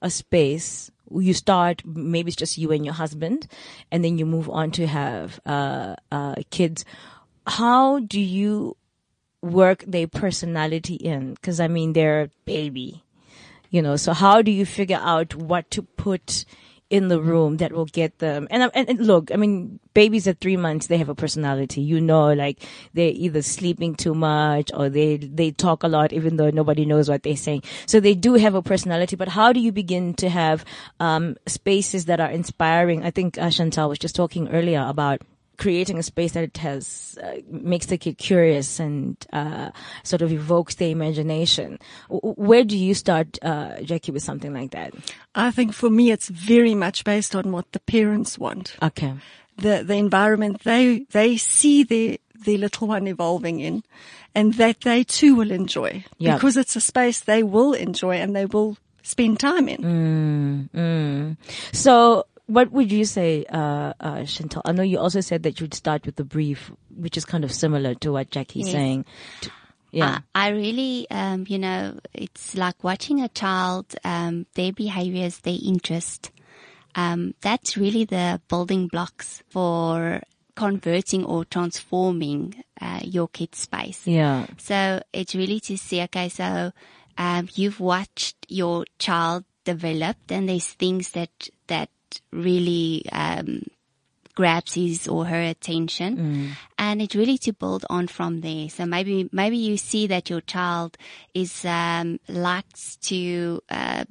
a 0.00 0.10
space 0.10 0.90
you 1.14 1.32
start 1.34 1.82
maybe 1.84 2.28
it's 2.28 2.36
just 2.36 2.58
you 2.58 2.70
and 2.72 2.84
your 2.84 2.94
husband 2.94 3.46
and 3.90 4.04
then 4.04 4.18
you 4.18 4.26
move 4.26 4.48
on 4.50 4.70
to 4.70 4.86
have 4.86 5.40
uh, 5.46 5.96
uh, 6.12 6.34
kids 6.50 6.84
how 7.46 7.98
do 8.00 8.20
you 8.20 8.76
work 9.42 9.84
their 9.86 10.06
personality 10.06 10.94
in 10.94 11.34
because 11.34 11.60
i 11.60 11.68
mean 11.68 11.92
they're 11.92 12.22
a 12.22 12.30
baby 12.44 13.02
you 13.70 13.80
know 13.80 13.96
so 13.96 14.12
how 14.12 14.42
do 14.42 14.50
you 14.50 14.66
figure 14.66 15.00
out 15.00 15.34
what 15.34 15.70
to 15.70 15.82
put 15.82 16.44
in 16.90 17.08
the 17.08 17.20
room 17.20 17.58
that 17.58 17.72
will 17.72 17.86
get 17.86 18.18
them. 18.18 18.48
And, 18.50 18.70
and, 18.74 18.88
and 18.88 19.06
look 19.06 19.30
i 19.32 19.36
mean 19.36 19.78
babies 19.94 20.26
at 20.26 20.40
three 20.40 20.56
months 20.56 20.86
they 20.86 20.96
have 20.98 21.08
a 21.08 21.14
personality. 21.14 21.80
You 21.80 22.00
know 22.00 22.32
like 22.32 22.62
they're 22.94 23.12
either 23.14 23.42
sleeping 23.42 23.94
too 23.94 24.14
much 24.14 24.70
or 24.74 24.88
they 24.88 25.16
they 25.16 25.50
talk 25.50 25.82
a 25.82 25.88
lot 25.88 26.12
even 26.12 26.36
though 26.36 26.50
nobody 26.50 26.84
knows 26.84 27.08
what 27.08 27.22
they're 27.22 27.36
saying. 27.36 27.62
So 27.86 28.00
they 28.00 28.14
do 28.14 28.34
have 28.34 28.54
a 28.54 28.62
personality 28.62 29.16
but 29.16 29.28
how 29.28 29.52
do 29.52 29.60
you 29.60 29.72
begin 29.72 30.14
to 30.14 30.28
have 30.28 30.64
um 31.00 31.36
spaces 31.46 32.06
that 32.06 32.20
are 32.20 32.30
inspiring? 32.30 33.04
I 33.04 33.10
think 33.10 33.38
uh, 33.38 33.50
chantal 33.50 33.88
was 33.88 33.98
just 33.98 34.16
talking 34.16 34.48
earlier 34.48 34.84
about 34.86 35.20
creating 35.58 35.98
a 35.98 36.02
space 36.02 36.32
that 36.32 36.56
has 36.58 37.18
uh, 37.22 37.36
makes 37.50 37.86
the 37.86 37.98
kid 37.98 38.16
curious 38.16 38.80
and 38.80 39.16
uh, 39.32 39.70
sort 40.04 40.22
of 40.22 40.32
evokes 40.32 40.76
their 40.76 40.90
imagination. 40.90 41.78
W- 42.08 42.34
where 42.36 42.64
do 42.64 42.76
you 42.78 42.94
start, 42.94 43.38
uh, 43.42 43.80
Jackie, 43.82 44.12
with 44.12 44.22
something 44.22 44.54
like 44.54 44.70
that? 44.70 44.94
I 45.34 45.50
think 45.50 45.72
for 45.74 45.90
me, 45.90 46.10
it's 46.10 46.28
very 46.28 46.74
much 46.74 47.04
based 47.04 47.34
on 47.34 47.52
what 47.52 47.70
the 47.72 47.80
parents 47.80 48.38
want. 48.38 48.76
Okay. 48.82 49.12
The, 49.58 49.82
the 49.84 49.94
environment 49.96 50.62
they, 50.64 51.00
they 51.10 51.36
see 51.36 51.82
their, 51.82 52.18
their 52.44 52.58
little 52.58 52.86
one 52.88 53.06
evolving 53.08 53.58
in 53.60 53.82
and 54.34 54.54
that 54.54 54.82
they 54.82 55.02
too 55.02 55.34
will 55.34 55.50
enjoy 55.50 56.04
Yeah. 56.18 56.34
because 56.36 56.56
it's 56.56 56.76
a 56.76 56.80
space 56.80 57.20
they 57.20 57.42
will 57.42 57.72
enjoy 57.72 58.16
and 58.16 58.36
they 58.36 58.46
will 58.46 58.76
spend 59.02 59.40
time 59.40 59.68
in. 59.68 61.38
So, 61.72 62.26
what 62.48 62.72
would 62.72 62.90
you 62.90 63.04
say, 63.04 63.44
uh, 63.44 63.92
uh, 64.00 64.24
Chantal? 64.24 64.62
I 64.64 64.72
know 64.72 64.82
you 64.82 64.98
also 64.98 65.20
said 65.20 65.42
that 65.42 65.60
you'd 65.60 65.74
start 65.74 66.06
with 66.06 66.16
the 66.16 66.24
brief, 66.24 66.72
which 66.88 67.16
is 67.16 67.24
kind 67.24 67.44
of 67.44 67.52
similar 67.52 67.94
to 67.96 68.10
what 68.10 68.30
Jackie's 68.30 68.66
Yes. 68.66 68.72
saying. 68.72 69.04
Yeah. 69.92 70.20
I, 70.34 70.48
I 70.48 70.50
really, 70.50 71.06
um, 71.10 71.44
you 71.46 71.58
know, 71.58 71.98
it's 72.14 72.56
like 72.56 72.82
watching 72.82 73.20
a 73.20 73.28
child, 73.28 73.94
um, 74.02 74.46
their 74.54 74.72
behaviors, 74.72 75.38
their 75.40 75.58
interest. 75.62 76.30
Um, 76.94 77.34
that's 77.42 77.76
really 77.76 78.04
the 78.04 78.40
building 78.48 78.88
blocks 78.88 79.42
for 79.50 80.22
converting 80.56 81.24
or 81.24 81.44
transforming 81.44 82.64
uh, 82.80 83.00
your 83.04 83.28
kid's 83.28 83.58
space. 83.58 84.06
yeah. 84.06 84.46
So 84.56 85.02
it's 85.12 85.34
really 85.34 85.60
to 85.60 85.76
see, 85.76 86.00
okay, 86.02 86.30
so 86.30 86.72
um, 87.18 87.48
you've 87.54 87.78
watched 87.78 88.36
your 88.48 88.86
child 88.98 89.44
develop 89.64 90.16
and 90.30 90.48
there's 90.48 90.66
things 90.66 91.10
that, 91.10 91.30
that 91.66 91.90
really 92.32 93.04
um, 93.12 93.62
grabs 94.34 94.74
his 94.74 95.08
or 95.08 95.24
her 95.26 95.42
attention. 95.42 96.54
And 96.78 97.02
it's 97.02 97.14
really 97.16 97.38
to 97.38 97.52
build 97.52 97.84
on 97.90 98.06
from 98.06 98.40
there. 98.40 98.68
So 98.68 98.86
maybe, 98.86 99.28
maybe 99.32 99.56
you 99.56 99.76
see 99.76 100.06
that 100.08 100.30
your 100.30 100.40
child 100.40 100.96
is, 101.34 101.64
um, 101.64 102.20
likes 102.28 102.96
to, 103.08 103.60
uh, 103.68 104.04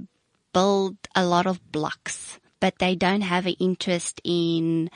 build 0.53 0.97
a 1.15 1.23
lot 1.25 1.45
of 1.45 1.71
blocks, 1.71 2.39
but 2.59 2.79
they 2.79 2.95
don't 2.95 3.21
have 3.21 3.45
an 3.45 3.55
interest 3.59 4.19
in, 4.23 4.89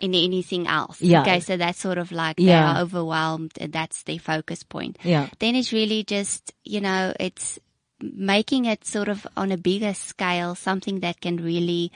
in 0.00 0.14
anything 0.14 0.66
else. 0.66 1.00
Yeah. 1.00 1.22
Okay. 1.22 1.40
So 1.40 1.56
that's 1.56 1.80
sort 1.80 1.98
of 1.98 2.12
like 2.12 2.36
Yeah. 2.38 2.46
they 2.46 2.68
are 2.78 2.82
overwhelmed 2.82 3.52
and 3.58 3.72
that's 3.72 4.02
their 4.02 4.18
focus 4.18 4.62
point. 4.62 4.98
Yeah. 5.02 5.28
Then 5.38 5.54
it's 5.54 5.72
really 5.72 6.04
just, 6.04 6.52
you 6.64 6.80
know, 6.80 7.14
it's 7.18 7.58
making 8.00 8.66
it 8.66 8.84
sort 8.84 9.08
of 9.08 9.26
on 9.36 9.52
a 9.52 9.56
bigger 9.56 9.94
scale, 9.94 10.54
something 10.54 11.00
that 11.00 11.20
can 11.20 11.38
really, 11.38 11.90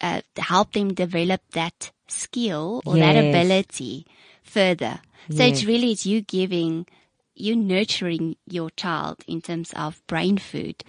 uh, 0.00 0.22
help 0.38 0.72
them 0.72 0.94
develop 0.94 1.40
that 1.52 1.90
skill 2.08 2.82
or 2.86 2.96
that 2.96 3.16
ability 3.16 4.06
further. 4.42 5.00
So 5.30 5.44
Yes. 5.44 5.58
it's 5.58 5.64
really, 5.64 5.92
it's 5.92 6.06
you 6.06 6.22
giving, 6.22 6.86
you 7.34 7.54
nurturing 7.56 8.36
your 8.46 8.70
child 8.70 9.22
in 9.26 9.40
terms 9.40 9.72
of 9.74 10.04
brain 10.06 10.38
food, 10.38 10.82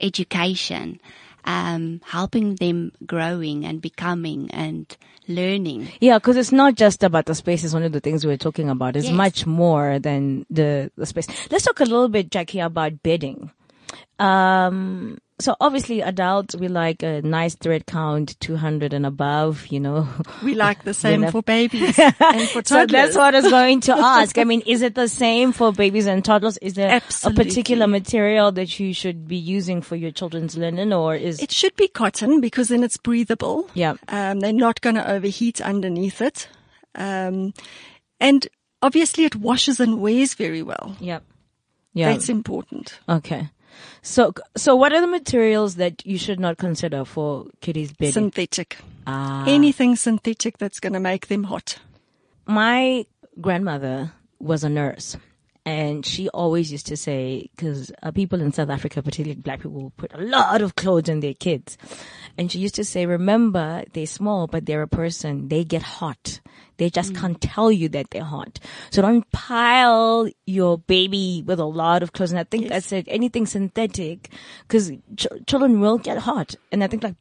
education, 0.00 1.00
um, 1.44 2.00
helping 2.04 2.56
them 2.56 2.92
growing 3.06 3.64
and 3.64 3.80
becoming 3.80 4.50
and 4.52 4.96
learning. 5.26 5.88
Yeah, 6.00 6.18
because 6.18 6.36
it's 6.36 6.52
not 6.52 6.74
just 6.74 7.02
about 7.02 7.26
the 7.26 7.34
space. 7.34 7.64
It's 7.64 7.74
one 7.74 7.82
of 7.82 7.92
the 7.92 8.00
things 8.00 8.24
we 8.24 8.30
were 8.30 8.36
talking 8.36 8.68
about. 8.68 8.96
It's 8.96 9.06
Yes. 9.06 9.14
much 9.14 9.46
more 9.46 9.98
than 9.98 10.46
the, 10.50 10.90
the 10.96 11.06
space. 11.06 11.26
Let's 11.50 11.64
talk 11.64 11.80
a 11.80 11.84
little 11.84 12.08
bit, 12.08 12.30
Jackie, 12.30 12.60
about 12.60 13.02
bedding. 13.02 13.50
Um, 14.20 15.18
so 15.40 15.56
obviously 15.58 16.02
adults, 16.02 16.54
we 16.54 16.68
like 16.68 17.02
a 17.02 17.22
nice 17.22 17.54
thread 17.54 17.86
count, 17.86 18.38
200 18.40 18.92
and 18.92 19.06
above, 19.06 19.66
you 19.68 19.80
know. 19.80 20.06
We 20.44 20.54
like 20.54 20.84
the 20.84 20.92
same 21.04 21.26
for 21.30 21.42
babies 21.42 21.98
and 21.98 22.14
for 22.50 22.60
toddlers 22.60 22.66
So 22.68 22.86
that's 22.86 23.16
what 23.16 23.34
I 23.34 23.40
was 23.40 23.50
going 23.50 23.80
to 23.82 23.92
ask. 23.92 24.36
I 24.36 24.44
mean, 24.44 24.60
is 24.66 24.82
it 24.82 24.94
the 24.94 25.08
same 25.08 25.52
for 25.52 25.72
babies 25.72 26.06
and 26.06 26.22
toddlers? 26.22 26.58
Is 26.58 26.74
there 26.74 26.90
Absolutely. 26.90 27.42
a 27.42 27.44
particular 27.46 27.86
material 27.86 28.52
that 28.52 28.78
you 28.78 28.92
should 28.92 29.26
be 29.26 29.36
using 29.36 29.80
for 29.80 29.96
your 29.96 30.10
children's 30.10 30.58
linen 30.58 30.92
or 30.92 31.14
is 31.14 31.40
It 31.42 31.50
should 31.52 31.74
be 31.76 31.88
cotton 31.88 32.40
because 32.42 32.68
then 32.68 32.84
it's 32.84 32.98
breathable. 32.98 33.70
Yeah. 33.72 33.94
Um, 34.08 34.40
they're 34.40 34.52
not 34.52 34.82
going 34.82 34.96
to 34.96 35.10
overheat 35.10 35.62
underneath 35.62 36.20
it. 36.20 36.48
Um, 36.94 37.54
and 38.20 38.46
obviously 38.82 39.24
it 39.24 39.36
washes 39.36 39.80
and 39.80 40.00
wears 40.00 40.34
very 40.34 40.62
well. 40.62 40.96
yeah. 41.00 41.20
Yeah. 41.92 42.12
That's 42.12 42.28
important. 42.28 43.00
Okay. 43.08 43.48
So, 44.02 44.32
so 44.56 44.74
what 44.74 44.92
are 44.92 45.00
the 45.00 45.06
materials 45.06 45.76
that 45.76 46.04
you 46.06 46.18
should 46.18 46.40
not 46.40 46.56
consider 46.58 47.04
for 47.04 47.46
kiddies 47.60 47.92
bedding? 47.92 48.12
Synthetic. 48.12 48.78
Ah. 49.06 49.44
Anything 49.46 49.96
synthetic 49.96 50.58
that's 50.58 50.80
going 50.80 50.94
to 50.94 51.00
make 51.00 51.28
them 51.28 51.44
hot. 51.44 51.78
my 52.46 53.06
grandmother 53.40 54.12
was 54.38 54.64
a 54.64 54.68
nurse 54.68 55.16
And 55.70 56.04
she 56.04 56.28
always 56.30 56.72
used 56.72 56.86
to 56.88 56.96
say, 56.96 57.48
because 57.54 57.92
uh, 58.02 58.10
people 58.10 58.40
in 58.40 58.52
South 58.52 58.70
Africa, 58.70 59.02
particularly 59.02 59.40
black 59.40 59.60
people, 59.60 59.92
put 59.96 60.12
a 60.12 60.18
lot 60.18 60.62
of 60.62 60.74
clothes 60.74 61.08
on 61.08 61.20
their 61.20 61.34
kids. 61.34 61.78
And 62.36 62.50
she 62.50 62.58
used 62.58 62.74
to 62.74 62.84
say, 62.84 63.06
remember, 63.06 63.84
they're 63.92 64.06
small, 64.06 64.48
but 64.48 64.66
they're 64.66 64.82
a 64.82 64.88
person. 64.88 65.46
They 65.46 65.62
get 65.62 65.82
hot. 65.82 66.40
They 66.78 66.90
just 66.90 67.14
can't 67.14 67.40
tell 67.40 67.70
you 67.70 67.88
that 67.90 68.10
they're 68.10 68.24
hot. 68.24 68.58
So 68.90 69.00
don't 69.00 69.30
pile 69.30 70.28
your 70.44 70.78
baby 70.78 71.44
with 71.46 71.60
a 71.60 71.64
lot 71.64 72.02
of 72.02 72.12
clothes. 72.14 72.32
And 72.32 72.40
I 72.40 72.44
think 72.44 72.72
I 72.72 72.80
said 72.80 73.04
anything 73.06 73.46
synthetic, 73.46 74.30
because 74.66 74.90
ch- 75.14 75.28
children 75.46 75.78
will 75.78 75.98
get 75.98 76.18
hot. 76.18 76.56
And 76.72 76.82
I 76.82 76.88
think 76.88 77.04
like 77.04 77.14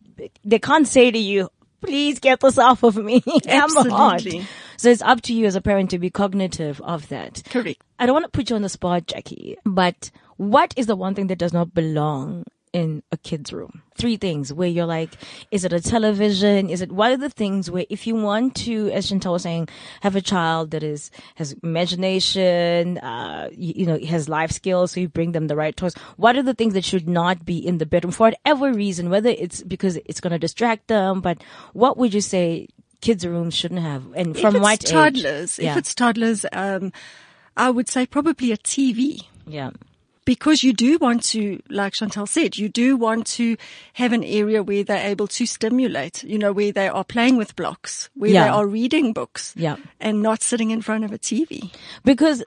they 0.44 0.60
can't 0.60 0.88
say 0.88 1.12
to 1.12 1.20
you, 1.20 1.50
please 1.82 2.20
get 2.20 2.40
this 2.40 2.58
off 2.58 2.82
of 2.82 2.96
me. 2.98 3.22
I'm 3.48 3.70
hot. 3.92 4.26
So 4.80 4.90
it's 4.90 5.02
up 5.02 5.20
to 5.24 5.34
you 5.34 5.46
as 5.46 5.56
a 5.56 5.62
parent 5.62 5.90
to 5.90 6.00
be 6.00 6.10
cognitive 6.10 6.80
of 6.80 7.10
that. 7.10 7.44
Correct. 7.50 7.82
I 8.00 8.06
don't 8.06 8.14
want 8.14 8.24
to 8.24 8.32
put 8.32 8.50
you 8.50 8.56
on 8.56 8.62
the 8.62 8.70
spot, 8.70 9.08
Jackie, 9.08 9.58
but 9.66 10.10
what 10.38 10.74
is 10.78 10.86
the 10.86 10.96
one 10.96 11.16
thing 11.16 11.28
that 11.28 11.38
does 11.38 11.52
not 11.52 11.74
belong 11.74 12.46
in 12.72 13.04
a 13.12 13.18
kid's 13.18 13.52
room? 13.52 13.82
Three 13.98 14.16
things 14.16 14.54
where 14.54 14.70
you're 14.70 14.86
like, 14.86 15.10
is 15.52 15.66
it 15.66 15.74
a 15.74 15.82
television? 15.82 16.70
Is 16.70 16.82
it, 16.82 16.94
what 16.94 17.12
are 17.12 17.18
the 17.18 17.30
things 17.30 17.70
where 17.70 17.86
if 17.90 18.08
you 18.08 18.16
want 18.16 18.56
to, 18.56 18.90
as 18.92 19.10
Chantal 19.10 19.34
was 19.34 19.44
saying, 19.44 19.68
have 20.00 20.16
a 20.16 20.22
child 20.22 20.72
that 20.72 20.82
is, 20.82 21.12
has 21.36 21.52
imagination, 21.62 23.00
uh, 23.00 23.50
you, 23.52 23.74
you 23.76 23.86
know, 23.86 24.00
has 24.08 24.30
life 24.30 24.52
skills, 24.52 24.94
so 24.94 25.02
you 25.02 25.10
bring 25.10 25.34
them 25.34 25.48
the 25.48 25.58
right 25.58 25.76
toys. 25.76 25.94
What 26.16 26.38
are 26.38 26.44
the 26.44 26.54
things 26.54 26.74
that 26.76 26.86
should 26.86 27.10
not 27.10 27.44
be 27.44 27.58
in 27.58 27.80
the 27.80 27.86
bedroom 27.86 28.14
for 28.14 28.28
whatever 28.28 28.72
reason, 28.72 29.10
whether 29.10 29.30
it's 29.30 29.62
because 29.62 29.98
it's 30.06 30.22
going 30.22 30.32
to 30.32 30.40
distract 30.40 30.88
them, 30.88 31.20
but 31.20 31.44
what 31.74 31.98
would 31.98 32.14
you 32.14 32.22
say 32.22 32.70
kids' 33.02 33.26
rooms 33.26 33.54
shouldn't 33.54 33.82
have? 33.82 34.04
And 34.16 34.38
from 34.38 34.56
if 34.56 34.62
what 34.62 34.74
it's 34.76 34.86
age? 34.86 34.92
toddlers, 34.92 35.60
Yeah. 35.60 35.72
if 35.72 35.78
it's 35.78 35.96
toddlers, 35.96 36.46
um, 36.52 36.92
I 37.58 37.70
would 37.70 37.90
say 37.90 38.06
probably 38.06 38.52
a 38.52 38.58
TV. 38.58 39.22
yeah. 39.48 39.72
Because 40.30 40.62
you 40.62 40.74
do 40.74 41.00
want 41.00 41.24
to, 41.24 41.60
like 41.72 41.94
Chantal 41.94 42.28
said, 42.28 42.56
you 42.56 42.70
do 42.70 42.96
want 42.96 43.26
to 43.26 43.58
have 43.94 44.14
an 44.14 44.24
area 44.24 44.62
where 44.62 44.84
they're 44.84 45.08
able 45.10 45.26
to 45.26 45.48
stimulate, 45.48 46.24
you 46.24 46.38
know, 46.38 46.52
where 46.52 46.72
they 46.72 46.88
are 46.88 47.04
playing 47.04 47.36
with 47.36 47.56
blocks, 47.56 48.12
where 48.14 48.30
Yeah. 48.30 48.44
they 48.44 48.50
are 48.50 48.68
reading 48.68 49.12
books 49.12 49.56
Yeah. 49.58 49.78
and 50.00 50.22
not 50.22 50.44
sitting 50.44 50.70
in 50.70 50.84
front 50.84 51.04
of 51.04 51.12
a 51.12 51.18
TV. 51.18 51.72
Because, 52.06 52.44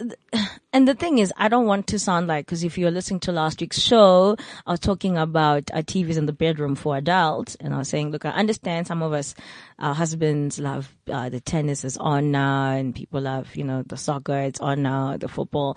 and 0.73 0.87
the 0.87 0.95
thing 0.95 1.19
is, 1.19 1.33
I 1.37 1.49
don't 1.49 1.67
want 1.67 1.89
to 1.89 1.99
sound 1.99 2.29
like, 2.29 2.47
because 2.47 2.63
if 2.63 2.79
you're 2.79 2.93
listening 2.93 3.19
to 3.27 3.33
last 3.33 3.61
week's 3.61 3.81
show, 3.81 4.37
I 4.65 4.71
was 4.71 4.79
talking 4.79 5.19
about 5.19 5.69
uh, 5.75 5.79
TVs 5.83 6.17
in 6.17 6.27
the 6.27 6.33
bedroom 6.33 6.77
for 6.77 6.97
adults, 6.97 7.57
and 7.59 7.75
I 7.75 7.79
was 7.79 7.89
saying, 7.89 8.13
look, 8.13 8.25
I 8.25 8.31
understand 8.31 8.87
some 8.87 9.03
of 9.03 9.13
us, 9.13 9.35
our 9.81 9.93
husbands 9.93 10.61
love 10.61 10.95
uh, 11.11 11.29
the 11.31 11.41
tennis 11.41 11.85
is 11.85 11.97
on 11.97 12.31
now, 12.31 12.71
and 12.71 12.95
people 12.95 13.21
love, 13.23 13.57
you 13.57 13.65
know, 13.65 13.83
the 13.83 13.97
soccer, 13.97 14.39
it's 14.39 14.61
on 14.61 14.83
now, 14.83 15.17
the 15.17 15.27
football. 15.27 15.77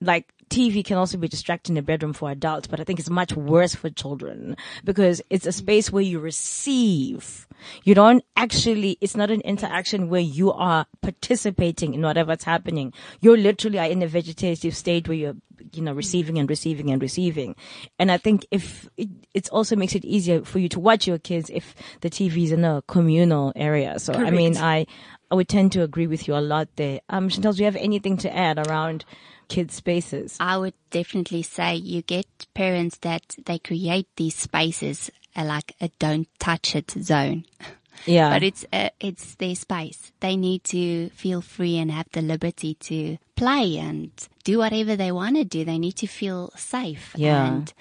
Like, 0.00 0.33
TV 0.54 0.84
can 0.84 0.96
also 0.96 1.18
be 1.18 1.26
distracting 1.26 1.76
in 1.76 1.82
the 1.82 1.82
bedroom 1.82 2.12
for 2.12 2.30
adults, 2.30 2.68
but 2.68 2.78
I 2.78 2.84
think 2.84 3.00
it's 3.00 3.10
much 3.10 3.32
worse 3.34 3.74
for 3.74 3.90
children 3.90 4.56
because 4.84 5.20
it's 5.28 5.46
a 5.46 5.52
space 5.52 5.90
where 5.90 6.02
you 6.02 6.20
receive. 6.20 7.48
You 7.82 7.94
don't 7.96 8.24
actually, 8.36 8.96
it's 9.00 9.16
not 9.16 9.32
an 9.32 9.40
interaction 9.40 10.08
where 10.08 10.20
you 10.20 10.52
are 10.52 10.86
participating 11.02 11.94
in 11.94 12.02
whatever's 12.02 12.44
happening. 12.44 12.92
You're 13.20 13.36
literally 13.36 13.80
are 13.80 13.88
in 13.88 14.02
a 14.02 14.06
vegetative 14.06 14.76
state 14.76 15.08
where 15.08 15.16
you're, 15.16 15.36
you 15.72 15.82
know, 15.82 15.92
receiving 15.92 16.38
and 16.38 16.48
receiving 16.48 16.90
and 16.90 17.02
receiving. 17.02 17.56
And 17.98 18.12
I 18.12 18.18
think 18.18 18.46
if 18.52 18.88
it, 18.96 19.08
it 19.32 19.48
also 19.50 19.74
makes 19.74 19.96
it 19.96 20.04
easier 20.04 20.44
for 20.44 20.60
you 20.60 20.68
to 20.68 20.78
watch 20.78 21.06
your 21.06 21.18
kids 21.18 21.50
if 21.50 21.74
the 22.00 22.10
TV 22.10 22.44
is 22.44 22.52
in 22.52 22.64
a 22.64 22.82
communal 22.86 23.52
area. 23.56 23.98
So, 23.98 24.12
I 24.12 24.30
mean, 24.30 24.56
I, 24.56 24.86
I 25.30 25.34
would 25.34 25.48
tend 25.48 25.72
to 25.72 25.82
agree 25.82 26.06
with 26.06 26.28
you 26.28 26.34
a 26.36 26.38
lot 26.40 26.68
there. 26.76 27.00
Um, 27.08 27.28
Chantal, 27.28 27.52
do 27.52 27.58
you 27.60 27.64
have 27.64 27.76
anything 27.76 28.16
to 28.18 28.34
add 28.36 28.58
around 28.58 29.04
kids' 29.48 29.74
spaces? 29.74 30.36
I 30.40 30.56
would 30.58 30.74
definitely 30.90 31.42
say 31.42 31.74
you 31.76 32.02
get 32.02 32.26
parents 32.54 32.98
that 32.98 33.36
they 33.46 33.58
create 33.58 34.08
these 34.16 34.36
spaces 34.36 35.10
uh, 35.36 35.44
like 35.44 35.74
a 35.80 35.88
don't 35.98 36.28
touch 36.38 36.76
it 36.76 36.90
zone. 36.90 37.44
Yeah. 38.06 38.30
But 38.30 38.42
it's 38.42 38.66
uh, 38.72 38.88
it's 38.98 39.36
their 39.36 39.54
space. 39.54 40.10
They 40.18 40.36
need 40.36 40.64
to 40.64 41.10
feel 41.10 41.40
free 41.40 41.78
and 41.78 41.92
have 41.92 42.08
the 42.12 42.22
liberty 42.22 42.74
to 42.74 43.18
play 43.36 43.78
and 43.78 44.10
do 44.42 44.58
whatever 44.58 44.96
they 44.96 45.12
want 45.12 45.36
to 45.36 45.44
do. 45.44 45.64
They 45.64 45.78
need 45.78 45.94
to 45.98 46.08
feel 46.08 46.50
safe 46.56 47.14
Yeah. 47.16 47.46
and 47.46 47.72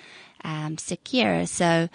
um, 0.45 0.77
secure. 0.77 1.47
So 1.47 1.89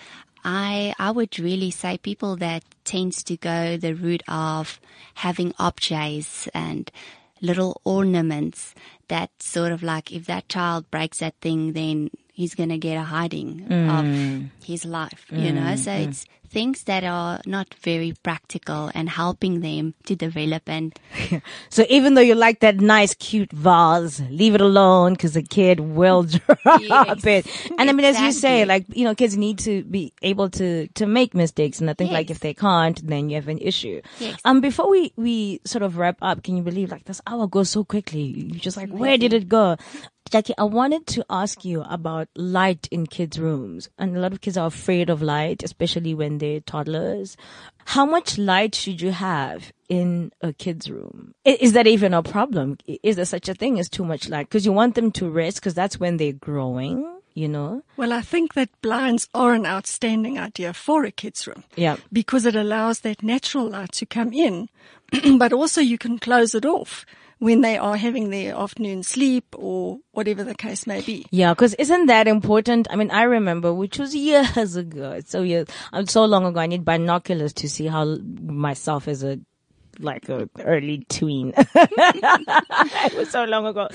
I 0.45 0.95
I 0.99 1.11
would 1.11 1.39
really 1.39 1.71
say 1.71 1.99
people 1.99 2.37
that 2.37 2.65
tends 2.85 3.23
to 3.25 3.37
go 3.37 3.77
the 3.77 3.95
route 3.95 4.23
of 4.29 4.81
having 5.15 5.55
objects 5.59 6.49
and 6.49 6.91
little 7.41 7.81
ornaments 7.85 8.75
that 9.09 9.31
sort 9.43 9.73
of 9.73 9.83
like 9.83 10.13
if 10.13 10.27
that 10.27 10.49
child 10.49 10.91
breaks 10.91 11.19
that 11.19 11.35
thing 11.41 11.73
then 11.73 12.11
he's 12.39 12.55
going 12.55 12.69
to 12.69 12.79
get 12.79 12.97
a 12.97 13.03
hiding 13.03 13.63
of 13.65 14.05
mm. 14.07 14.49
his 14.65 14.85
life 14.85 15.27
you 15.33 15.51
know 15.53 15.75
mm, 15.75 15.79
so 15.79 15.91
mm. 15.91 16.07
it's 16.07 16.25
things 16.51 16.85
that 16.85 17.05
are 17.05 17.41
not 17.47 17.75
very 17.83 18.15
practical 18.23 18.91
and 18.95 19.09
helping 19.09 19.61
them 19.61 19.95
to 20.07 20.17
develop 20.17 20.63
and 20.69 20.99
So 21.71 21.85
even 21.89 22.15
though 22.15 22.23
you 22.23 22.35
like 22.35 22.61
that 22.61 22.81
nice, 22.81 23.15
cute 23.15 23.53
vase, 23.53 24.21
leave 24.31 24.55
it 24.55 24.61
alone 24.61 25.13
because 25.15 25.35
the 25.35 25.43
kid 25.43 25.81
will 25.81 26.23
drop 26.57 27.27
it. 27.27 27.47
And 27.79 27.91
I 27.91 27.93
mean, 27.93 28.07
as 28.07 28.19
you 28.21 28.33
say, 28.33 28.65
like, 28.65 28.87
you 28.89 29.05
know, 29.05 29.15
kids 29.15 29.37
need 29.37 29.59
to 29.61 29.85
be 29.85 30.13
able 30.23 30.49
to, 30.51 30.89
to 30.89 31.07
make 31.07 31.35
mistakes. 31.35 31.81
And 31.81 31.91
I 31.91 31.95
think 31.95 32.11
like 32.11 32.31
if 32.31 32.41
they 32.41 32.55
can't, 32.55 33.07
then 33.07 33.29
you 33.29 33.37
have 33.37 33.49
an 33.49 33.59
issue. 33.59 34.01
Yes. 34.19 34.41
Um, 34.45 34.61
before 34.61 34.91
we, 34.91 35.13
we 35.17 35.61
sort 35.65 35.83
of 35.83 35.99
wrap 35.99 36.19
up, 36.23 36.43
can 36.43 36.57
you 36.57 36.63
believe 36.63 36.91
like 36.91 37.05
this 37.05 37.21
hour 37.27 37.47
goes 37.47 37.71
so 37.71 37.85
quickly? 37.85 38.23
You're 38.23 38.61
just 38.61 38.77
like, 38.77 38.91
where 38.91 39.19
did 39.19 39.33
it 39.33 39.49
go? 39.49 39.77
Jackie, 40.29 40.55
I 40.59 40.65
wanted 40.65 41.07
to 41.09 41.25
ask 41.31 41.65
you 41.65 41.83
about 41.83 42.29
light 42.37 42.89
in 42.91 43.07
kids' 43.07 43.39
rooms. 43.39 43.89
And 43.99 44.17
a 44.17 44.21
lot 44.21 44.33
of 44.33 44.41
kids 44.41 44.57
are 44.57 44.67
afraid 44.67 45.09
of 45.09 45.23
light, 45.23 45.63
especially 45.63 46.15
when 46.15 46.39
they're 46.39 46.61
toddlers. 46.61 47.37
How 47.87 48.05
much 48.05 48.37
light 48.37 48.75
should 48.75 49.01
you 49.01 49.13
have 49.13 49.73
in 49.89 50.31
a 50.43 50.53
kid's 50.53 50.91
room? 50.91 51.35
Is 51.45 51.73
that 51.73 51.87
even 51.87 52.13
a 52.13 52.23
problem? 52.23 52.77
Is 53.03 53.17
there 53.17 53.25
such 53.25 53.49
a 53.49 53.55
thing 53.55 53.79
as 53.79 53.89
too 53.89 54.05
much 54.05 54.29
light? 54.29 54.49
Because 54.49 54.67
you 54.67 54.73
want 54.73 54.95
them 54.95 55.11
to 55.13 55.31
rest 55.31 55.57
because 55.57 55.75
that's 55.75 55.99
when 55.99 56.19
they're 56.19 56.33
growing, 56.33 57.11
you 57.33 57.49
know? 57.49 57.83
Well, 57.97 58.13
I 58.13 58.21
think 58.21 58.53
that 58.55 58.69
blinds 58.83 59.29
are 59.33 59.55
an 59.55 59.65
outstanding 59.65 60.39
idea 60.39 60.75
for 60.75 61.05
a 61.05 61.11
kid's 61.11 61.47
room. 61.47 61.65
Yeah. 61.77 61.97
Because 62.13 62.45
it 62.45 62.55
allows 62.55 63.01
that 63.01 63.23
natural 63.23 63.71
light 63.71 63.93
to 63.93 64.07
come 64.07 64.35
in, 64.35 64.69
but 65.39 65.55
also 65.55 65.81
you 65.81 65.97
can 65.97 66.19
close 66.19 66.55
it 66.55 66.67
off 66.67 67.07
when 67.39 67.61
they 67.61 67.77
are 67.79 67.97
having 67.97 68.31
their 68.31 68.55
afternoon 68.55 69.03
sleep 69.03 69.45
or 69.57 69.99
whatever 70.13 70.45
the 70.45 70.55
case 70.55 70.87
may 70.87 71.01
be. 71.01 71.27
Yeah, 71.31 71.55
because 71.55 71.75
isn't 71.75 72.07
that 72.07 72.27
important? 72.29 72.89
I 72.91 72.97
mean, 72.97 73.11
I 73.11 73.23
remember, 73.23 73.73
which 73.73 73.99
was 73.99 74.15
years 74.15 74.77
ago. 74.77 75.21
So 75.25 75.43
years, 75.43 75.69
uh, 75.93 76.05
so 76.07 76.25
long 76.25 76.45
ago. 76.47 76.61
I 76.61 76.67
need 76.67 76.85
binoculars 76.85 77.53
to 77.55 77.69
see 77.69 77.87
how 77.87 78.17
myself 78.43 79.09
as 79.09 79.23
a 79.23 79.39
like 80.01 80.29
a 80.29 80.49
early 80.61 81.05
tween. 81.09 81.53
it 81.57 83.17
was 83.17 83.31
so 83.31 83.45
long 83.45 83.67
ago. 83.67 83.89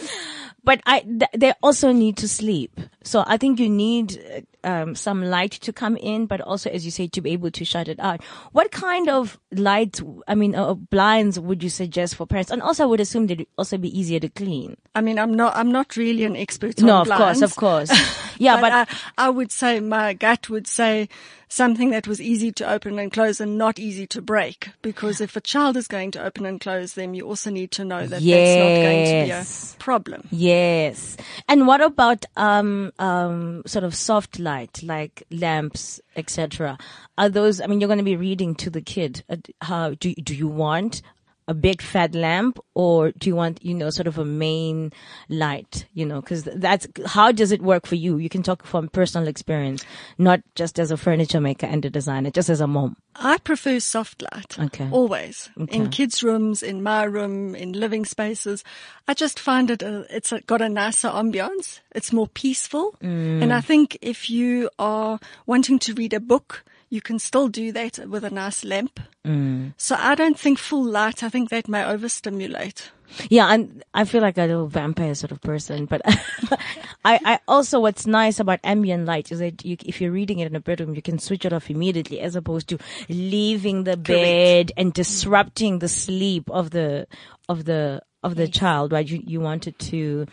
But 0.63 0.81
I, 0.85 1.01
th- 1.01 1.31
they 1.35 1.53
also 1.61 1.91
need 1.91 2.17
to 2.17 2.27
sleep. 2.27 2.79
So 3.03 3.23
I 3.27 3.37
think 3.37 3.59
you 3.59 3.69
need 3.69 4.45
um, 4.63 4.95
some 4.95 5.23
light 5.23 5.51
to 5.51 5.73
come 5.73 5.97
in, 5.97 6.25
but 6.25 6.39
also, 6.39 6.69
as 6.69 6.85
you 6.85 6.91
say, 6.91 7.07
to 7.07 7.21
be 7.21 7.31
able 7.31 7.51
to 7.51 7.65
shut 7.65 7.89
it 7.89 7.99
out. 7.99 8.23
What 8.53 8.71
kind 8.71 9.09
of 9.09 9.37
light, 9.51 9.99
I 10.27 10.35
mean, 10.35 10.55
uh, 10.55 10.73
blinds 10.73 11.37
would 11.39 11.63
you 11.63 11.69
suggest 11.69 12.15
for 12.15 12.25
parents? 12.25 12.49
And 12.49 12.61
also, 12.61 12.83
I 12.83 12.85
would 12.85 13.01
assume 13.01 13.27
they'd 13.27 13.45
also 13.57 13.77
be 13.77 13.97
easier 13.97 14.21
to 14.21 14.29
clean. 14.29 14.77
I 14.95 15.01
mean, 15.01 15.19
I'm 15.19 15.33
not, 15.33 15.55
I'm 15.55 15.71
not 15.71 15.97
really 15.97 16.23
an 16.23 16.37
expert. 16.37 16.81
No, 16.81 17.01
of 17.01 17.09
course, 17.09 17.41
of 17.41 17.55
course. 17.55 17.91
Yeah, 18.39 18.59
but, 18.59 18.71
I, 18.71 18.87
I 19.27 19.29
would 19.29 19.51
say 19.51 19.79
my 19.79 20.13
gut 20.13 20.49
would 20.49 20.65
say 20.65 21.07
something 21.53 21.91
that 21.91 22.07
was 22.07 22.19
easy 22.19 22.51
to 22.51 22.69
open 22.69 22.97
and 22.97 23.13
close 23.13 23.39
and 23.39 23.57
not 23.57 23.77
easy 23.77 24.07
to 24.07 24.21
break. 24.21 24.69
Because 24.81 25.21
if 25.21 25.35
a 25.35 25.41
child 25.41 25.77
is 25.77 25.87
going 25.87 26.11
to 26.11 26.23
open 26.23 26.45
and 26.45 26.59
close 26.59 26.93
them, 26.93 27.13
you 27.13 27.27
also 27.27 27.51
need 27.51 27.71
to 27.71 27.85
know 27.85 28.01
that 28.01 28.09
that's 28.09 28.57
not 28.57 28.81
going 28.81 29.05
to 29.05 29.25
be 29.25 29.31
a 29.31 29.45
problem. 29.79 30.27
Yes. 30.31 31.15
And 31.47 31.67
what 31.67 31.81
about 31.81 32.25
um 32.35 32.91
um 32.99 33.63
sort 33.65 33.85
of 33.85 33.93
soft 33.93 34.39
light 34.39 34.81
like 34.83 35.23
lamps, 35.29 36.01
etc. 36.15 36.77
Are 37.17 37.29
those 37.29 37.61
I 37.61 37.67
mean 37.67 37.79
you're 37.79 37.87
going 37.87 37.97
to 37.99 38.03
be 38.03 38.15
reading 38.15 38.55
to 38.55 38.69
the 38.69 38.81
kid. 38.81 39.23
Uh, 39.29 39.37
How 39.61 39.91
do 39.91 40.13
do 40.15 40.35
you 40.35 40.47
want 40.47 41.01
a 41.47 41.53
big 41.53 41.81
fat 41.81 42.15
lamp 42.15 42.59
or 42.73 43.11
do 43.11 43.29
you 43.29 43.35
want 43.35 43.63
you 43.63 43.73
know 43.73 43.89
sort 43.89 44.07
of 44.07 44.17
a 44.17 44.25
main 44.25 44.91
light 45.29 45.85
you 45.93 46.05
know 46.05 46.21
because 46.21 46.43
that's 46.43 46.87
how 47.05 47.31
does 47.31 47.51
it 47.51 47.61
work 47.61 47.85
for 47.85 47.95
you 47.95 48.17
you 48.17 48.29
can 48.29 48.43
talk 48.43 48.65
from 48.65 48.87
personal 48.89 49.27
experience 49.27 49.83
not 50.17 50.41
just 50.55 50.79
as 50.79 50.91
a 50.91 50.97
furniture 50.97 51.41
maker 51.41 51.65
and 51.65 51.83
a 51.85 51.89
designer 51.89 52.29
just 52.29 52.49
as 52.49 52.61
a 52.61 52.67
mom 52.67 52.95
I 53.15 53.37
prefer 53.37 53.79
soft 53.79 54.23
light. 54.23 54.57
Okay. 54.59 54.89
Always. 54.91 55.49
Okay. 55.59 55.75
In 55.75 55.89
kids' 55.89 56.23
rooms, 56.23 56.63
in 56.63 56.81
my 56.81 57.03
room, 57.03 57.55
in 57.55 57.73
living 57.73 58.05
spaces. 58.05 58.63
I 59.07 59.13
just 59.13 59.39
find 59.39 59.69
it, 59.69 59.83
a, 59.83 60.05
it's 60.09 60.31
a, 60.31 60.41
got 60.41 60.61
a 60.61 60.69
nicer 60.69 61.09
ambiance. 61.09 61.79
It's 61.93 62.11
more 62.11 62.27
peaceful. 62.27 62.95
Mm. 63.03 63.43
And 63.43 63.53
I 63.53 63.61
think 63.61 63.97
if 64.01 64.29
you 64.29 64.69
are 64.79 65.19
wanting 65.45 65.79
to 65.79 65.93
read 65.93 66.13
a 66.13 66.19
book, 66.19 66.63
you 66.89 67.01
can 67.01 67.19
still 67.19 67.47
do 67.47 67.71
that 67.71 67.99
with 68.07 68.23
a 68.23 68.29
nice 68.29 68.63
lamp 68.63 68.99
Mm. 69.25 69.73
So 69.77 69.95
I 69.97 70.15
don't 70.15 70.37
think 70.37 70.59
full 70.59 70.83
light. 70.83 71.23
I 71.23 71.29
think 71.29 71.49
that 71.49 71.67
may 71.69 71.83
overstimulate. 71.85 72.91
Yeah, 73.29 73.47
and 73.53 73.83
I 73.93 74.05
feel 74.05 74.21
like 74.21 74.37
a 74.37 74.41
little 74.41 74.67
vampire 74.67 75.13
sort 75.15 75.31
of 75.31 75.39
person, 75.41 75.85
but 75.85 76.01
I, 77.05 77.19
I 77.23 77.39
also 77.47 77.79
what's 77.79 78.07
nice 78.07 78.39
about 78.39 78.59
ambient 78.63 79.05
light 79.05 79.31
is 79.31 79.39
that 79.39 79.63
you, 79.63 79.77
if 79.85 80.01
you're 80.01 80.11
reading 80.11 80.39
it 80.39 80.47
in 80.47 80.55
a 80.55 80.59
bedroom, 80.59 80.95
you 80.95 81.01
can 81.01 81.19
switch 81.19 81.45
it 81.45 81.53
off 81.53 81.69
immediately, 81.69 82.19
as 82.19 82.35
opposed 82.35 82.67
to 82.69 82.79
leaving 83.09 83.83
the 83.83 83.97
bed 83.97 84.71
and 84.77 84.93
disrupting 84.93 85.79
the 85.79 85.87
sleep 85.87 86.49
of 86.49 86.71
the 86.71 87.07
of 87.47 87.65
the 87.65 88.01
of 88.23 88.35
the 88.35 88.47
child. 88.47 88.91
Right? 88.91 89.07
You 89.07 89.21
you 89.25 89.39
want 89.39 89.67
it 89.67 89.77
to 89.79 90.25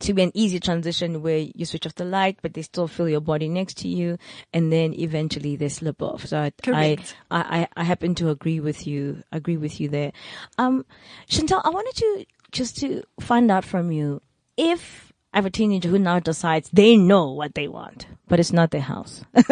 to 0.00 0.14
be 0.14 0.22
an 0.22 0.32
easy 0.34 0.60
transition 0.60 1.22
where 1.22 1.38
you 1.54 1.64
switch 1.64 1.86
off 1.86 1.94
the 1.94 2.04
light, 2.04 2.38
but 2.42 2.54
they 2.54 2.62
still 2.62 2.88
feel 2.88 3.08
your 3.08 3.20
body 3.20 3.48
next 3.48 3.78
to 3.78 3.88
you, 3.88 4.18
and 4.52 4.72
then 4.72 4.94
eventually 4.94 5.56
they 5.56 5.68
slip 5.68 6.02
off. 6.02 6.26
So 6.26 6.38
I, 6.38 6.52
I, 6.66 6.98
I, 7.30 7.68
I 7.76 7.84
happen 7.84 8.14
to 8.16 8.30
agree 8.30 8.60
with 8.60 8.86
you. 8.86 9.22
Agree 9.32 9.56
with 9.56 9.80
you 9.80 9.88
there. 9.88 10.12
Um, 10.58 10.84
Chantal, 11.28 11.60
I 11.64 11.70
wanted 11.70 11.94
to 11.96 12.26
just 12.52 12.78
to 12.78 13.02
find 13.20 13.50
out 13.50 13.64
from 13.64 13.90
you 13.90 14.20
if 14.56 15.12
I 15.32 15.38
have 15.38 15.46
a 15.46 15.50
teenager 15.50 15.88
who 15.88 15.98
now 15.98 16.20
decides 16.20 16.70
they 16.72 16.96
know 16.96 17.32
what 17.32 17.56
they 17.56 17.66
want, 17.66 18.06
but 18.28 18.38
it's 18.38 18.52
not 18.52 18.70
their 18.70 18.80
house. 18.80 19.24
I'll 19.34 19.42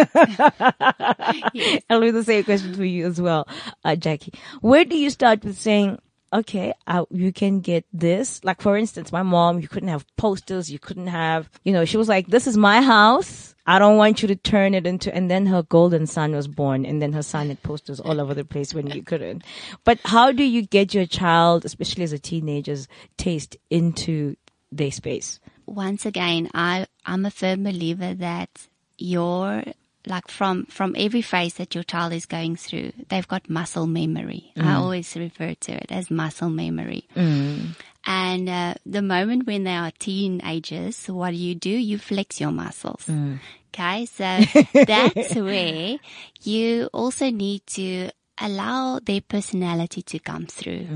leave 1.99 2.15
the 2.15 2.23
same 2.25 2.45
question 2.45 2.75
for 2.75 2.85
you 2.85 3.09
as 3.09 3.21
well, 3.21 3.49
uh, 3.85 3.97
Jackie. 3.97 4.33
Where 4.61 4.85
do 4.85 4.97
you 4.97 5.11
start 5.11 5.45
with 5.45 5.59
saying, 5.59 5.99
okay, 6.33 6.73
uh, 6.87 7.05
you 7.11 7.33
can 7.33 7.61
get 7.61 7.85
this? 7.93 8.43
Like, 8.45 8.61
for 8.61 8.77
instance, 8.77 9.13
my 9.13 9.23
mom, 9.23 9.61
you 9.61 9.69
couldn't 9.69 9.89
have 9.89 10.07
posters, 10.17 10.71
you 10.71 10.79
couldn't 10.79 11.09
have, 11.09 11.51
you 11.65 11.73
know, 11.73 11.85
she 11.85 11.97
was 11.97 12.09
like, 12.09 12.29
this 12.29 12.47
is 12.47 12.57
my 12.57 12.81
house. 12.83 13.55
I 13.65 13.79
don't 13.79 13.97
want 13.97 14.23
you 14.23 14.29
to 14.29 14.35
turn 14.35 14.75
it 14.75 14.87
into, 14.87 15.15
and 15.15 15.31
then 15.31 15.47
her 15.47 15.63
golden 15.63 16.09
son 16.09 16.35
was 16.35 16.49
born, 16.49 16.85
and 16.85 17.01
then 17.01 17.13
her 17.13 17.23
son 17.23 17.49
had 17.49 17.63
posters 17.63 18.01
all 18.01 18.21
over 18.21 18.35
the 18.35 18.45
place 18.45 18.75
when 18.75 18.89
you 18.89 19.03
couldn't. 19.03 19.45
But 19.85 20.01
how 20.05 20.33
do 20.33 20.43
you 20.43 20.63
get 20.63 20.95
your 20.95 21.07
child, 21.07 21.65
especially 21.65 22.03
as 22.03 22.13
a 22.13 22.19
teenager's 22.19 22.89
taste 23.19 23.57
into 23.71 24.35
their 24.73 24.91
space? 24.91 25.39
once 25.67 26.07
again, 26.07 26.51
I, 26.55 26.87
I'm 27.05 27.25
a 27.25 27.31
firm 27.31 27.65
believer 27.65 28.15
that 28.15 28.51
your, 28.99 29.63
like 30.07 30.29
from, 30.29 30.67
from 30.67 30.95
every 30.99 31.23
phase 31.23 31.55
that 31.55 31.75
your 31.75 31.85
child 31.85 32.13
is 32.13 32.27
going 32.27 32.57
through, 32.57 32.93
they've 33.09 33.29
got 33.29 33.49
muscle 33.49 33.87
memory. 33.87 34.53
I 34.57 34.61
mm. 34.61 34.75
always 34.77 35.17
refer 35.17 35.55
to 35.55 35.73
it 35.73 35.91
as 35.91 36.11
muscle 36.11 36.51
memory. 36.51 37.09
Mm. 37.15 37.77
And 38.05 38.49
uh, 38.49 38.75
the 38.85 39.03
moment 39.03 39.47
when 39.47 39.65
they 39.65 39.77
are 39.77 39.93
teenagers, 39.99 41.07
what 41.07 41.31
do 41.31 41.37
you 41.37 41.55
do? 41.55 41.71
You 41.71 41.99
flex 41.99 42.41
your 42.41 42.51
muscles. 42.51 43.07
Mm. 43.07 43.39
Okay, 43.75 44.07
so 44.07 44.41
that's 44.85 45.35
where 45.35 45.99
you 46.43 46.91
also 46.93 47.31
need 47.31 47.67
to 47.69 48.11
allow 48.39 48.99
their 48.99 49.21
personality 49.21 50.03
to 50.03 50.19
come 50.19 50.47
through. 50.47 50.87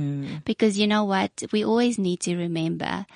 Because 0.44 0.78
you 0.78 0.86
know 0.86 1.04
what? 1.04 1.30
We 1.52 1.64
always 1.64 1.98
need 1.98 2.20
to 2.20 2.36
remember 2.36 3.06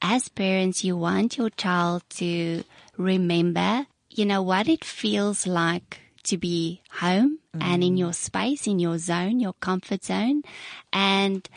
as 0.00 0.28
parents, 0.28 0.84
you 0.84 0.96
want 0.96 1.36
your 1.36 1.50
child 1.50 2.02
to 2.10 2.62
remember, 2.96 3.86
you 4.10 4.24
know, 4.26 4.42
what 4.42 4.68
it 4.68 4.84
feels 4.84 5.46
like 5.46 6.00
to 6.24 6.36
be 6.36 6.82
home 6.90 7.38
and 7.60 7.82
in 7.82 7.96
your 7.96 8.12
space, 8.12 8.66
in 8.66 8.78
your 8.78 8.98
zone, 8.98 9.40
your 9.40 9.54
comfort 9.54 10.04
zone. 10.04 10.42
And, 10.92 11.48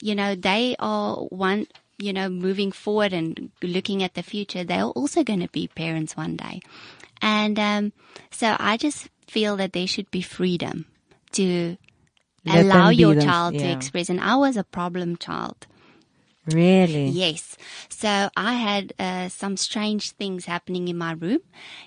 you 0.00 0.14
know, 0.14 0.34
they 0.34 0.74
are 0.78 1.16
one, 1.16 1.66
you 1.98 2.12
know, 2.12 2.28
moving 2.28 2.72
forward 2.72 3.12
and 3.12 3.50
looking 3.62 4.02
at 4.02 4.14
the 4.14 4.22
future. 4.22 4.64
They're 4.64 4.84
also 4.84 5.22
going 5.22 5.40
to 5.40 5.48
be 5.48 5.68
parents 5.68 6.16
one 6.16 6.36
day. 6.36 6.60
And, 7.22 7.58
um, 7.58 7.92
so 8.30 8.56
I 8.58 8.76
just 8.76 9.08
feel 9.28 9.56
that 9.58 9.72
there 9.72 9.86
should 9.86 10.10
be 10.10 10.22
freedom 10.22 10.86
to 11.32 11.76
Let 12.44 12.64
allow 12.64 12.88
your 12.88 13.14
them- 13.14 13.24
child 13.24 13.54
to 13.54 13.64
yeah. 13.64 13.76
express. 13.76 14.08
And 14.08 14.20
I 14.20 14.36
was 14.36 14.56
a 14.56 14.64
problem 14.64 15.16
child. 15.16 15.66
Really? 16.46 17.06
Yes. 17.06 17.56
So 17.88 18.28
I 18.36 18.54
had 18.54 18.92
uh, 18.98 19.28
some 19.28 19.56
strange 19.56 20.10
things 20.12 20.44
happening 20.44 20.88
in 20.88 20.98
my 20.98 21.12
room, 21.12 21.40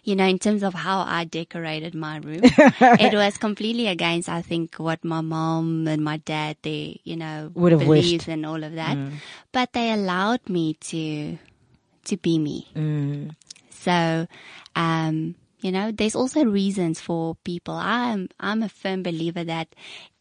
you 0.04 0.16
know, 0.16 0.26
in 0.26 0.40
terms 0.40 0.64
of 0.64 0.74
how 0.74 1.02
I 1.02 1.26
decorated 1.26 1.94
my 1.94 2.18
room. 2.18 2.42
it 2.44 3.14
was 3.14 3.38
completely 3.38 3.88
against, 3.88 4.30
I 4.30 4.42
think, 4.42 4.76
what 4.76 5.04
my 5.04 5.22
mom 5.22 5.88
and 5.88 6.04
my 6.04 6.18
dad, 6.18 6.58
they, 6.64 7.02
you 7.04 7.16
know, 7.16 7.52
Would 7.54 7.74
have 7.74 7.82
believed 7.82 8.26
wished. 8.26 8.28
and 8.30 8.46
all 8.46 8.64
of 8.64 8.74
that. 8.74 8.98
But 9.52 9.74
they 9.74 9.92
allowed 9.92 10.50
me 10.50 10.74
to, 10.74 11.38
to 12.06 12.18
be 12.18 12.40
me. 12.40 12.68
So, 13.70 14.28
um, 14.76 15.36
you 15.68 15.74
know, 15.74 15.92
there's 15.92 16.16
also 16.16 16.46
reasons 16.46 17.02
for 17.02 17.36
people. 17.44 17.74
I'm, 17.74 18.30
I'm 18.40 18.64
a 18.64 18.70
firm 18.70 19.04
believer 19.04 19.44
that 19.44 19.68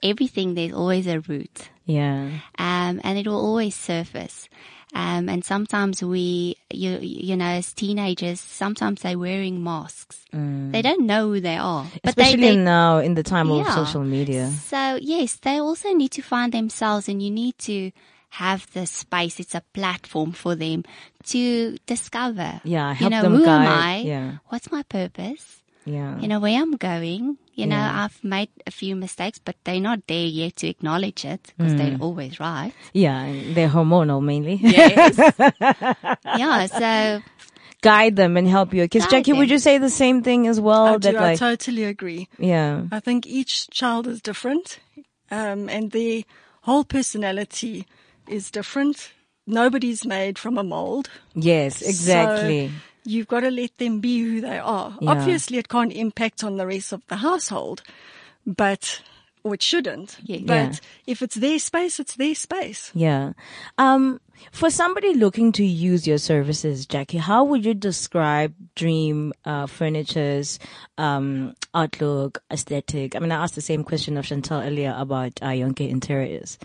everything, 0.02 0.54
there's 0.54 0.72
always 0.72 1.06
a 1.06 1.20
root 1.20 1.70
Yeah. 1.84 2.30
um, 2.58 3.00
and 3.04 3.16
it 3.16 3.28
will 3.28 3.38
always 3.38 3.76
surface. 3.76 4.48
Um, 4.92 5.28
and 5.28 5.44
sometimes 5.44 6.02
we, 6.02 6.56
you, 6.72 6.98
you 7.00 7.36
know, 7.36 7.44
as 7.60 7.72
teenagers, 7.72 8.40
sometimes 8.40 9.02
they're 9.02 9.18
wearing 9.18 9.62
masks. 9.62 10.24
They 10.72 10.82
don't 10.82 11.06
know 11.06 11.28
who 11.28 11.40
they 11.40 11.56
are, 11.58 11.84
but 12.02 12.10
Especially 12.10 12.40
they 12.40 12.56
now 12.56 12.98
in 12.98 13.14
the 13.14 13.22
time 13.22 13.48
of 13.50 13.70
social 13.70 14.02
media. 14.02 14.50
so 14.50 14.98
yes, 15.00 15.36
they 15.36 15.60
also 15.60 15.92
need 15.92 16.10
to 16.12 16.22
find 16.22 16.50
themselves, 16.52 17.08
and 17.08 17.22
you 17.22 17.30
need 17.30 17.56
to 17.58 17.92
have 18.42 18.66
the 18.72 18.86
space. 18.86 19.40
It's 19.40 19.54
a 19.54 19.62
platform 19.72 20.32
for 20.32 20.54
them 20.54 20.84
to 21.32 21.76
discover. 21.86 22.60
Yeah, 22.64 22.90
you 22.90 22.94
help 22.96 23.10
know, 23.12 23.22
them 23.22 23.32
who 23.36 23.44
am 23.44 23.64
guide, 23.64 23.68
I? 23.68 23.96
yeah. 24.06 24.32
What's 24.48 24.70
my 24.70 24.82
purpose? 24.84 25.62
Yeah. 25.84 26.18
You 26.18 26.26
know 26.28 26.40
where 26.40 26.60
I'm 26.60 26.76
going. 26.76 27.38
You 27.54 27.66
know, 27.66 27.76
Yeah. 27.76 28.04
I've 28.04 28.18
made 28.24 28.50
a 28.66 28.70
few 28.70 28.96
mistakes, 28.96 29.38
but 29.38 29.54
they're 29.64 29.80
not 29.80 30.00
there 30.08 30.26
yet 30.26 30.56
to 30.56 30.66
acknowledge 30.68 31.24
it 31.24 31.52
because 31.56 31.72
Mm. 31.74 31.78
they're 31.78 31.98
always 32.00 32.38
right. 32.40 32.72
Yeah, 32.92 33.22
they're 33.54 33.68
hormonal 33.70 34.20
mainly. 34.22 34.56
Yes. 34.60 35.16
yeah. 36.42 36.66
So 36.66 37.22
Guide 37.82 38.16
them 38.16 38.36
and 38.36 38.48
help 38.48 38.74
you. 38.74 38.82
Because 38.82 39.04
Guide 39.04 39.10
Jackie, 39.24 39.32
would 39.34 39.48
you 39.50 39.58
say 39.58 39.78
the 39.78 39.90
same 39.90 40.22
thing 40.22 40.46
as 40.48 40.58
well? 40.60 40.86
I 40.86 40.92
that 40.98 41.12
do. 41.12 41.16
I 41.16 41.20
like, 41.30 41.38
totally 41.38 41.84
agree. 41.84 42.28
yeah, 42.38 42.82
I 42.90 43.00
think 43.00 43.26
each 43.26 43.70
child 43.70 44.06
is 44.08 44.20
different, 44.20 44.80
um, 45.30 45.68
and 45.68 45.92
their 45.92 46.22
whole 46.62 46.84
personality 46.84 47.86
is 48.28 48.50
different. 48.50 49.12
Nobody's 49.46 50.04
made 50.04 50.38
from 50.38 50.58
a 50.58 50.64
mold. 50.64 51.08
yes, 51.34 51.80
exactly. 51.82 52.68
So 52.68 52.74
you've 53.04 53.28
got 53.28 53.40
to 53.40 53.50
let 53.50 53.76
them 53.78 54.00
be 54.00 54.18
who 54.20 54.40
they 54.40 54.58
are. 54.58 54.96
Yeah. 55.00 55.10
Obviously, 55.10 55.58
it 55.58 55.68
can't 55.68 55.92
impact 55.92 56.42
on 56.42 56.56
the 56.56 56.66
rest 56.66 56.92
of 56.92 57.02
the 57.06 57.16
household, 57.16 57.82
but 58.44 59.02
or 59.44 59.54
it 59.54 59.62
shouldn't. 59.62 60.16
Yeah. 60.24 60.38
But 60.44 60.54
Yeah. 60.72 60.78
if 61.06 61.22
it's 61.22 61.36
their 61.36 61.60
space, 61.60 62.00
it's 62.00 62.16
their 62.16 62.34
space. 62.34 62.90
Yeah. 62.94 63.34
Um, 63.78 64.20
for 64.50 64.68
somebody 64.70 65.14
looking 65.14 65.52
to 65.52 65.64
use 65.64 66.04
your 66.06 66.18
services, 66.18 66.84
Jackie, 66.84 67.18
how 67.18 67.44
would 67.44 67.64
you 67.64 67.72
describe 67.74 68.52
Dream 68.74 69.32
uh, 69.44 69.66
Furniture's 69.66 70.58
um, 70.98 71.54
outlook, 71.72 72.42
aesthetic? 72.50 73.14
I 73.14 73.20
mean, 73.20 73.30
I 73.30 73.40
asked 73.44 73.54
the 73.54 73.60
same 73.60 73.84
question 73.84 74.16
of 74.16 74.24
Chantal 74.26 74.60
earlier 74.62 74.94
about 74.98 75.40
uh, 75.40 75.46
Yonke 75.50 75.88
Interiors. 75.88 76.58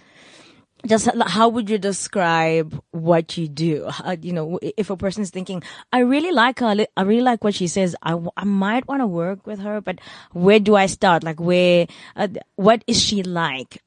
Just 0.85 1.07
how 1.27 1.49
would 1.49 1.69
you 1.69 1.77
describe 1.77 2.81
what 2.91 3.37
you 3.37 3.47
do? 3.47 3.87
How, 3.89 4.11
you 4.11 4.33
know, 4.33 4.59
if 4.61 4.89
a 4.89 4.97
person's 4.97 5.29
thinking, 5.29 5.61
I 5.93 5.99
really 5.99 6.31
like 6.31 6.59
her, 6.59 6.85
I 6.97 7.01
really 7.01 7.21
like 7.21 7.43
what 7.43 7.53
she 7.55 7.67
says, 7.67 7.95
I, 8.01 8.11
w- 8.11 8.31
I 8.35 8.45
might 8.45 8.87
want 8.87 9.01
to 9.01 9.07
work 9.07 9.45
with 9.45 9.59
her, 9.59 9.79
but 9.81 9.99
where 10.31 10.59
do 10.59 10.75
I 10.75 10.87
start? 10.87 11.23
Like, 11.23 11.39
where, 11.39 11.87
uh, 12.15 12.29
what 12.55 12.83
is 12.87 12.99
she 12.99 13.21
like? 13.23 13.81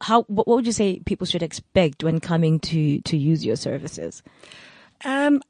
How, 0.00 0.22
what 0.22 0.46
would 0.46 0.66
you 0.66 0.72
say 0.72 1.00
people 1.00 1.26
should 1.26 1.42
expect 1.42 2.04
when 2.04 2.20
coming 2.20 2.60
to, 2.60 3.00
to 3.00 3.16
use 3.16 3.44
your 3.44 3.56
services? 3.56 4.22
Um, 5.04 5.42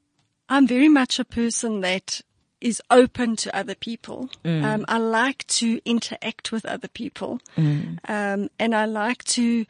I'm 0.48 0.66
very 0.66 0.88
much 0.88 1.18
a 1.18 1.24
person 1.24 1.80
that 1.82 2.22
is 2.60 2.82
open 2.90 3.36
to 3.36 3.54
other 3.56 3.74
people. 3.74 4.28
Um, 4.44 4.84
I 4.88 4.98
like 4.98 5.46
to 5.48 5.80
interact 5.84 6.52
with 6.52 6.64
other 6.66 6.88
people. 6.88 7.40
Um, 7.56 8.48
and 8.58 8.74
I 8.74 8.84
like 8.86 9.24
to 9.24 9.64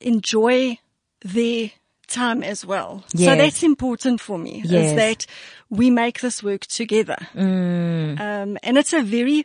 enjoy 0.00 0.78
their 1.24 1.70
time 2.08 2.42
as 2.42 2.64
well. 2.64 3.04
So 3.08 3.24
that's 3.24 3.62
important 3.62 4.20
for 4.20 4.38
me 4.38 4.62
Yes. 4.64 4.90
is 4.90 4.94
that 4.94 5.26
we 5.70 5.90
make 5.90 6.20
this 6.20 6.42
work 6.42 6.66
together. 6.66 7.16
Um, 7.34 8.58
and 8.62 8.78
it's 8.78 8.92
a 8.92 9.02
very 9.02 9.44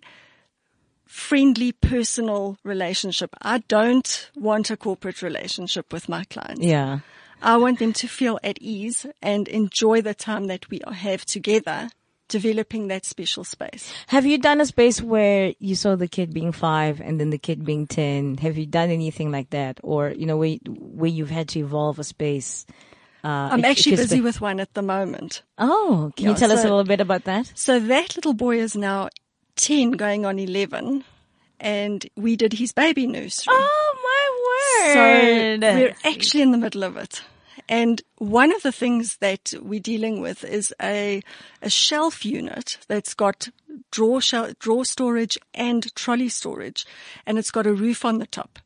friendly, 1.06 1.72
personal 1.72 2.58
relationship. 2.64 3.36
I 3.42 3.60
don't 3.68 4.30
want 4.36 4.70
a 4.70 4.78
corporate 4.78 5.22
relationship 5.22 5.92
with 5.92 6.08
my 6.08 6.24
clients. 6.26 6.62
Yeah. 6.64 7.00
I 7.42 7.58
want 7.58 7.80
them 7.80 7.94
to 7.94 8.08
feel 8.08 8.40
at 8.44 8.58
ease 8.62 9.06
and 9.22 9.48
enjoy 9.48 10.02
the 10.02 10.14
time 10.14 10.46
that 10.48 10.70
we 10.70 10.80
have 10.92 11.26
together 11.26 11.90
developing 12.32 12.88
that 12.88 13.06
special 13.06 13.44
space. 13.44 13.92
Have 14.08 14.26
you 14.26 14.38
done 14.38 14.62
a 14.62 14.66
space 14.66 15.02
where 15.02 15.54
you 15.60 15.76
saw 15.76 15.96
the 15.96 16.08
kid 16.08 16.34
being 16.34 16.54
five 16.54 17.02
and 17.02 17.20
then 17.20 17.30
the 17.30 17.38
kid 17.38 17.66
being 17.66 17.86
10? 17.86 18.38
Have 18.38 18.58
you 18.58 18.66
done 18.66 18.90
anything 18.90 19.32
like 19.32 19.50
that? 19.52 19.80
Or, 19.84 20.10
you 20.10 20.26
know, 20.26 20.38
where, 20.38 20.58
where 20.66 21.10
you've 21.10 21.30
had 21.30 21.50
to 21.50 21.60
evolve 21.60 22.00
a 22.00 22.04
space? 22.06 22.66
Uh, 23.24 23.52
I'm 23.52 23.66
actually 23.66 23.98
busy 23.98 24.22
with 24.22 24.40
one 24.40 24.60
at 24.62 24.74
the 24.74 24.82
moment. 24.82 25.44
Oh, 25.58 26.12
can 26.16 26.26
you 26.26 26.32
Yeah, 26.32 26.38
tell 26.38 26.52
us 26.52 26.62
a 26.62 26.64
little 26.64 26.86
bit 26.86 27.02
about 27.02 27.26
that? 27.26 27.52
So 27.54 27.80
that 27.80 28.16
little 28.16 28.34
boy 28.34 28.58
is 28.60 28.76
now 28.76 29.10
10 29.58 29.92
going 29.92 30.26
on 30.26 30.40
11 30.40 31.04
and 31.60 32.06
we 32.16 32.36
did 32.38 32.54
his 32.54 32.72
baby 32.72 33.08
nursery. 33.08 33.54
Oh 33.54 33.94
my 34.08 34.88
word. 34.88 34.94
So 34.94 35.68
word! 35.68 35.76
we're 35.76 36.10
actually 36.10 36.42
in 36.42 36.52
the 36.52 36.58
middle 36.58 36.84
of 36.84 36.96
it. 36.98 37.22
And 37.68 38.02
one 38.18 38.54
of 38.54 38.64
the 38.64 38.72
things 38.72 39.18
that 39.18 39.54
we're 39.62 39.80
dealing 39.80 40.22
with 40.22 40.44
is 40.44 40.74
a, 40.82 41.22
a 41.62 41.70
shelf 41.70 42.26
unit 42.26 42.78
that's 42.88 43.14
got 43.14 43.50
drawer, 43.92 44.22
shel- 44.22 44.54
drawer 44.60 44.86
storage 44.86 45.38
and 45.54 45.94
trolley 45.96 46.30
storage. 46.30 46.86
And 47.26 47.38
it's 47.38 47.52
got 47.52 47.68
a 47.68 47.74
roof 47.74 48.06
on 48.06 48.20
the 48.20 48.28
top. 48.28 48.60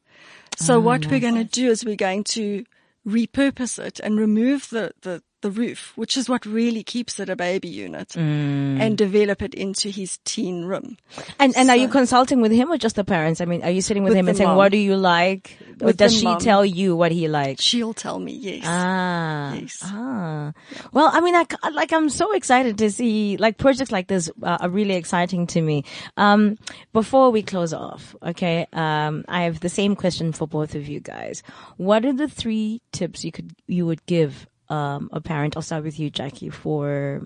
So 0.58 0.78
ah, 0.78 0.80
what 0.80 1.08
we're 1.08 1.20
going 1.20 1.36
to 1.36 1.44
do 1.44 1.70
is 1.70 1.86
we're 1.86 1.96
going 1.96 2.24
to 2.26 2.66
repurpose 3.06 3.78
it 3.78 4.00
and 4.00 4.18
remove 4.18 4.70
the, 4.70 4.94
the, 5.02 5.22
the 5.46 5.52
roof, 5.52 5.94
which 5.96 6.18
is 6.18 6.28
what 6.28 6.46
really 6.46 6.82
keeps 6.84 7.20
it 7.22 7.30
a 7.30 7.36
baby 7.36 7.70
unit 7.70 8.16
and 8.18 8.98
develop 8.98 9.42
it 9.48 9.54
into 9.54 9.90
his 9.90 10.18
teen 10.26 10.66
room. 10.66 10.98
and 11.40 11.56
and 11.56 11.70
are 11.70 11.76
you 11.78 11.88
consulting 11.88 12.42
with 12.42 12.52
him 12.52 12.72
or 12.72 12.78
just 12.82 12.96
the 12.98 13.04
parents? 13.06 13.42
I 13.42 13.46
mean, 13.46 13.62
are 13.62 13.70
you 13.78 13.82
sitting 13.82 14.04
with, 14.04 14.12
With 14.14 14.20
him 14.20 14.28
and 14.28 14.38
saying, 14.38 14.50
mom. 14.50 14.58
"What 14.58 14.72
do 14.72 14.78
you 14.82 14.98
like?" 14.98 15.58
Or 15.82 15.88
With 15.92 15.98
does 16.02 16.18
she 16.18 16.24
mom. 16.26 16.40
tell 16.40 16.64
you 16.66 16.96
what 16.96 17.12
he 17.12 17.28
likes? 17.28 17.62
She'll 17.62 17.94
tell 17.94 18.18
me, 18.20 18.32
yes. 18.34 18.64
Ah, 18.66 19.54
Yes. 19.54 19.80
ah. 19.84 20.54
Well, 20.94 21.10
I 21.14 21.20
mean, 21.22 21.36
I, 21.36 21.46
like, 21.72 21.92
I'm 21.94 22.10
so 22.10 22.32
excited 22.34 22.78
to 22.80 22.90
see, 22.90 23.36
like, 23.38 23.58
projects 23.58 23.92
like 23.92 24.08
this 24.08 24.32
are 24.42 24.70
really 24.70 24.96
exciting 24.96 25.48
to 25.48 25.62
me. 25.62 25.84
Um, 26.18 26.58
before 26.94 27.30
we 27.30 27.44
close 27.44 27.74
off, 27.74 28.16
okay, 28.24 28.66
um, 28.74 29.26
I 29.28 29.44
have 29.44 29.60
the 29.60 29.70
same 29.70 29.96
question 29.96 30.32
for 30.32 30.48
both 30.48 30.76
of 30.76 30.88
you 30.88 31.02
guys. 31.02 31.44
What 31.78 32.06
are 32.06 32.14
the 32.14 32.30
three 32.30 32.82
tips 32.92 33.24
you 33.26 33.32
could, 33.32 33.52
you 33.68 33.86
would 33.86 34.06
give, 34.08 34.48
um, 34.70 35.10
a 35.12 35.22
parent? 35.22 35.56
I'll 35.56 35.64
start 35.64 35.84
with 35.84 36.00
you, 36.00 36.10
Jackie, 36.10 36.50
for, 36.50 37.22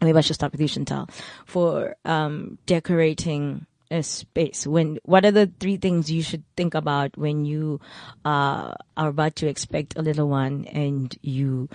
maybe 0.00 0.18
I 0.18 0.20
should 0.20 0.34
start 0.34 0.52
with 0.52 0.60
you, 0.60 0.68
Chantal, 0.68 1.08
for, 1.46 1.96
um, 2.04 2.58
decorating 2.66 3.66
a 3.90 4.02
space. 4.02 4.66
When 4.66 4.98
what 5.04 5.24
are 5.24 5.30
the 5.30 5.50
three 5.60 5.76
things 5.76 6.10
you 6.10 6.22
should 6.22 6.42
think 6.56 6.74
about 6.74 7.16
when 7.16 7.44
you 7.44 7.80
uh, 8.24 8.74
are 8.96 9.08
about 9.08 9.36
to 9.36 9.46
expect 9.46 9.96
a 9.96 10.02
little 10.02 10.28
one 10.28 10.64
and 10.66 11.16
you 11.22 11.68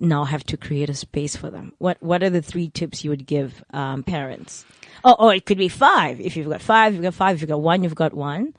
now 0.00 0.24
have 0.24 0.44
to 0.44 0.56
create 0.56 0.90
a 0.90 0.94
space 0.94 1.36
for 1.36 1.50
them? 1.50 1.72
What 1.78 1.96
what 2.00 2.22
are 2.22 2.30
the 2.30 2.42
three 2.42 2.68
tips 2.68 3.04
you 3.04 3.10
would 3.10 3.26
give 3.26 3.64
um, 3.72 4.02
parents? 4.02 4.64
Oh 5.04 5.16
oh 5.18 5.28
it 5.30 5.46
could 5.46 5.58
be 5.58 5.68
five. 5.68 6.20
If 6.20 6.36
you've 6.36 6.48
got 6.48 6.62
five 6.62 6.94
you've 6.94 7.02
got 7.02 7.14
five. 7.14 7.36
If 7.36 7.42
you've 7.42 7.50
got 7.50 7.60
one 7.60 7.82
you've 7.82 7.94
got 7.94 8.14
one. 8.14 8.54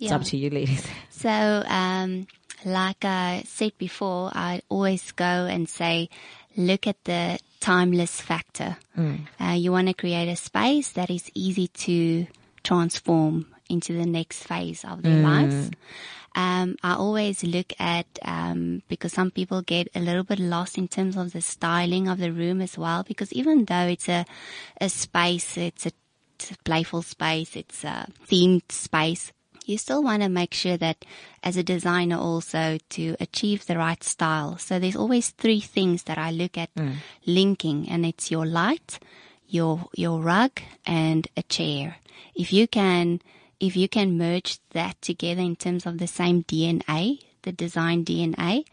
It's 0.00 0.10
up 0.10 0.24
to 0.24 0.36
you 0.36 0.50
ladies. 0.50 0.86
So, 1.10 1.30
um, 1.30 2.26
like 2.64 3.04
I 3.04 3.44
said 3.46 3.72
before, 3.78 4.30
I 4.34 4.62
always 4.68 5.12
go 5.12 5.24
and 5.24 5.68
say, 5.68 6.08
look 6.56 6.86
at 6.86 7.02
the 7.04 7.38
timeless 7.60 8.20
factor. 8.20 8.76
Uh, 9.40 9.52
you 9.54 9.72
want 9.72 9.88
to 9.88 9.94
create 9.94 10.28
a 10.28 10.36
space 10.36 10.92
that 10.92 11.10
is 11.10 11.30
easy 11.34 11.68
to 11.68 12.26
transform 12.62 13.46
into 13.68 13.92
the 13.94 14.06
next 14.06 14.44
phase 14.44 14.84
of 14.84 15.02
their 15.02 15.16
lives. 15.22 15.70
Um, 16.34 16.76
I 16.82 16.94
always 16.94 17.42
look 17.44 17.72
at, 17.78 18.06
um, 18.24 18.82
because 18.88 19.12
some 19.12 19.30
people 19.30 19.60
get 19.62 19.88
a 19.94 20.00
little 20.00 20.24
bit 20.24 20.38
lost 20.38 20.78
in 20.78 20.88
terms 20.88 21.16
of 21.16 21.32
the 21.32 21.40
styling 21.42 22.08
of 22.08 22.18
the 22.18 22.32
room 22.32 22.60
as 22.62 22.78
well, 22.78 23.02
because 23.02 23.32
even 23.32 23.64
though 23.66 23.86
it's 23.86 24.08
a, 24.08 24.24
a 24.80 24.88
space, 24.88 25.56
it's 25.58 25.86
a, 25.86 25.92
it's 26.36 26.50
a 26.52 26.56
playful 26.64 27.02
space, 27.02 27.54
it's 27.56 27.84
a 27.84 28.08
themed 28.28 28.70
space, 28.72 29.32
you 29.66 29.78
still 29.78 30.02
want 30.02 30.22
to 30.22 30.28
make 30.28 30.54
sure 30.54 30.76
that 30.76 31.04
as 31.42 31.56
a 31.56 31.62
designer 31.62 32.16
also 32.16 32.78
to 32.90 33.16
achieve 33.20 33.66
the 33.66 33.76
right 33.76 34.02
style. 34.02 34.58
So 34.58 34.78
there's 34.78 34.96
always 34.96 35.30
three 35.30 35.60
things 35.60 36.04
that 36.04 36.18
I 36.18 36.30
look 36.30 36.58
at 36.58 36.74
mm. 36.74 36.96
linking 37.26 37.88
and 37.88 38.04
it's 38.04 38.30
your 38.30 38.46
light, 38.46 38.98
your, 39.46 39.88
your 39.94 40.20
rug 40.20 40.60
and 40.86 41.26
a 41.36 41.42
chair. 41.42 41.96
If 42.34 42.52
you 42.52 42.66
can, 42.66 43.20
if 43.60 43.76
you 43.76 43.88
can 43.88 44.18
merge 44.18 44.58
that 44.70 45.00
together 45.02 45.42
in 45.42 45.56
terms 45.56 45.86
of 45.86 45.98
the 45.98 46.06
same 46.06 46.44
DNA, 46.44 47.20
the 47.42 47.52
design 47.52 48.04
DNA, 48.04 48.64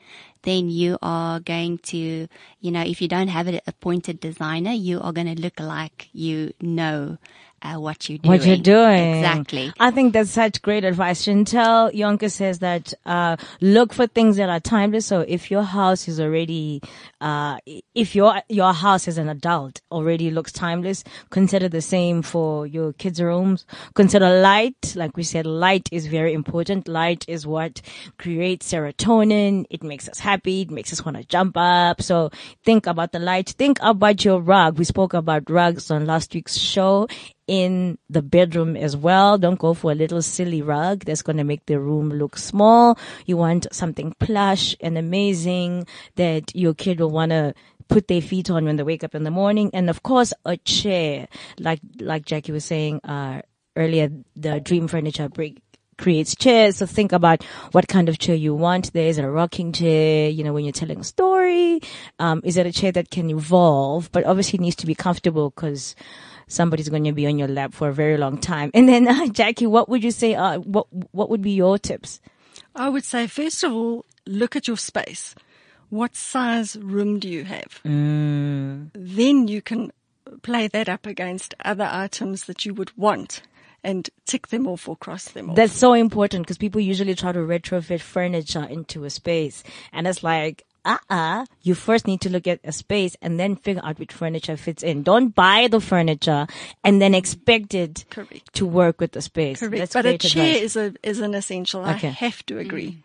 then 0.44 0.70
you 0.70 0.98
are 1.02 1.40
going 1.40 1.80
to, 1.80 2.28
you 2.62 2.72
know, 2.72 2.82
if 2.82 3.02
you 3.02 3.08
don't 3.08 3.28
have 3.28 3.48
an 3.48 3.60
appointed 3.68 4.20
designer, 4.20 4.72
you 4.72 5.02
are 5.02 5.12
going 5.12 5.34
to 5.34 5.42
look 5.42 5.60
like 5.60 6.10
you 6.14 6.54
know 6.62 7.18
uh, 7.62 7.76
what 7.76 8.10
you're 8.10 8.18
doing. 8.18 8.38
what 8.38 8.46
you're 8.46 8.58
doing. 8.58 9.16
Exactly. 9.16 9.74
I 9.80 9.92
think 9.92 10.14
that's 10.14 10.32
such 10.32 10.62
great 10.62 10.84
advice. 10.84 11.24
Chantal 11.26 11.90
Yonke 11.92 12.32
says 12.32 12.60
that, 12.60 12.94
uh, 13.06 13.38
look 13.62 13.94
for 13.94 14.08
things 14.08 14.38
that 14.38 14.50
are 14.50 14.60
timeless. 14.60 15.06
So 15.06 15.22
if 15.22 15.52
your 15.52 15.64
house 15.64 16.08
is 16.08 16.20
already, 16.20 16.82
uh, 17.22 17.58
if 17.94 18.16
your, 18.16 18.42
your 18.50 18.74
house 18.74 19.08
as 19.08 19.18
an 19.18 19.30
adult 19.30 19.82
already 19.92 20.32
looks 20.32 20.52
timeless, 20.52 21.04
consider 21.30 21.70
the 21.70 21.82
same 21.82 22.22
for 22.22 22.66
your 22.66 22.94
kids' 22.94 23.22
rooms. 23.22 23.66
Consider 23.94 24.42
light. 24.42 24.94
Like 24.96 25.18
we 25.18 25.24
said, 25.24 25.46
light 25.46 25.90
is 25.92 26.08
very 26.08 26.34
important. 26.34 26.88
Light 26.88 27.26
is 27.28 27.46
what 27.46 27.82
creates 28.18 28.72
serotonin. 28.72 29.66
It 29.70 29.84
makes 29.84 30.08
us 30.08 30.20
happy. 30.20 30.62
It 30.62 30.72
makes 30.72 30.94
us 30.94 31.04
want 31.04 31.18
to 31.18 31.24
jump 31.26 31.58
up. 31.58 32.02
So 32.02 32.32
think 32.64 32.88
about 32.88 33.12
the 33.12 33.20
light. 33.20 33.50
Think 33.50 33.80
about 33.82 34.24
your 34.24 34.42
rug. 34.42 34.78
We 34.78 34.86
spoke 34.86 35.14
about 35.14 35.50
rugs 35.50 35.92
on 35.92 36.06
last 36.06 36.34
week's 36.34 36.58
show 36.58 37.08
in 37.50 37.98
the 38.12 38.22
bedroom 38.22 38.78
as 38.78 38.96
well. 38.96 39.40
Don't 39.40 39.58
go 39.58 39.74
for 39.74 39.92
a 39.92 39.96
little 39.96 40.22
silly 40.22 40.62
rug 40.62 41.04
that's 41.04 41.24
going 41.24 41.38
to 41.38 41.44
make 41.44 41.66
the 41.66 41.80
room 41.80 42.10
look 42.10 42.38
small. 42.38 42.98
You 43.26 43.38
want 43.38 43.66
something 43.72 44.14
plush 44.20 44.76
and 44.80 45.00
amazing 45.00 45.88
that 46.16 46.56
your 46.56 46.76
kid 46.76 47.00
will 47.00 47.10
want 47.10 47.32
to 47.32 47.56
put 47.88 48.08
their 48.08 48.22
feet 48.22 48.52
on 48.52 48.66
when 48.66 48.76
they 48.76 48.84
wake 48.84 49.04
up 49.04 49.16
in 49.16 49.24
the 49.24 49.32
morning. 49.32 49.72
And 49.74 49.90
of 49.90 50.04
course, 50.04 50.32
a 50.46 50.58
chair, 50.58 51.28
like, 51.58 51.80
like 52.00 52.24
Jackie 52.24 52.52
was 52.52 52.66
saying, 52.66 53.02
uh, 53.04 53.42
earlier, 53.76 54.10
the 54.36 54.60
dream 54.60 54.88
furniture 54.88 55.28
break 55.28 55.58
creates 56.00 56.36
chairs. 56.36 56.78
So 56.78 56.86
think 56.86 57.12
about 57.12 57.44
what 57.74 57.88
kind 57.88 58.10
of 58.10 58.18
chair 58.18 58.36
you 58.36 58.56
want. 58.56 58.92
There 58.94 59.08
is 59.08 59.20
a 59.20 59.30
rocking 59.30 59.72
chair, 59.72 60.30
you 60.30 60.44
know, 60.44 60.54
when 60.54 60.66
you're 60.66 60.72
telling 60.72 61.00
a 61.00 61.04
story. 61.04 61.82
Um, 62.18 62.42
is 62.44 62.58
it 62.58 62.66
a 62.66 62.72
chair 62.72 62.92
that 62.94 63.12
can 63.12 63.30
evolve, 63.30 64.12
but 64.12 64.26
obviously 64.26 64.58
it 64.58 64.62
needs 64.62 64.78
to 64.78 64.88
be 64.88 64.96
comfortable 64.96 65.52
because 65.52 65.96
somebody's 66.48 66.90
going 66.90 67.04
to 67.04 67.12
be 67.12 67.28
on 67.28 67.38
your 67.38 67.48
lap 67.48 67.74
for 67.74 67.90
a 67.90 67.94
very 67.94 68.18
long 68.18 68.40
time. 68.40 68.72
And 68.74 68.90
then, 68.90 69.08
uh, 69.14 69.28
Jackie, 69.28 69.68
what 69.68 69.88
would 69.90 70.04
you 70.04 70.12
say? 70.12 70.34
Uh, 70.36 70.60
what 70.60 70.88
what 71.12 71.30
would 71.30 71.42
be 71.42 71.52
your 71.52 71.78
tips? 71.78 72.20
I 72.76 72.90
would 72.90 73.06
say, 73.06 73.28
first 73.28 73.64
of 73.64 73.74
all, 73.74 74.06
look 74.26 74.56
at 74.56 74.68
your 74.68 74.78
space. 74.78 75.36
What 75.90 76.16
size 76.16 76.76
room 76.76 77.20
do 77.20 77.28
you 77.28 77.46
have? 77.46 77.80
Then 77.84 79.48
you 79.48 79.62
can 79.62 79.92
play 80.44 80.68
that 80.68 80.88
up 80.88 81.08
against 81.08 81.56
other 81.66 81.90
items 81.92 82.46
that 82.46 82.64
you 82.64 82.74
would 82.76 82.96
want 82.96 83.42
and 83.84 84.10
tick 84.26 84.48
them 84.48 84.68
off 84.68 84.88
or 84.88 84.96
cross 84.96 85.30
them 85.30 85.50
off. 85.50 85.56
That's 85.56 85.74
so 85.74 85.94
important 85.94 86.44
because 86.46 86.58
people 86.58 86.82
usually 86.82 87.16
try 87.16 87.32
to 87.32 87.40
retrofit 87.40 88.02
furniture 88.02 88.64
into 88.64 89.04
a 89.06 89.10
space, 89.10 89.64
and 89.92 90.08
it's 90.08 90.24
like. 90.24 90.66
Uh-uh. 90.86 91.46
You 91.62 91.76
first 91.76 92.08
need 92.08 92.22
to 92.22 92.30
look 92.30 92.48
at 92.48 92.62
a 92.64 92.72
space 92.72 93.18
and 93.22 93.38
then 93.38 93.58
figure 93.58 93.82
out 93.84 94.00
which 94.00 94.14
furniture 94.14 94.56
fits 94.56 94.82
in. 94.82 95.04
Don't 95.04 95.36
buy 95.36 95.68
the 95.68 95.82
furniture 95.82 96.48
and 96.86 97.02
then 97.02 97.14
expect 97.14 97.74
it 97.76 98.06
Correct. 98.10 98.54
to 98.54 98.66
work 98.66 99.02
with 99.02 99.12
the 99.12 99.22
space. 99.22 99.60
Correct. 99.60 99.78
That's 99.78 99.94
but 99.94 100.06
a 100.06 100.18
chair 100.18 100.56
advice. 100.56 100.62
is 100.64 100.76
a 100.78 100.94
is 101.04 101.20
an 101.20 101.36
essential. 101.36 101.82
Okay. 101.82 102.08
I 102.08 102.12
have 102.12 102.46
to 102.46 102.60
agree. 102.60 103.04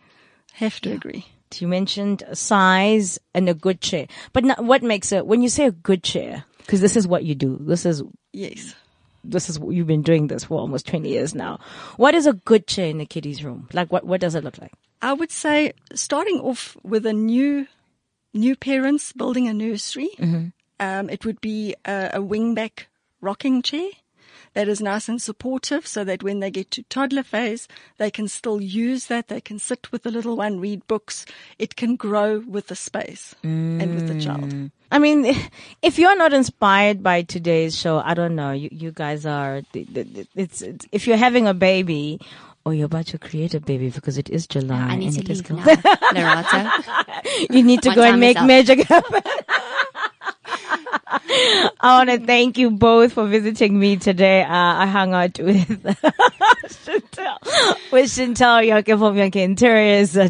Have 0.53 0.79
to 0.81 0.93
agree. 0.93 1.25
You 1.59 1.67
mentioned 1.67 2.23
size 2.33 3.19
and 3.33 3.49
a 3.49 3.53
good 3.53 3.81
chair. 3.81 4.07
But 4.31 4.45
now, 4.45 4.55
what 4.57 4.81
makes 4.81 5.11
a, 5.11 5.23
when 5.23 5.41
you 5.41 5.49
say 5.49 5.65
a 5.65 5.71
good 5.71 6.01
chair, 6.01 6.45
because 6.59 6.79
this 6.79 6.95
is 6.95 7.07
what 7.07 7.25
you 7.25 7.35
do. 7.35 7.57
This 7.59 7.85
is, 7.85 8.03
Yes. 8.31 8.73
This 9.29 9.49
is, 9.49 9.59
what 9.59 9.75
you've 9.75 9.87
been 9.87 10.01
doing 10.01 10.27
this 10.27 10.45
for 10.45 10.59
almost 10.59 10.87
20 10.87 11.09
years 11.09 11.35
now. 11.35 11.59
What 11.97 12.15
is 12.15 12.27
a 12.27 12.33
good 12.33 12.67
chair 12.67 12.89
in 12.89 12.97
the 12.97 13.05
kiddies 13.05 13.43
room? 13.43 13.67
Like 13.73 13.91
what, 13.91 14.05
what 14.05 14.21
does 14.21 14.35
it 14.35 14.43
look 14.43 14.57
like? 14.57 14.73
I 15.01 15.13
would 15.13 15.31
say 15.31 15.73
starting 15.93 16.39
off 16.39 16.77
with 16.83 17.05
a 17.05 17.13
new 17.13 17.67
new 18.33 18.55
parents 18.55 19.13
building 19.13 19.47
a 19.47 19.53
nursery. 19.53 20.09
Um, 20.79 21.09
it 21.09 21.25
would 21.25 21.39
be 21.39 21.73
a, 21.85 22.11
a 22.15 22.19
wingback 22.19 22.85
rocking 23.21 23.61
chair 23.61 23.89
that 24.55 24.67
is 24.67 24.81
nice 24.81 25.07
and 25.07 25.21
supportive, 25.21 25.85
so 25.85 26.03
that 26.03 26.23
when 26.23 26.39
they 26.39 26.49
get 26.49 26.71
to 26.71 26.83
toddler 26.83 27.23
phase, 27.23 27.67
they 27.97 28.09
can 28.09 28.27
still 28.27 28.59
use 28.61 29.05
that. 29.05 29.27
They 29.27 29.41
can 29.41 29.59
sit 29.59 29.91
with 29.91 30.03
the 30.03 30.11
little 30.11 30.35
one, 30.35 30.59
read 30.59 30.87
books. 30.87 31.25
It 31.59 31.75
can 31.75 31.95
grow 31.95 32.39
with 32.39 32.67
the 32.67 32.75
space 32.75 33.35
and 33.43 33.93
with 33.93 34.07
the 34.07 34.19
child. 34.19 34.49
Mm. 34.49 34.71
I 34.91 34.99
mean, 34.99 35.35
if 35.81 35.99
you're 35.99 36.17
not 36.17 36.33
inspired 36.33 37.03
by 37.03 37.21
today's 37.23 37.77
show, 37.77 37.99
I 37.99 38.13
don't 38.13 38.35
know. 38.35 38.51
You, 38.51 38.69
you 38.71 38.91
guys 38.91 39.25
are, 39.25 39.61
it's, 39.73 40.61
it's, 40.61 40.87
if 40.91 41.05
you're 41.05 41.17
having 41.17 41.47
a 41.47 41.53
baby 41.53 42.19
or 42.63 42.73
you're 42.73 42.85
about 42.85 43.07
to 43.07 43.19
create 43.19 43.53
a 43.53 43.59
baby 43.59 43.89
because 43.89 44.17
it 44.17 44.29
is 44.29 44.47
July 44.47 44.75
I 44.75 44.95
need 44.95 45.07
and 45.07 45.15
to 45.15 45.21
it 45.21 45.29
is 45.29 45.49
leave 45.51 45.63
cold. 45.65 45.83
now, 46.13 46.71
you 47.49 47.61
need 47.61 47.81
to 47.83 47.89
What 47.89 47.95
go 47.95 48.03
and 48.03 48.19
make 48.19 48.41
magic 48.41 48.83
happen. 48.87 49.21
I 51.79 51.97
want 51.97 52.09
to 52.09 52.19
thank 52.25 52.57
you 52.57 52.71
both 52.71 53.13
for 53.13 53.25
visiting 53.25 53.79
me 53.79 53.97
today. 53.97 54.43
Uh, 54.43 54.47
I 54.49 54.85
hung 54.85 55.13
out 55.13 55.39
with 55.39 55.95
Yonke 57.95 58.99
from 58.99 59.15
Yonke 59.15 59.37
Interiors, 59.37 60.17
uh, 60.17 60.27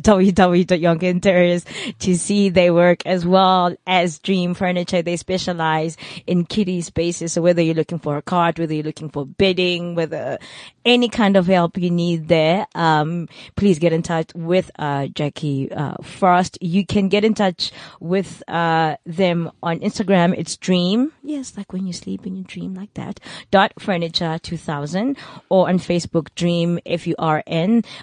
to 1.99 2.17
see 2.17 2.49
their 2.49 2.73
work 2.73 3.05
as 3.05 3.25
well 3.25 3.75
as 3.87 4.19
Dream 4.19 4.53
Furniture. 4.53 5.01
They 5.01 5.17
specialize 5.17 5.97
in 6.27 6.45
kiddie 6.45 6.81
spaces. 6.81 7.33
So 7.33 7.41
whether 7.41 7.63
you're 7.63 7.73
looking 7.73 7.97
for 7.97 8.17
a 8.17 8.21
cart, 8.21 8.59
whether 8.59 8.73
you're 8.73 8.83
looking 8.83 9.09
for 9.09 9.25
bidding, 9.25 9.95
whether 9.95 10.37
any 10.85 11.09
kind 11.09 11.35
of 11.35 11.47
help 11.47 11.77
you 11.77 11.89
need 11.89 12.27
there, 12.27 12.67
um, 12.75 13.27
please 13.55 13.79
get 13.79 13.93
in 13.93 14.03
touch 14.03 14.29
with 14.35 14.69
uh, 14.77 15.07
Jackie 15.07 15.71
uh, 15.71 15.95
Frost. 16.03 16.59
You 16.61 16.85
can 16.85 17.09
get 17.09 17.25
in 17.25 17.33
touch 17.33 17.71
with 17.99 18.43
uh, 18.47 18.97
them 19.05 19.51
on 19.63 19.79
Instagram. 19.79 20.35
It's 20.37 20.55
Dream, 20.57 21.11
yes, 21.23 21.57
like 21.57 21.73
when 21.73 21.87
you 21.87 21.93
sleep 21.93 22.25
and 22.25 22.37
you 22.37 22.43
dream 22.43 22.75
like 22.75 22.93
that. 22.93 23.19
Dot 23.49 23.73
Furniture 23.79 24.37
2000 24.41 25.17
or 25.49 25.67
on 25.67 25.79
Facebook 25.79 26.29
Dream 26.35 26.79
F 26.85 27.07
U 27.07 27.15
R 27.17 27.43
N. 27.47 27.54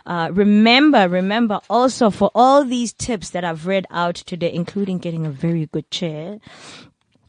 Uh, 0.06 0.30
remember, 0.32 1.08
remember 1.08 1.60
also 1.68 2.10
for 2.10 2.30
all 2.34 2.64
these 2.64 2.92
tips 2.92 3.30
that 3.30 3.44
I've 3.44 3.66
read 3.66 3.86
out 3.90 4.16
today, 4.16 4.52
including 4.52 4.98
getting 4.98 5.26
a 5.26 5.30
very 5.30 5.66
good 5.66 5.90
chair 5.90 6.38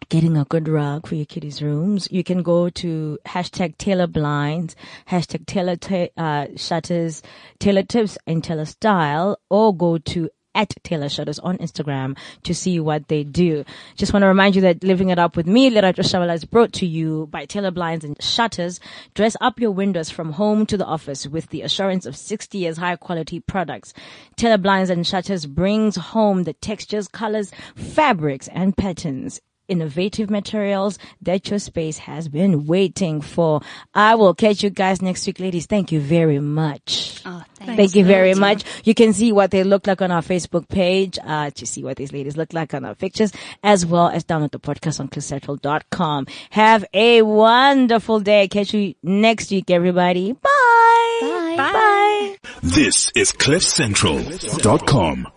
getting 0.10 0.38
a 0.38 0.46
good 0.46 0.68
rug 0.68 1.08
for 1.08 1.16
your 1.16 1.26
kiddies' 1.26 1.60
rooms, 1.60 2.08
you 2.12 2.24
can 2.24 2.44
go 2.44 2.70
to 2.70 3.18
hashtag 3.26 3.76
Taylor 3.80 4.06
Blinds, 4.06 4.76
hashtag 5.10 5.48
Taylor 5.48 5.76
ta- 5.76 6.14
uh, 6.16 6.46
Shutters, 6.56 7.24
Taylor 7.58 7.82
Tips, 7.82 8.16
and 8.28 8.44
Taylor 8.44 8.66
Style, 8.66 9.40
or 9.50 9.76
go 9.76 9.98
to 9.98 10.30
at 10.56 10.74
Taylor 10.84 11.10
Shutters 11.10 11.40
on 11.40 11.58
Instagram 11.58 12.18
to 12.44 12.54
see 12.54 12.80
what 12.80 13.08
they 13.08 13.24
do. 13.24 13.64
Just 13.96 14.14
want 14.14 14.24
to 14.24 14.28
remind 14.28 14.56
you 14.56 14.62
that 14.62 14.84
Living 14.84 15.10
It 15.10 15.20
Up 15.20 15.36
with 15.36 15.48
me, 15.48 15.70
Lerato 15.70 16.00
Shabalala, 16.00 16.36
is 16.36 16.46
brought 16.46 16.74
to 16.74 16.86
you 16.86 17.28
by 17.32 17.46
Taylor 17.46 17.72
Blinds 17.72 18.06
and 18.06 18.22
Shutters. 18.22 18.80
Dress 19.14 19.36
up 19.42 19.60
your 19.60 19.72
windows 19.72 20.10
from 20.10 20.34
home 20.34 20.66
to 20.68 20.78
the 20.78 20.86
office 20.86 21.28
with 21.28 21.50
the 21.50 21.62
assurance 21.62 22.06
of 22.06 22.16
60 22.16 22.58
years 22.58 22.78
high 22.78 22.96
quality 22.96 23.40
products. 23.40 23.94
Taylor 24.36 24.58
Blinds 24.58 24.90
and 24.90 25.06
Shutters 25.06 25.46
brings 25.46 25.96
home 25.96 26.44
the 26.44 26.54
textures, 26.54 27.08
colors, 27.08 27.52
fabrics, 27.76 28.48
and 28.50 28.76
patterns 28.76 29.42
innovative 29.68 30.30
materials 30.30 30.98
that 31.22 31.50
your 31.50 31.60
space 31.60 31.98
has 32.00 32.28
been 32.28 32.66
waiting 32.66 33.22
for. 33.22 33.62
I 33.94 34.16
will 34.16 34.34
catch 34.34 34.64
you 34.64 34.70
guys 34.70 35.02
next 35.02 35.26
week, 35.26 35.40
ladies. 35.40 35.66
Thank 35.66 35.92
you 35.92 36.00
very 36.00 36.40
much. 36.40 37.22
Oh, 37.26 37.44
thanks. 37.56 37.76
Thank 37.76 37.96
you 37.96 38.06
very 38.06 38.34
much. 38.34 38.64
You 38.84 38.94
can 38.94 39.14
see 39.14 39.32
what 39.32 39.52
they 39.52 39.64
look 39.64 39.88
like 39.88 40.02
on 40.02 40.12
our 40.12 40.22
Facebook 40.22 40.68
page, 40.68 41.18
uh, 41.26 41.50
to 41.52 41.66
see 41.66 41.84
what 41.84 41.98
these 41.98 42.12
ladies 42.12 42.36
look 42.38 42.54
like 42.54 42.74
on 42.74 42.86
our 42.86 42.96
pictures, 42.96 43.32
as 43.64 43.86
well 43.86 44.08
as 44.10 44.24
download 44.26 44.52
the 44.52 44.60
podcast 44.60 45.00
on 45.00 45.08
cliffcentral.com. 45.10 46.28
Have 46.52 46.86
a 46.94 47.22
wonderful 47.22 48.20
day. 48.20 48.48
Catch 48.48 48.74
you 48.74 48.96
next 49.04 49.52
week, 49.52 49.70
everybody. 49.70 50.34
Bye. 50.34 51.20
Bye. 51.22 51.56
Bye. 51.58 52.36
This 52.62 53.12
is 53.16 53.32
CliffCentral.com. 53.32 55.28